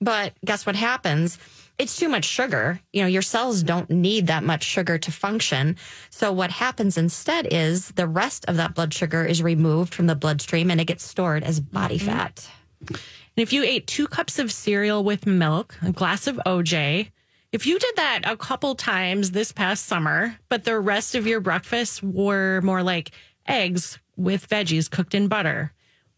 But 0.00 0.34
guess 0.44 0.66
what 0.66 0.76
happens? 0.76 1.38
It's 1.76 1.96
too 1.96 2.08
much 2.08 2.24
sugar. 2.24 2.80
You 2.92 3.02
know, 3.02 3.08
your 3.08 3.22
cells 3.22 3.62
don't 3.62 3.90
need 3.90 4.28
that 4.28 4.44
much 4.44 4.62
sugar 4.62 4.96
to 4.96 5.10
function. 5.10 5.76
So 6.10 6.30
what 6.32 6.50
happens 6.50 6.96
instead 6.96 7.48
is 7.50 7.88
the 7.92 8.06
rest 8.06 8.44
of 8.46 8.56
that 8.56 8.74
blood 8.74 8.94
sugar 8.94 9.24
is 9.24 9.42
removed 9.42 9.92
from 9.92 10.06
the 10.06 10.14
bloodstream 10.14 10.70
and 10.70 10.80
it 10.80 10.84
gets 10.86 11.04
stored 11.04 11.42
as 11.42 11.60
body 11.60 11.98
mm-hmm. 11.98 12.06
fat. 12.06 12.48
And 12.88 13.42
if 13.42 13.52
you 13.52 13.64
ate 13.64 13.86
two 13.86 14.06
cups 14.06 14.38
of 14.38 14.52
cereal 14.52 15.02
with 15.02 15.26
milk, 15.26 15.74
a 15.82 15.90
glass 15.90 16.28
of 16.28 16.40
OJ, 16.46 17.10
if 17.50 17.66
you 17.66 17.78
did 17.78 17.96
that 17.96 18.22
a 18.24 18.36
couple 18.36 18.74
times 18.74 19.30
this 19.30 19.52
past 19.52 19.86
summer, 19.86 20.36
but 20.48 20.64
the 20.64 20.78
rest 20.78 21.14
of 21.14 21.26
your 21.26 21.40
breakfasts 21.40 22.02
were 22.02 22.60
more 22.62 22.82
like 22.82 23.10
eggs 23.46 23.98
with 24.16 24.48
veggies 24.48 24.90
cooked 24.90 25.14
in 25.14 25.28
butter, 25.28 25.72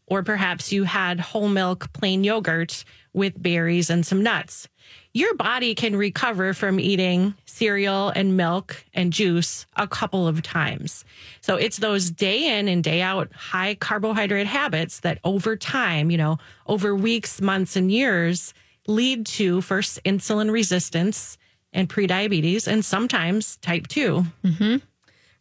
or 0.07 0.23
perhaps 0.23 0.73
you 0.73 0.85
had 0.85 1.19
whole 1.19 1.49
milk 1.49 1.93
plain 1.93 2.25
yogurt 2.25 2.85
with 3.13 3.43
berries 3.43 3.91
and 3.91 4.05
some 4.05 4.23
nuts, 4.23 4.69
your 5.13 5.35
body 5.35 5.75
can 5.75 5.97
recover 5.97 6.53
from 6.53 6.79
eating 6.79 7.35
cereal 7.47 8.11
and 8.11 8.37
milk 8.37 8.85
and 8.93 9.13
juice 9.13 9.67
a 9.77 9.89
couple 9.89 10.29
of 10.29 10.43
times. 10.43 11.05
So 11.41 11.57
it's 11.57 11.79
those 11.79 12.11
day 12.11 12.59
in 12.59 12.69
and 12.69 12.85
day 12.85 13.01
out 13.01 13.33
high 13.33 13.75
carbohydrate 13.77 14.47
habits 14.47 15.01
that 15.01 15.19
over 15.25 15.57
time, 15.57 16.11
you 16.11 16.19
know, 16.19 16.39
over 16.67 16.95
weeks, 16.95 17.41
months, 17.41 17.77
and 17.77 17.91
years 17.91 18.53
lead 18.87 19.25
to 19.27 19.63
first 19.63 19.99
insulin 20.05 20.53
resistance 20.53 21.39
and 21.73 21.89
prediabetes 21.89 22.69
and 22.69 22.85
sometimes 22.85 23.57
type 23.59 23.87
2. 23.87 24.25
Mm-hmm. 24.45 24.77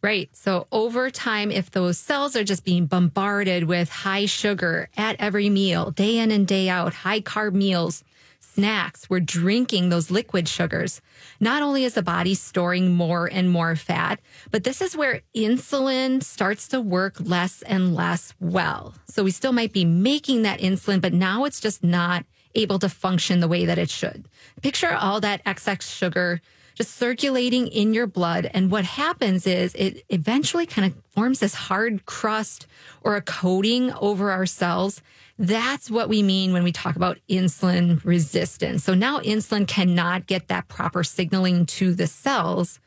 Right. 0.06 0.30
So 0.36 0.68
over 0.70 1.10
time, 1.10 1.50
if 1.50 1.72
those 1.72 1.98
cells 1.98 2.36
are 2.36 2.44
just 2.44 2.64
being 2.64 2.86
bombarded 2.86 3.64
with 3.64 3.88
high 3.88 4.26
sugar 4.26 4.88
at 4.96 5.16
every 5.18 5.50
meal, 5.50 5.90
day 5.90 6.18
in 6.18 6.30
and 6.30 6.46
day 6.46 6.68
out, 6.68 6.94
high 6.94 7.20
carb 7.20 7.54
meals, 7.54 8.04
snacks, 8.38 9.10
we're 9.10 9.18
drinking 9.18 9.88
those 9.88 10.08
liquid 10.08 10.46
sugars. 10.46 11.00
Not 11.40 11.60
only 11.60 11.82
is 11.82 11.94
the 11.94 12.04
body 12.04 12.34
storing 12.34 12.94
more 12.94 13.26
and 13.26 13.50
more 13.50 13.74
fat, 13.74 14.20
but 14.52 14.62
this 14.62 14.80
is 14.80 14.96
where 14.96 15.22
insulin 15.34 16.22
starts 16.22 16.68
to 16.68 16.80
work 16.80 17.16
less 17.18 17.62
and 17.62 17.92
less 17.92 18.32
well. 18.38 18.94
So 19.08 19.24
we 19.24 19.32
still 19.32 19.52
might 19.52 19.72
be 19.72 19.84
making 19.84 20.42
that 20.42 20.60
insulin, 20.60 21.00
but 21.00 21.14
now 21.14 21.46
it's 21.46 21.58
just 21.58 21.82
not 21.82 22.24
able 22.54 22.78
to 22.78 22.88
function 22.88 23.40
the 23.40 23.48
way 23.48 23.64
that 23.64 23.76
it 23.76 23.90
should. 23.90 24.28
Picture 24.62 24.94
all 24.94 25.20
that 25.22 25.42
excess 25.44 25.84
sugar 25.84 26.40
just 26.76 26.94
circulating 26.96 27.66
in 27.68 27.94
your 27.94 28.06
blood. 28.06 28.48
And 28.52 28.70
what 28.70 28.84
happens 28.84 29.46
is 29.46 29.74
it 29.74 30.04
eventually 30.10 30.66
kind 30.66 30.92
of 30.92 31.02
forms 31.10 31.40
this 31.40 31.54
hard 31.54 32.04
crust 32.04 32.66
or 33.02 33.16
a 33.16 33.22
coating 33.22 33.92
over 33.94 34.30
our 34.30 34.46
cells. 34.46 35.00
That's 35.38 35.90
what 35.90 36.08
we 36.10 36.22
mean 36.22 36.52
when 36.52 36.64
we 36.64 36.72
talk 36.72 36.94
about 36.94 37.18
insulin 37.28 38.04
resistance. 38.04 38.84
So 38.84 38.94
now 38.94 39.20
insulin 39.20 39.66
cannot 39.66 40.26
get 40.26 40.48
that 40.48 40.68
proper 40.68 41.02
signaling 41.02 41.66
to 41.66 41.94
the 41.94 42.06
cells. 42.06 42.78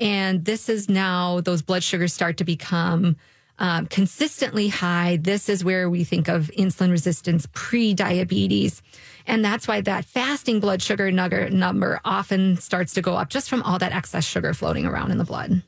And 0.00 0.44
this 0.44 0.68
is 0.68 0.88
now 0.88 1.40
those 1.40 1.62
blood 1.62 1.84
sugars 1.84 2.12
start 2.12 2.36
to 2.38 2.44
become 2.44 3.16
um, 3.60 3.86
consistently 3.86 4.68
high. 4.68 5.18
This 5.20 5.48
is 5.48 5.64
where 5.64 5.90
we 5.90 6.04
think 6.04 6.28
of 6.28 6.50
insulin 6.56 6.90
resistance 6.90 7.48
pre 7.52 7.94
diabetes. 7.94 8.82
And 9.28 9.44
that's 9.44 9.68
why 9.68 9.82
that 9.82 10.06
fasting 10.06 10.58
blood 10.58 10.82
sugar 10.82 11.12
number 11.12 12.00
often 12.04 12.56
starts 12.56 12.94
to 12.94 13.02
go 13.02 13.14
up 13.14 13.28
just 13.28 13.48
from 13.48 13.62
all 13.62 13.78
that 13.78 13.92
excess 13.92 14.24
sugar 14.24 14.54
floating 14.54 14.86
around 14.86 15.12
in 15.12 15.18
the 15.18 15.24
blood. 15.24 15.62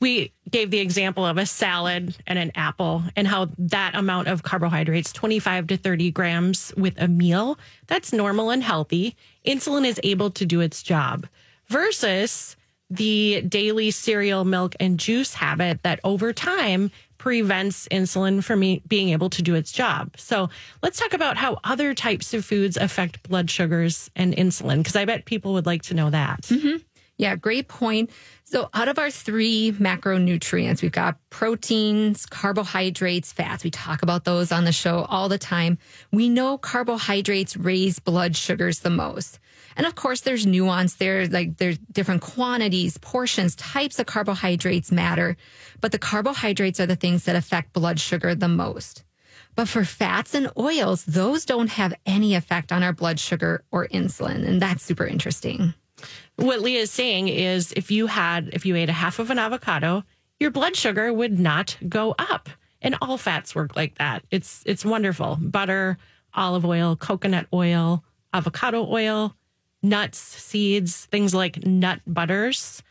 We 0.00 0.32
gave 0.50 0.70
the 0.70 0.78
example 0.78 1.26
of 1.26 1.36
a 1.36 1.46
salad 1.46 2.16
and 2.26 2.38
an 2.38 2.52
apple 2.54 3.02
and 3.16 3.26
how 3.26 3.48
that 3.58 3.94
amount 3.94 4.28
of 4.28 4.42
carbohydrates, 4.42 5.12
25 5.12 5.66
to 5.68 5.76
30 5.76 6.10
grams 6.12 6.72
with 6.76 6.94
a 7.00 7.08
meal, 7.08 7.58
that's 7.86 8.12
normal 8.12 8.50
and 8.50 8.62
healthy. 8.62 9.16
Insulin 9.46 9.86
is 9.86 9.98
able 10.04 10.30
to 10.30 10.46
do 10.46 10.60
its 10.60 10.82
job 10.82 11.26
versus 11.68 12.56
the 12.90 13.42
daily 13.48 13.90
cereal, 13.90 14.44
milk, 14.44 14.76
and 14.78 15.00
juice 15.00 15.34
habit 15.34 15.82
that 15.82 15.98
over 16.04 16.32
time 16.32 16.90
prevents 17.22 17.86
insulin 17.92 18.42
from 18.42 18.58
being 18.88 19.10
able 19.10 19.30
to 19.30 19.42
do 19.42 19.54
its 19.54 19.70
job. 19.70 20.10
So 20.16 20.50
let's 20.82 20.98
talk 20.98 21.12
about 21.12 21.36
how 21.36 21.60
other 21.62 21.94
types 21.94 22.34
of 22.34 22.44
foods 22.44 22.76
affect 22.76 23.22
blood 23.22 23.48
sugars 23.48 24.10
and 24.16 24.34
insulin, 24.34 24.78
because 24.78 24.96
I 24.96 25.04
bet 25.04 25.24
people 25.24 25.52
would 25.52 25.64
like 25.64 25.82
to 25.82 25.94
know 25.94 26.10
that. 26.10 26.42
Mm-hmm. 26.42 26.78
Yeah, 27.18 27.36
great 27.36 27.68
point. 27.68 28.10
So, 28.42 28.70
out 28.74 28.88
of 28.88 28.98
our 28.98 29.08
three 29.08 29.70
macronutrients, 29.78 30.82
we've 30.82 30.90
got 30.90 31.16
proteins, 31.30 32.26
carbohydrates, 32.26 33.32
fats. 33.32 33.62
We 33.62 33.70
talk 33.70 34.02
about 34.02 34.24
those 34.24 34.50
on 34.50 34.64
the 34.64 34.72
show 34.72 35.06
all 35.08 35.28
the 35.28 35.38
time. 35.38 35.78
We 36.10 36.28
know 36.28 36.58
carbohydrates 36.58 37.56
raise 37.56 38.00
blood 38.00 38.34
sugars 38.34 38.80
the 38.80 38.90
most. 38.90 39.38
And 39.76 39.86
of 39.86 39.94
course, 39.94 40.20
there's 40.20 40.46
nuance 40.46 40.94
there, 40.94 41.26
like 41.28 41.56
there's 41.56 41.78
different 41.78 42.22
quantities, 42.22 42.98
portions, 42.98 43.56
types 43.56 43.98
of 43.98 44.06
carbohydrates 44.06 44.92
matter, 44.92 45.36
but 45.80 45.92
the 45.92 45.98
carbohydrates 45.98 46.80
are 46.80 46.86
the 46.86 46.96
things 46.96 47.24
that 47.24 47.36
affect 47.36 47.72
blood 47.72 48.00
sugar 48.00 48.34
the 48.34 48.48
most. 48.48 49.04
But 49.54 49.68
for 49.68 49.84
fats 49.84 50.34
and 50.34 50.50
oils, 50.58 51.04
those 51.04 51.44
don't 51.44 51.68
have 51.68 51.94
any 52.06 52.34
effect 52.34 52.72
on 52.72 52.82
our 52.82 52.92
blood 52.92 53.20
sugar 53.20 53.64
or 53.70 53.86
insulin. 53.88 54.46
And 54.46 54.62
that's 54.62 54.82
super 54.82 55.06
interesting. 55.06 55.74
What 56.36 56.60
Leah 56.60 56.80
is 56.80 56.90
saying 56.90 57.28
is 57.28 57.72
if 57.72 57.90
you 57.90 58.06
had, 58.06 58.50
if 58.52 58.64
you 58.64 58.76
ate 58.76 58.88
a 58.88 58.94
half 58.94 59.18
of 59.18 59.30
an 59.30 59.38
avocado, 59.38 60.04
your 60.40 60.50
blood 60.50 60.74
sugar 60.74 61.12
would 61.12 61.38
not 61.38 61.76
go 61.88 62.14
up. 62.18 62.48
And 62.80 62.96
all 63.00 63.18
fats 63.18 63.54
work 63.54 63.76
like 63.76 63.98
that. 63.98 64.24
It's, 64.30 64.62
it's 64.66 64.84
wonderful. 64.84 65.38
Butter, 65.40 65.98
olive 66.34 66.64
oil, 66.64 66.96
coconut 66.96 67.46
oil, 67.52 68.02
avocado 68.32 68.86
oil, 68.90 69.36
nuts, 69.82 70.18
seeds, 70.18 71.06
things 71.06 71.34
like 71.34 71.64
nut 71.66 72.00
butters, 72.06 72.82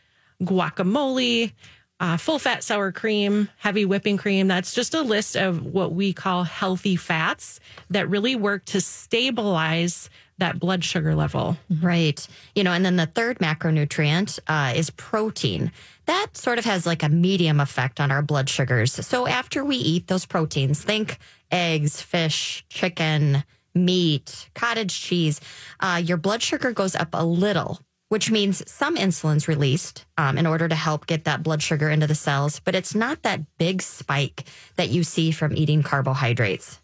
guacamole, 0.42 1.52
uh, 2.00 2.16
full 2.16 2.40
fat 2.40 2.64
sour 2.64 2.90
cream, 2.90 3.48
heavy 3.58 3.84
whipping 3.84 4.16
cream. 4.16 4.48
That's 4.48 4.74
just 4.74 4.92
a 4.92 5.02
list 5.02 5.36
of 5.36 5.64
what 5.64 5.92
we 5.92 6.12
call 6.12 6.42
healthy 6.42 6.96
fats 6.96 7.60
that 7.90 8.08
really 8.08 8.34
work 8.34 8.64
to 8.66 8.80
stabilize 8.80 10.10
that 10.38 10.58
blood 10.58 10.82
sugar 10.82 11.14
level. 11.14 11.56
Right. 11.80 12.26
You 12.56 12.64
know, 12.64 12.72
and 12.72 12.84
then 12.84 12.96
the 12.96 13.06
third 13.06 13.38
macronutrient 13.38 14.40
uh, 14.48 14.72
is 14.74 14.90
protein. 14.90 15.70
That 16.06 16.36
sort 16.36 16.58
of 16.58 16.64
has 16.64 16.86
like 16.86 17.04
a 17.04 17.08
medium 17.08 17.60
effect 17.60 18.00
on 18.00 18.10
our 18.10 18.22
blood 18.22 18.48
sugars. 18.48 18.92
So 19.06 19.28
after 19.28 19.64
we 19.64 19.76
eat 19.76 20.08
those 20.08 20.26
proteins, 20.26 20.82
think 20.82 21.18
eggs, 21.52 22.02
fish, 22.02 22.64
chicken, 22.68 23.44
meat, 23.74 24.50
cottage 24.54 25.00
cheese, 25.00 25.40
uh, 25.80 26.00
your 26.02 26.16
blood 26.16 26.42
sugar 26.42 26.72
goes 26.72 26.94
up 26.94 27.08
a 27.12 27.24
little, 27.24 27.80
which 28.08 28.30
means 28.30 28.68
some 28.70 28.96
insulin's 28.96 29.48
released 29.48 30.04
um, 30.18 30.36
in 30.36 30.46
order 30.46 30.68
to 30.68 30.74
help 30.74 31.06
get 31.06 31.24
that 31.24 31.42
blood 31.42 31.62
sugar 31.62 31.88
into 31.88 32.06
the 32.06 32.14
cells, 32.14 32.60
but 32.60 32.74
it's 32.74 32.94
not 32.94 33.22
that 33.22 33.40
big 33.58 33.82
spike 33.82 34.44
that 34.76 34.90
you 34.90 35.02
see 35.02 35.30
from 35.30 35.56
eating 35.56 35.82
carbohydrates. 35.82 36.80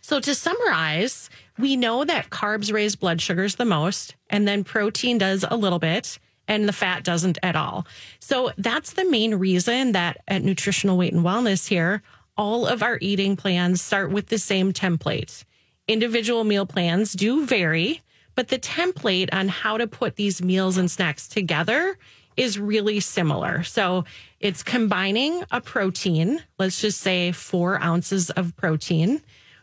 So, 0.00 0.18
to 0.18 0.34
summarize, 0.34 1.30
we 1.58 1.76
know 1.76 2.04
that 2.04 2.30
carbs 2.30 2.72
raise 2.72 2.96
blood 2.96 3.20
sugars 3.20 3.54
the 3.54 3.64
most, 3.64 4.16
and 4.30 4.48
then 4.48 4.64
protein 4.64 5.18
does 5.18 5.44
a 5.48 5.56
little 5.56 5.78
bit, 5.78 6.18
and 6.48 6.68
the 6.68 6.72
fat 6.72 7.04
doesn't 7.04 7.38
at 7.42 7.54
all. 7.54 7.86
So, 8.18 8.50
that's 8.58 8.94
the 8.94 9.08
main 9.08 9.36
reason 9.36 9.92
that 9.92 10.18
at 10.26 10.42
Nutritional 10.42 10.98
Weight 10.98 11.12
and 11.12 11.24
Wellness 11.24 11.68
here, 11.68 12.02
all 12.36 12.66
of 12.66 12.82
our 12.82 12.98
eating 13.00 13.36
plans 13.36 13.80
start 13.80 14.10
with 14.10 14.26
the 14.26 14.38
same 14.38 14.72
template 14.72 15.44
individual 15.92 16.44
meal 16.44 16.66
plans 16.66 17.12
do 17.12 17.44
vary, 17.46 18.00
but 18.34 18.48
the 18.48 18.58
template 18.58 19.28
on 19.32 19.48
how 19.48 19.76
to 19.76 19.86
put 19.86 20.16
these 20.16 20.42
meals 20.42 20.76
and 20.76 20.90
snacks 20.90 21.28
together 21.28 21.98
is 22.36 22.58
really 22.58 23.00
similar. 23.00 23.62
So 23.62 24.04
it's 24.40 24.62
combining 24.62 25.44
a 25.50 25.60
protein, 25.60 26.42
let's 26.58 26.80
just 26.80 27.00
say 27.00 27.32
four 27.32 27.80
ounces 27.82 28.30
of 28.30 28.56
protein, 28.56 29.20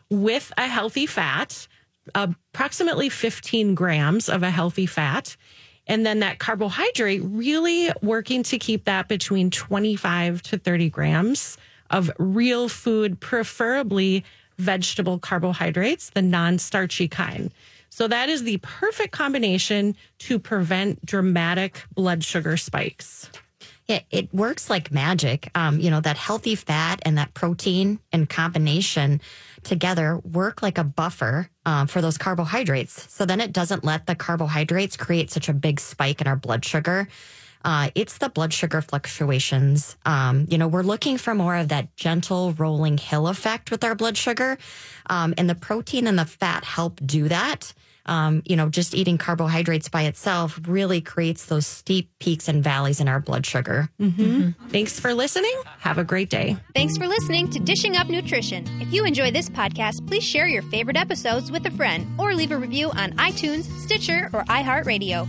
with 0.08 0.52
a 0.56 0.66
healthy 0.66 1.06
fat, 1.06 1.66
approximately 2.14 3.08
15 3.08 3.74
grams 3.74 4.28
of 4.28 4.42
a 4.42 4.50
healthy 4.50 4.86
fat. 4.86 5.36
And 5.86 6.06
then 6.06 6.20
that 6.20 6.38
carbohydrate, 6.38 7.22
really 7.24 7.90
working 8.02 8.42
to 8.44 8.58
keep 8.58 8.84
that 8.84 9.08
between 9.08 9.50
25 9.50 10.42
to 10.42 10.58
30 10.58 10.90
grams 10.90 11.58
of 11.90 12.10
real 12.18 12.68
food, 12.68 13.20
preferably 13.20 14.24
vegetable 14.60 15.18
carbohydrates, 15.18 16.10
the 16.10 16.22
non 16.22 16.58
starchy 16.58 17.08
kind. 17.08 17.50
So 17.88 18.06
that 18.06 18.28
is 18.28 18.44
the 18.44 18.58
perfect 18.58 19.12
combination 19.12 19.96
to 20.20 20.38
prevent 20.38 21.04
dramatic 21.04 21.82
blood 21.94 22.22
sugar 22.22 22.56
spikes. 22.56 23.28
Yeah, 23.86 24.00
it 24.12 24.32
works 24.32 24.70
like 24.70 24.92
magic. 24.92 25.50
Um, 25.56 25.80
you 25.80 25.90
know, 25.90 26.00
that 26.00 26.16
healthy 26.16 26.54
fat 26.54 27.02
and 27.04 27.18
that 27.18 27.34
protein 27.34 27.98
in 28.12 28.26
combination 28.26 29.20
together 29.64 30.18
work 30.18 30.62
like 30.62 30.78
a 30.78 30.84
buffer 30.84 31.50
um, 31.66 31.88
for 31.88 32.00
those 32.00 32.16
carbohydrates. 32.16 33.12
So 33.12 33.26
then 33.26 33.40
it 33.40 33.52
doesn't 33.52 33.82
let 33.82 34.06
the 34.06 34.14
carbohydrates 34.14 34.96
create 34.96 35.32
such 35.32 35.48
a 35.48 35.52
big 35.52 35.80
spike 35.80 36.20
in 36.20 36.28
our 36.28 36.36
blood 36.36 36.64
sugar. 36.64 37.08
Uh, 37.64 37.90
it's 37.94 38.18
the 38.18 38.28
blood 38.28 38.52
sugar 38.52 38.80
fluctuations. 38.80 39.96
Um, 40.06 40.46
you 40.48 40.58
know, 40.58 40.68
we're 40.68 40.82
looking 40.82 41.18
for 41.18 41.34
more 41.34 41.56
of 41.56 41.68
that 41.68 41.94
gentle 41.96 42.52
rolling 42.54 42.98
hill 42.98 43.28
effect 43.28 43.70
with 43.70 43.84
our 43.84 43.94
blood 43.94 44.16
sugar. 44.16 44.58
Um, 45.06 45.34
and 45.36 45.48
the 45.48 45.54
protein 45.54 46.06
and 46.06 46.18
the 46.18 46.24
fat 46.24 46.64
help 46.64 47.00
do 47.04 47.28
that. 47.28 47.72
Um, 48.06 48.42
you 48.46 48.56
know, 48.56 48.68
just 48.68 48.94
eating 48.94 49.18
carbohydrates 49.18 49.88
by 49.88 50.02
itself 50.02 50.58
really 50.66 51.00
creates 51.00 51.46
those 51.46 51.66
steep 51.66 52.10
peaks 52.18 52.48
and 52.48 52.64
valleys 52.64 52.98
in 52.98 53.08
our 53.08 53.20
blood 53.20 53.44
sugar. 53.46 53.90
Mm-hmm. 54.00 54.22
Mm-hmm. 54.22 54.68
Thanks 54.68 54.98
for 54.98 55.14
listening. 55.14 55.54
Have 55.80 55.98
a 55.98 56.04
great 56.04 56.30
day. 56.30 56.56
Thanks 56.74 56.96
for 56.96 57.06
listening 57.06 57.50
to 57.50 57.60
Dishing 57.60 57.96
Up 57.96 58.08
Nutrition. 58.08 58.66
If 58.80 58.92
you 58.92 59.04
enjoy 59.04 59.30
this 59.30 59.48
podcast, 59.50 60.06
please 60.08 60.24
share 60.24 60.48
your 60.48 60.62
favorite 60.62 60.96
episodes 60.96 61.52
with 61.52 61.66
a 61.66 61.70
friend 61.70 62.06
or 62.18 62.34
leave 62.34 62.52
a 62.52 62.56
review 62.56 62.90
on 62.90 63.12
iTunes, 63.12 63.64
Stitcher, 63.80 64.30
or 64.32 64.44
iHeartRadio. 64.44 65.28